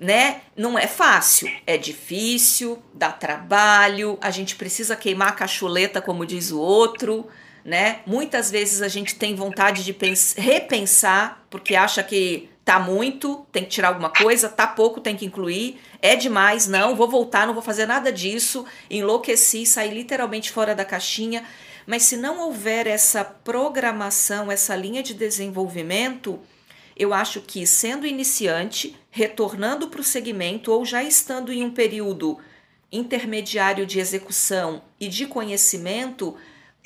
né? 0.00 0.40
Não 0.56 0.78
é 0.78 0.86
fácil, 0.86 1.50
é 1.66 1.76
difícil, 1.76 2.82
dá 2.94 3.12
trabalho, 3.12 4.18
a 4.22 4.30
gente 4.30 4.56
precisa 4.56 4.96
queimar 4.96 5.28
a 5.28 5.32
cachuleta, 5.32 6.00
como 6.00 6.24
diz 6.24 6.50
o 6.50 6.58
outro, 6.58 7.28
né? 7.62 8.00
Muitas 8.06 8.50
vezes 8.50 8.80
a 8.80 8.88
gente 8.88 9.14
tem 9.14 9.34
vontade 9.34 9.84
de 9.84 9.94
repensar, 10.38 11.44
porque 11.50 11.76
acha 11.76 12.02
que 12.02 12.48
tá 12.64 12.78
muito, 12.78 13.46
tem 13.52 13.64
que 13.64 13.70
tirar 13.70 13.88
alguma 13.88 14.08
coisa, 14.08 14.48
tá 14.48 14.66
pouco, 14.66 15.00
tem 15.00 15.16
que 15.16 15.26
incluir, 15.26 15.78
é 16.00 16.16
demais, 16.16 16.66
não, 16.66 16.96
vou 16.96 17.08
voltar, 17.08 17.46
não 17.46 17.52
vou 17.52 17.62
fazer 17.62 17.84
nada 17.84 18.10
disso, 18.10 18.64
enlouqueci, 18.88 19.66
saí 19.66 19.92
literalmente 19.92 20.50
fora 20.50 20.74
da 20.74 20.84
caixinha. 20.84 21.44
Mas 21.86 22.04
se 22.04 22.16
não 22.16 22.40
houver 22.40 22.86
essa 22.86 23.24
programação, 23.24 24.50
essa 24.50 24.76
linha 24.76 25.02
de 25.02 25.12
desenvolvimento, 25.12 26.38
eu 27.00 27.14
acho 27.14 27.40
que 27.40 27.66
sendo 27.66 28.06
iniciante, 28.06 28.94
retornando 29.10 29.88
para 29.88 30.02
o 30.02 30.04
segmento 30.04 30.70
ou 30.70 30.84
já 30.84 31.02
estando 31.02 31.50
em 31.50 31.64
um 31.64 31.70
período 31.70 32.38
intermediário 32.92 33.86
de 33.86 33.98
execução 33.98 34.82
e 35.00 35.08
de 35.08 35.24
conhecimento, 35.26 36.36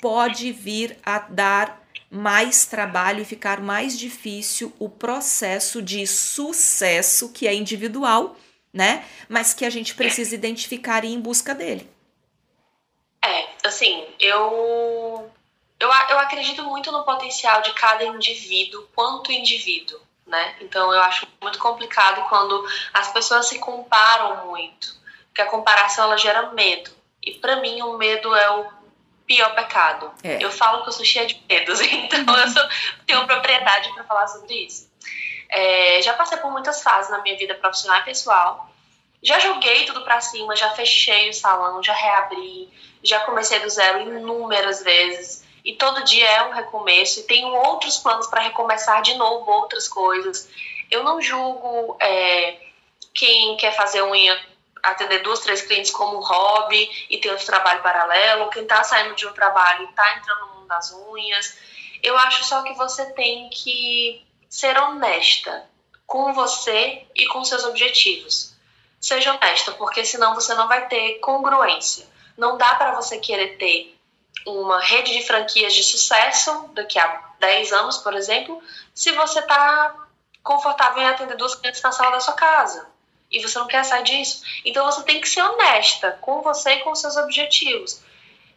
pode 0.00 0.52
vir 0.52 0.96
a 1.04 1.18
dar 1.18 1.84
mais 2.08 2.64
trabalho 2.64 3.22
e 3.22 3.24
ficar 3.24 3.60
mais 3.60 3.98
difícil 3.98 4.72
o 4.78 4.88
processo 4.88 5.82
de 5.82 6.06
sucesso 6.06 7.32
que 7.32 7.48
é 7.48 7.52
individual, 7.52 8.36
né? 8.72 9.04
Mas 9.28 9.52
que 9.52 9.64
a 9.64 9.70
gente 9.70 9.96
precisa 9.96 10.32
identificar 10.32 11.04
e 11.04 11.08
ir 11.08 11.14
em 11.14 11.20
busca 11.20 11.52
dele. 11.52 11.90
É, 13.20 13.48
assim, 13.64 14.04
eu 14.20 15.28
eu, 15.78 15.88
eu 15.88 16.18
acredito 16.18 16.62
muito 16.64 16.90
no 16.92 17.04
potencial 17.04 17.62
de 17.62 17.72
cada 17.72 18.04
indivíduo 18.04 18.88
quanto 18.94 19.32
indivíduo, 19.32 20.00
né? 20.26 20.56
Então 20.60 20.92
eu 20.92 21.00
acho 21.02 21.26
muito 21.42 21.58
complicado 21.58 22.26
quando 22.28 22.66
as 22.92 23.12
pessoas 23.12 23.48
se 23.48 23.58
comparam 23.58 24.46
muito, 24.46 24.94
porque 25.26 25.42
a 25.42 25.46
comparação 25.46 26.04
ela 26.04 26.16
gera 26.16 26.52
medo. 26.52 26.90
E 27.22 27.32
para 27.32 27.56
mim 27.56 27.82
o 27.82 27.96
medo 27.96 28.34
é 28.34 28.50
o 28.50 28.66
pior 29.26 29.54
pecado. 29.54 30.12
É. 30.22 30.42
Eu 30.42 30.50
falo 30.50 30.82
que 30.82 30.88
eu 30.88 30.92
sou 30.92 31.04
cheia 31.04 31.26
de 31.26 31.42
medos, 31.48 31.80
então 31.82 32.36
eu 32.36 32.48
sou, 32.48 32.62
tenho 33.06 33.26
propriedade 33.26 33.92
para 33.94 34.04
falar 34.04 34.28
sobre 34.28 34.54
isso. 34.66 34.90
É, 35.48 36.00
já 36.02 36.14
passei 36.14 36.38
por 36.38 36.50
muitas 36.50 36.82
fases 36.82 37.10
na 37.10 37.18
minha 37.22 37.36
vida 37.36 37.54
profissional 37.54 38.00
e 38.00 38.04
pessoal. 38.04 38.70
Já 39.22 39.38
joguei 39.38 39.86
tudo 39.86 40.02
para 40.02 40.20
cima, 40.20 40.54
já 40.54 40.70
fechei 40.70 41.30
o 41.30 41.34
salão, 41.34 41.82
já 41.82 41.94
reabri, 41.94 42.68
já 43.02 43.20
comecei 43.20 43.58
do 43.60 43.70
zero 43.70 44.00
inúmeras 44.00 44.82
vezes 44.82 45.43
e 45.64 45.74
todo 45.74 46.04
dia 46.04 46.28
é 46.28 46.42
um 46.42 46.52
recomeço, 46.52 47.20
e 47.20 47.22
tenho 47.22 47.48
outros 47.48 47.96
planos 47.96 48.26
para 48.26 48.42
recomeçar 48.42 49.00
de 49.02 49.14
novo 49.14 49.50
outras 49.50 49.88
coisas. 49.88 50.48
Eu 50.90 51.02
não 51.02 51.22
julgo 51.22 51.96
é, 51.98 52.60
quem 53.14 53.56
quer 53.56 53.74
fazer 53.74 54.02
unha, 54.02 54.38
atender 54.82 55.22
duas, 55.22 55.40
três 55.40 55.62
clientes 55.62 55.90
como 55.90 56.20
hobby 56.20 57.06
e 57.08 57.16
ter 57.16 57.30
outro 57.30 57.46
trabalho 57.46 57.82
paralelo, 57.82 58.50
quem 58.50 58.62
está 58.62 58.84
saindo 58.84 59.14
de 59.14 59.26
um 59.26 59.32
trabalho 59.32 59.86
e 59.86 59.88
está 59.88 60.16
entrando 60.16 60.40
no 60.40 60.54
mundo 60.56 60.68
das 60.68 60.92
unhas. 60.92 61.56
Eu 62.02 62.16
acho 62.18 62.44
só 62.44 62.62
que 62.62 62.74
você 62.74 63.06
tem 63.12 63.48
que 63.48 64.22
ser 64.48 64.76
honesta 64.78 65.64
com 66.06 66.34
você 66.34 67.06
e 67.16 67.26
com 67.26 67.42
seus 67.42 67.64
objetivos. 67.64 68.54
Seja 69.00 69.34
honesta, 69.34 69.72
porque 69.72 70.04
senão 70.04 70.34
você 70.34 70.54
não 70.54 70.68
vai 70.68 70.86
ter 70.88 71.18
congruência. 71.20 72.06
Não 72.36 72.58
dá 72.58 72.74
para 72.74 72.94
você 72.94 73.18
querer 73.18 73.56
ter 73.56 73.93
uma 74.46 74.80
rede 74.80 75.12
de 75.12 75.26
franquias 75.26 75.74
de 75.74 75.82
sucesso 75.82 76.70
daqui 76.74 76.98
a 76.98 77.22
10 77.40 77.72
anos, 77.72 77.98
por 77.98 78.14
exemplo, 78.14 78.62
se 78.94 79.12
você 79.12 79.40
está 79.40 79.94
confortável 80.42 81.02
em 81.02 81.06
atender 81.06 81.36
duas 81.36 81.54
clientes 81.54 81.80
na 81.82 81.92
sala 81.92 82.12
da 82.12 82.20
sua 82.20 82.34
casa 82.34 82.86
e 83.30 83.40
você 83.40 83.58
não 83.58 83.66
quer 83.66 83.84
sair 83.84 84.04
disso. 84.04 84.42
Então 84.64 84.84
você 84.84 85.02
tem 85.02 85.20
que 85.20 85.28
ser 85.28 85.42
honesta 85.42 86.18
com 86.20 86.42
você 86.42 86.74
e 86.74 86.80
com 86.80 86.94
seus 86.94 87.16
objetivos 87.16 88.00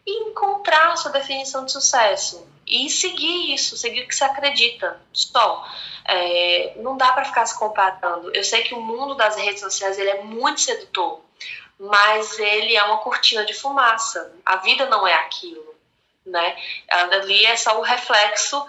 e 0.05 0.29
encontrar 0.29 0.91
a 0.91 0.95
sua 0.97 1.11
definição 1.11 1.65
de 1.65 1.71
sucesso 1.71 2.47
e 2.65 2.89
seguir 2.89 3.53
isso, 3.53 3.77
seguir 3.77 4.03
o 4.03 4.07
que 4.07 4.15
você 4.15 4.25
acredita. 4.25 4.99
Só 5.13 5.65
é, 6.05 6.73
não 6.77 6.97
dá 6.97 7.13
para 7.13 7.25
ficar 7.25 7.45
se 7.45 7.57
comparando. 7.57 8.33
Eu 8.33 8.43
sei 8.43 8.63
que 8.63 8.73
o 8.73 8.81
mundo 8.81 9.15
das 9.15 9.35
redes 9.37 9.61
sociais 9.61 9.97
ele 9.97 10.09
é 10.09 10.23
muito 10.23 10.61
sedutor, 10.61 11.21
mas 11.79 12.37
ele 12.37 12.75
é 12.75 12.83
uma 12.83 12.97
cortina 12.97 13.45
de 13.45 13.53
fumaça. 13.53 14.33
A 14.45 14.57
vida 14.57 14.85
não 14.87 15.07
é 15.07 15.13
aquilo 15.13 15.66
né? 16.27 16.55
Ali 16.89 17.45
é 17.45 17.55
só 17.55 17.79
o 17.79 17.81
reflexo 17.81 18.65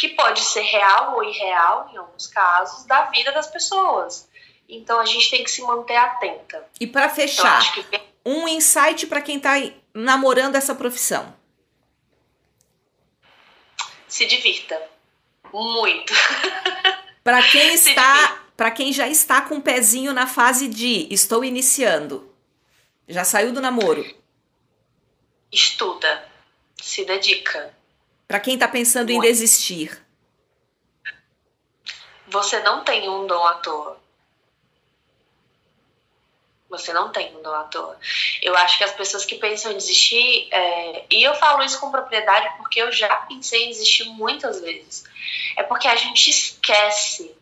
que 0.00 0.08
pode 0.08 0.40
ser 0.40 0.62
real 0.62 1.16
ou 1.16 1.24
irreal, 1.24 1.90
em 1.92 1.98
alguns 1.98 2.26
casos, 2.26 2.86
da 2.86 3.02
vida 3.06 3.32
das 3.32 3.48
pessoas. 3.48 4.28
Então 4.66 4.98
a 4.98 5.04
gente 5.04 5.30
tem 5.30 5.44
que 5.44 5.50
se 5.50 5.60
manter 5.62 5.96
atenta. 5.96 6.66
E 6.80 6.86
para 6.86 7.10
fechar, 7.10 7.60
que... 7.74 7.84
um 8.24 8.48
insight 8.48 9.06
para 9.06 9.20
quem 9.20 9.36
está 9.36 9.54
namorando 9.92 10.56
essa 10.56 10.74
profissão. 10.74 11.34
Se 14.08 14.24
divirta. 14.26 14.80
Muito. 15.52 16.12
Para 17.22 17.42
quem 17.42 17.74
está, 17.74 18.42
para 18.56 18.70
quem 18.70 18.92
já 18.94 19.06
está 19.06 19.42
com 19.42 19.56
o 19.56 19.60
pezinho 19.60 20.14
na 20.14 20.26
fase 20.26 20.68
de 20.68 21.06
estou 21.10 21.44
iniciando. 21.44 22.34
Já 23.06 23.24
saiu 23.24 23.52
do 23.52 23.60
namoro. 23.60 24.02
Estuda 25.52 26.29
se 26.80 27.04
dedica. 27.04 27.74
Para 28.26 28.40
quem 28.40 28.54
está 28.54 28.68
pensando 28.68 29.12
Muito. 29.12 29.24
em 29.24 29.28
desistir. 29.28 30.00
Você 32.28 32.60
não 32.60 32.84
tem 32.84 33.08
um 33.08 33.26
dom 33.26 33.44
à 33.44 33.54
toa. 33.54 33.98
Você 36.68 36.92
não 36.92 37.10
tem 37.10 37.36
um 37.36 37.42
dom 37.42 37.52
à 37.52 37.64
toa. 37.64 37.98
Eu 38.40 38.56
acho 38.56 38.78
que 38.78 38.84
as 38.84 38.92
pessoas 38.92 39.24
que 39.24 39.34
pensam 39.34 39.72
em 39.72 39.76
desistir, 39.76 40.48
é, 40.52 41.04
e 41.10 41.24
eu 41.24 41.34
falo 41.34 41.64
isso 41.64 41.80
com 41.80 41.90
propriedade 41.90 42.56
porque 42.58 42.80
eu 42.80 42.92
já 42.92 43.08
pensei 43.16 43.64
em 43.64 43.70
desistir 43.70 44.04
muitas 44.10 44.60
vezes, 44.60 45.04
é 45.56 45.64
porque 45.64 45.88
a 45.88 45.96
gente 45.96 46.30
esquece 46.30 47.34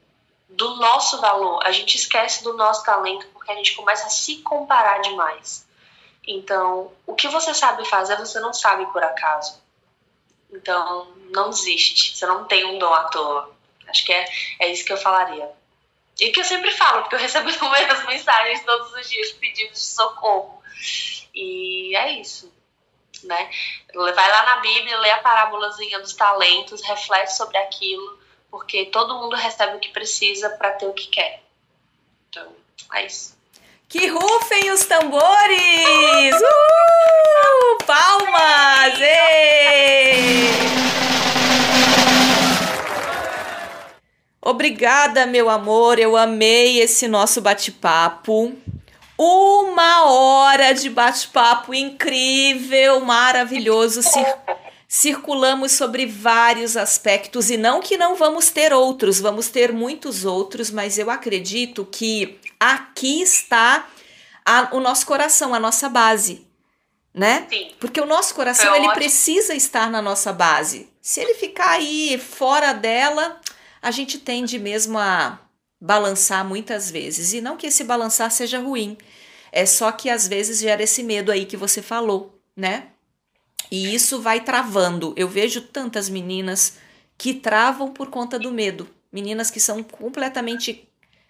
do 0.49 0.76
nosso 0.76 1.20
valor, 1.20 1.61
a 1.62 1.70
gente 1.70 1.97
esquece 1.97 2.43
do 2.43 2.55
nosso 2.57 2.82
talento 2.82 3.26
porque 3.34 3.53
a 3.53 3.55
gente 3.55 3.74
começa 3.74 4.07
a 4.07 4.11
se 4.11 4.39
comparar 4.39 5.03
demais. 5.03 5.67
Então, 6.31 6.93
o 7.07 7.14
que 7.14 7.26
você 7.26 7.55
sabe 7.55 7.87
fazer, 7.87 8.18
você 8.18 8.39
não 8.39 8.53
sabe 8.53 8.85
por 8.93 9.03
acaso. 9.03 9.59
Então, 10.53 11.11
não 11.31 11.49
desiste. 11.49 12.14
Você 12.14 12.26
não 12.26 12.45
tem 12.45 12.66
um 12.66 12.79
dom 12.79 12.93
à 12.93 13.05
toa. 13.05 13.51
Acho 13.89 14.05
que 14.05 14.12
é, 14.12 14.26
é 14.59 14.68
isso 14.68 14.85
que 14.85 14.93
eu 14.93 14.99
falaria. 14.99 15.51
E 16.20 16.31
que 16.31 16.39
eu 16.39 16.45
sempre 16.45 16.70
falo, 16.70 17.01
porque 17.01 17.14
eu 17.14 17.18
recebo 17.18 17.49
inúmeras 17.49 18.05
mensagens 18.05 18.62
todos 18.62 18.93
os 18.93 19.09
dias 19.09 19.33
pedidos 19.33 19.81
de 19.81 19.87
socorro. 19.87 20.62
E 21.35 21.97
é 21.97 22.12
isso. 22.20 22.53
Né? 23.24 23.51
Vai 23.95 24.31
lá 24.31 24.43
na 24.45 24.57
Bíblia, 24.57 24.99
lê 24.99 25.11
a 25.11 25.22
parábolazinha 25.22 25.99
dos 25.99 26.12
talentos, 26.12 26.83
reflete 26.83 27.35
sobre 27.35 27.57
aquilo, 27.57 28.20
porque 28.51 28.85
todo 28.87 29.18
mundo 29.18 29.35
recebe 29.35 29.79
o 29.79 29.81
que 29.81 29.89
precisa 29.89 30.51
para 30.51 30.72
ter 30.72 30.87
o 30.87 30.93
que 30.93 31.07
quer. 31.07 31.43
Então, 32.29 32.55
é 32.93 33.07
isso. 33.07 33.38
Que 33.89 34.07
rufem 34.07 34.70
os 34.70 34.84
tambores! 34.84 36.34
Uh! 36.34 37.84
Palmas! 37.86 38.99
Obrigada, 44.43 45.24
meu 45.24 45.49
amor. 45.49 45.99
Eu 45.99 46.18
amei 46.18 46.82
esse 46.82 47.09
nosso 47.09 47.41
bate-papo. 47.41 48.53
Uma 49.16 50.05
hora 50.05 50.74
de 50.74 50.91
bate-papo 50.91 51.72
incrível, 51.72 53.01
maravilhoso. 53.01 54.03
Cir 54.03 54.36
circulamos 54.86 55.72
sobre 55.72 56.07
vários 56.07 56.76
aspectos 56.76 57.51
e 57.51 57.59
não 57.59 57.80
que 57.80 57.99
não 57.99 58.16
vamos 58.16 58.49
ter 58.49 58.72
outros, 58.72 59.20
vamos 59.20 59.49
ter 59.49 59.70
muitos 59.70 60.24
outros, 60.24 60.70
mas 60.70 60.97
eu 60.97 61.11
acredito 61.11 61.86
que 61.91 62.39
aqui 62.59 63.22
está 63.22 63.88
a, 64.44 64.68
o 64.74 64.80
nosso 64.80 65.06
coração, 65.06 65.54
a 65.54 65.61
nossa 65.61 65.88
base, 65.88 66.46
né? 67.12 67.46
Sim. 67.50 67.72
Porque 67.78 68.00
o 68.00 68.06
nosso 68.06 68.34
coração 68.34 68.74
ele 68.74 68.92
precisa 68.92 69.54
estar 69.54 69.90
na 69.90 70.00
nossa 70.00 70.32
base. 70.32 70.88
Se 71.00 71.20
ele 71.20 71.34
ficar 71.34 71.70
aí 71.70 72.18
fora 72.18 72.72
dela, 72.72 73.40
a 73.80 73.90
gente 73.90 74.18
tende 74.18 74.59
mesmo 74.59 74.98
a 74.98 75.38
balançar 75.80 76.44
muitas 76.44 76.90
vezes. 76.90 77.32
E 77.32 77.40
não 77.40 77.56
que 77.56 77.66
esse 77.66 77.84
balançar 77.84 78.30
seja 78.30 78.59
ruim, 78.59 78.96
é 79.52 79.64
só 79.64 79.92
que 79.92 80.11
às 80.11 80.26
vezes 80.26 80.59
gera 80.59 80.82
esse 80.82 81.02
medo 81.02 81.30
aí 81.30 81.46
que 81.46 81.56
você 81.56 81.80
falou, 81.80 82.40
né? 82.56 82.88
E 83.70 83.94
isso 83.94 84.20
vai 84.20 84.40
travando. 84.40 85.12
Eu 85.16 85.28
vejo 85.28 85.61
tantas 85.61 86.09
meninas 86.09 86.78
que 87.16 87.34
travam 87.34 87.92
por 87.92 88.09
conta 88.09 88.38
do 88.38 88.50
medo. 88.50 88.88
Meninas 89.12 89.50
que 89.50 89.61
são 89.61 89.82
completamente 89.82 90.88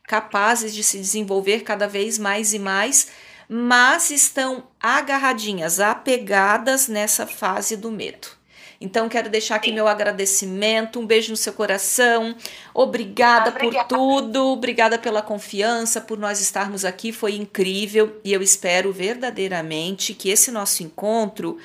capazes 0.09 0.75
de 0.75 0.83
se 0.83 0.97
desenvolver 0.99 1.61
cada 1.61 1.87
vez 1.87 2.19
mais 2.19 2.55
e 2.55 2.59
mais, 2.59 3.09
mas 3.47 4.11
estão 4.11 4.65
agarradinhas, 4.81 5.79
apegadas 5.79 6.89
nessa 6.89 7.27
fase 7.27 7.77
do 7.77 7.93
medo. 7.93 8.29
Então, 8.81 9.09
quero 9.09 9.29
deixar 9.29 9.57
aqui 9.57 9.71
meu 9.71 9.87
agradecimento, 9.87 10.99
um 11.01 11.07
beijo 11.07 11.31
no 11.31 11.37
seu 11.37 11.53
coração. 11.53 12.35
Obrigada, 12.73 13.51
obrigada, 13.51 13.89
por 13.89 13.97
tudo, 13.97 14.47
obrigada 14.53 14.99
pela 14.99 15.21
confiança, 15.21 16.01
por 16.01 16.17
nós 16.17 16.41
estarmos 16.41 16.85
aqui, 16.85 17.13
foi 17.13 17.35
incrível 17.35 18.19
e 18.25 18.33
eu 18.33 18.41
espero 18.41 18.93
verdadeiramente 18.93 20.15
que 20.15 20.31
esse 20.31 20.51
nosso 20.51 20.83
encontro 20.83 21.59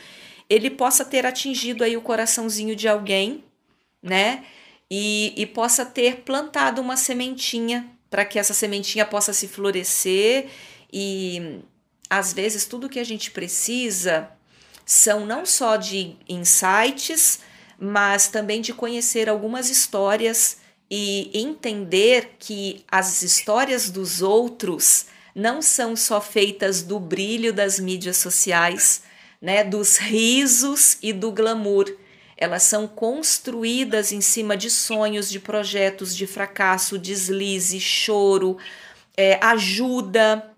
ele 0.49 0.69
possa 0.69 1.05
ter 1.05 1.25
atingido 1.25 1.83
aí 1.83 1.95
o 1.95 2.01
coraçãozinho 2.01 2.75
de 2.75 2.87
alguém, 2.89 3.43
né? 4.01 4.43
E, 4.91 5.33
e 5.37 5.45
possa 5.45 5.85
ter 5.85 6.17
plantado 6.17 6.81
uma 6.81 6.97
sementinha 6.97 7.92
para 8.13 8.25
que 8.25 8.37
essa 8.37 8.53
sementinha 8.53 9.07
possa 9.07 9.33
se 9.33 9.47
florescer 9.47 10.45
e 10.93 11.61
às 12.07 12.31
vezes 12.31 12.63
tudo 12.63 12.87
que 12.87 12.99
a 12.99 13.03
gente 13.03 13.31
precisa 13.31 14.29
são 14.85 15.25
não 15.25 15.47
só 15.47 15.77
de 15.77 16.15
insights, 16.29 17.39
mas 17.79 18.27
também 18.27 18.61
de 18.61 18.71
conhecer 18.71 19.27
algumas 19.27 19.67
histórias 19.67 20.57
e 20.91 21.31
entender 21.33 22.35
que 22.37 22.85
as 22.87 23.23
histórias 23.23 23.89
dos 23.89 24.21
outros 24.21 25.07
não 25.33 25.59
são 25.59 25.95
só 25.95 26.21
feitas 26.21 26.83
do 26.83 26.99
brilho 26.99 27.51
das 27.51 27.79
mídias 27.79 28.17
sociais, 28.17 29.01
né, 29.41 29.63
dos 29.63 29.97
risos 29.97 30.99
e 31.01 31.11
do 31.11 31.31
glamour. 31.31 31.91
Elas 32.37 32.63
são 32.63 32.87
construídas 32.87 34.11
em 34.11 34.21
cima 34.21 34.57
de 34.57 34.69
sonhos, 34.69 35.29
de 35.29 35.39
projetos, 35.39 36.15
de 36.15 36.25
fracasso, 36.25 36.97
deslize, 36.97 37.79
choro, 37.79 38.57
é, 39.15 39.39
ajuda, 39.43 40.51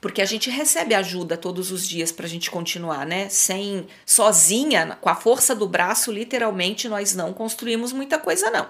porque 0.00 0.22
a 0.22 0.26
gente 0.26 0.50
recebe 0.50 0.94
ajuda 0.94 1.36
todos 1.36 1.72
os 1.72 1.86
dias 1.86 2.12
para 2.12 2.26
a 2.26 2.28
gente 2.28 2.50
continuar, 2.50 3.06
né? 3.06 3.28
Sem 3.28 3.86
sozinha, 4.06 4.96
com 5.00 5.08
a 5.08 5.14
força 5.14 5.54
do 5.54 5.68
braço, 5.68 6.12
literalmente 6.12 6.88
nós 6.88 7.14
não 7.14 7.32
construímos 7.32 7.92
muita 7.92 8.18
coisa, 8.18 8.50
não. 8.50 8.68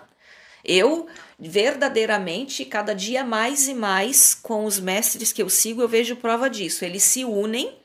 Eu 0.65 1.07
verdadeiramente, 1.39 2.65
cada 2.65 2.95
dia 2.95 3.25
mais 3.25 3.69
e 3.69 3.75
mais, 3.75 4.35
com 4.35 4.65
os 4.65 4.81
mestres 4.81 5.33
que 5.33 5.43
eu 5.43 5.49
sigo, 5.49 5.81
eu 5.81 5.89
vejo 5.89 6.17
prova 6.17 6.51
disso. 6.51 6.85
Eles 6.85 7.03
se 7.03 7.25
unem, 7.25 7.78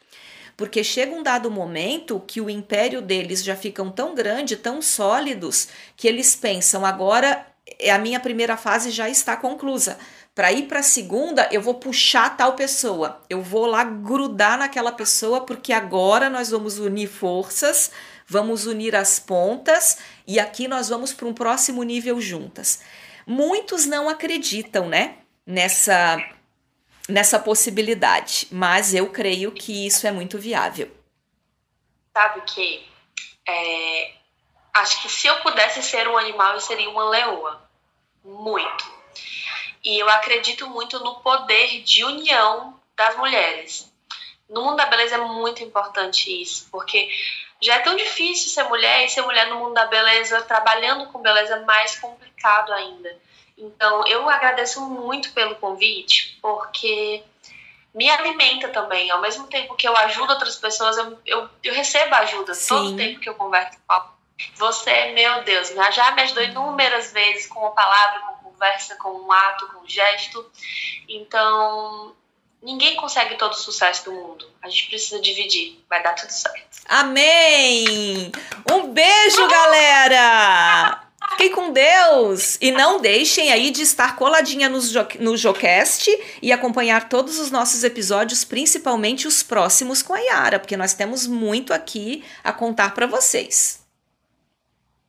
porque 0.55 0.83
chega 0.83 1.15
um 1.15 1.23
dado 1.23 1.49
momento 1.49 2.23
que 2.25 2.39
o 2.39 2.49
império 2.49 3.01
deles 3.01 3.43
já 3.43 3.55
ficam 3.55 3.91
tão 3.91 4.13
grande, 4.13 4.55
tão 4.55 4.81
sólidos, 4.81 5.67
que 5.95 6.07
eles 6.07 6.35
pensam 6.35 6.85
agora 6.85 7.45
é 7.79 7.91
a 7.91 7.97
minha 7.97 8.19
primeira 8.19 8.57
fase 8.57 8.91
já 8.91 9.09
está 9.09 9.35
conclusa. 9.37 9.97
Para 10.35 10.51
ir 10.51 10.63
para 10.63 10.79
a 10.79 10.83
segunda, 10.83 11.47
eu 11.51 11.61
vou 11.61 11.75
puxar 11.75 12.35
tal 12.35 12.53
pessoa. 12.53 13.21
Eu 13.29 13.41
vou 13.41 13.65
lá 13.65 13.83
grudar 13.83 14.57
naquela 14.57 14.91
pessoa 14.91 15.41
porque 15.45 15.71
agora 15.71 16.29
nós 16.29 16.49
vamos 16.49 16.79
unir 16.79 17.07
forças, 17.07 17.91
vamos 18.27 18.65
unir 18.65 18.95
as 18.95 19.19
pontas 19.19 19.97
e 20.27 20.39
aqui 20.39 20.67
nós 20.67 20.89
vamos 20.89 21.13
para 21.13 21.27
um 21.27 21.33
próximo 21.33 21.83
nível 21.83 22.19
juntas. 22.19 22.81
Muitos 23.25 23.85
não 23.85 24.09
acreditam, 24.09 24.89
né, 24.89 25.15
nessa 25.45 26.17
nessa 27.07 27.39
possibilidade, 27.39 28.47
mas 28.51 28.93
eu 28.93 29.09
creio 29.09 29.51
que 29.51 29.85
isso 29.85 30.07
é 30.07 30.11
muito 30.11 30.37
viável. 30.37 30.89
Sabe 32.13 32.41
que 32.41 32.87
é, 33.47 34.13
acho 34.73 35.01
que 35.01 35.09
se 35.09 35.27
eu 35.27 35.39
pudesse 35.41 35.81
ser 35.83 36.07
um 36.07 36.17
animal, 36.17 36.53
eu 36.53 36.61
seria 36.61 36.89
uma 36.89 37.09
leoa. 37.09 37.61
Muito. 38.23 38.91
E 39.83 39.99
eu 39.99 40.09
acredito 40.09 40.69
muito 40.69 40.99
no 40.99 41.15
poder 41.15 41.81
de 41.83 42.05
união 42.05 42.79
das 42.95 43.17
mulheres. 43.17 43.91
No 44.49 44.63
mundo 44.63 44.77
da 44.77 44.85
beleza 44.85 45.15
é 45.15 45.17
muito 45.17 45.63
importante 45.63 46.41
isso, 46.41 46.67
porque 46.71 47.09
já 47.61 47.75
é 47.75 47.79
tão 47.79 47.95
difícil 47.95 48.49
ser 48.51 48.63
mulher 48.63 49.05
e 49.05 49.09
ser 49.09 49.21
mulher 49.23 49.47
no 49.47 49.57
mundo 49.57 49.73
da 49.73 49.85
beleza, 49.85 50.41
trabalhando 50.43 51.07
com 51.07 51.21
beleza, 51.21 51.55
é 51.55 51.65
mais 51.65 51.97
complicado 51.99 52.71
ainda. 52.71 53.17
Então, 53.57 54.05
eu 54.07 54.29
agradeço 54.29 54.81
muito 54.81 55.31
pelo 55.33 55.55
convite, 55.55 56.37
porque 56.41 57.23
me 57.93 58.09
alimenta 58.09 58.69
também. 58.69 59.09
Ao 59.11 59.21
mesmo 59.21 59.47
tempo 59.47 59.75
que 59.75 59.87
eu 59.87 59.95
ajudo 59.95 60.31
outras 60.31 60.55
pessoas, 60.55 60.97
eu, 60.97 61.19
eu, 61.25 61.49
eu 61.63 61.73
recebo 61.73 62.15
ajuda. 62.15 62.53
Sim. 62.53 62.67
Todo 62.69 62.97
tempo 62.97 63.19
que 63.19 63.29
eu 63.29 63.35
converso 63.35 63.77
com 63.87 64.13
você, 64.55 65.11
meu 65.13 65.43
Deus, 65.43 65.69
já 65.91 66.11
me 66.11 66.23
ajudou 66.23 66.43
inúmeras 66.43 67.11
vezes 67.13 67.47
com 67.47 67.65
a 67.65 67.71
palavra, 67.71 68.19
com 68.21 68.49
conversa, 68.49 68.95
com 68.95 69.09
um 69.09 69.31
ato, 69.31 69.67
com 69.67 69.81
um 69.81 69.87
gesto. 69.87 70.49
Então, 71.07 72.15
ninguém 72.61 72.95
consegue 72.95 73.35
todo 73.35 73.51
o 73.51 73.57
sucesso 73.57 74.05
do 74.05 74.11
mundo. 74.11 74.49
A 74.61 74.69
gente 74.69 74.87
precisa 74.87 75.21
dividir. 75.21 75.83
Vai 75.89 76.01
dar 76.01 76.13
tudo 76.13 76.31
certo. 76.31 76.81
Amém! 76.87 78.31
Um 78.71 78.87
beijo, 78.87 79.47
galera! 79.47 81.03
Fiquem 81.33 81.51
com 81.51 81.71
Deus! 81.71 82.57
E 82.61 82.71
não 82.71 83.01
deixem 83.01 83.51
aí 83.51 83.71
de 83.71 83.81
estar 83.81 84.15
coladinha 84.15 84.69
no, 84.69 84.79
jo 84.79 85.05
no 85.19 85.35
Jocast 85.35 86.09
e 86.41 86.51
acompanhar 86.51 87.09
todos 87.09 87.39
os 87.39 87.49
nossos 87.49 87.83
episódios, 87.83 88.43
principalmente 88.43 89.27
os 89.27 89.41
próximos 89.41 90.01
com 90.01 90.13
a 90.13 90.19
Yara, 90.19 90.59
porque 90.59 90.77
nós 90.77 90.93
temos 90.93 91.25
muito 91.25 91.73
aqui 91.73 92.23
a 92.43 92.53
contar 92.53 92.93
para 92.93 93.07
vocês. 93.07 93.83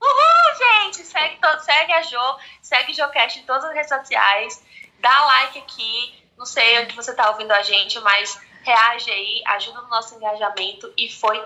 Uhul, 0.02 0.84
gente! 0.84 1.06
Segue, 1.06 1.38
segue 1.64 1.92
a 1.92 2.02
Jo, 2.02 2.38
segue 2.62 2.92
o 2.92 2.94
Jocast 2.94 3.38
em 3.38 3.44
todas 3.44 3.64
as 3.64 3.74
redes 3.74 3.88
sociais, 3.88 4.62
dá 5.00 5.24
like 5.26 5.58
aqui, 5.58 6.14
não 6.38 6.46
sei 6.46 6.80
onde 6.80 6.96
você 6.96 7.14
tá 7.14 7.30
ouvindo 7.30 7.52
a 7.52 7.62
gente, 7.62 8.00
mas 8.00 8.40
reage 8.64 9.10
aí, 9.10 9.42
ajuda 9.46 9.82
no 9.82 9.88
nosso 9.88 10.14
engajamento 10.14 10.92
e 10.96 11.10
foi 11.10 11.40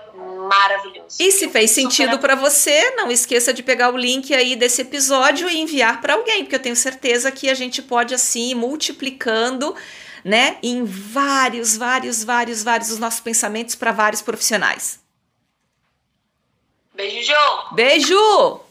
maravilhoso. 0.47 1.17
E 1.19 1.31
se 1.31 1.49
fez 1.49 1.71
sentido 1.71 2.17
para 2.19 2.35
você, 2.35 2.91
não 2.91 3.11
esqueça 3.11 3.53
de 3.53 3.61
pegar 3.61 3.93
o 3.93 3.97
link 3.97 4.33
aí 4.33 4.55
desse 4.55 4.81
episódio 4.81 5.49
e 5.49 5.59
enviar 5.59 5.99
para 6.01 6.13
alguém, 6.13 6.43
porque 6.43 6.55
eu 6.55 6.61
tenho 6.61 6.75
certeza 6.75 7.31
que 7.31 7.49
a 7.49 7.53
gente 7.53 7.81
pode 7.81 8.13
assim 8.13 8.55
multiplicando, 8.55 9.75
né, 10.23 10.57
em 10.63 10.83
vários, 10.85 11.75
vários, 11.75 12.23
vários, 12.23 12.63
vários 12.63 12.89
os 12.89 12.99
nossos 12.99 13.19
pensamentos 13.19 13.75
para 13.75 13.91
vários 13.91 14.21
profissionais. 14.21 14.99
Beijo, 16.93 17.33
Jô! 17.33 17.75
Beijo! 17.75 18.68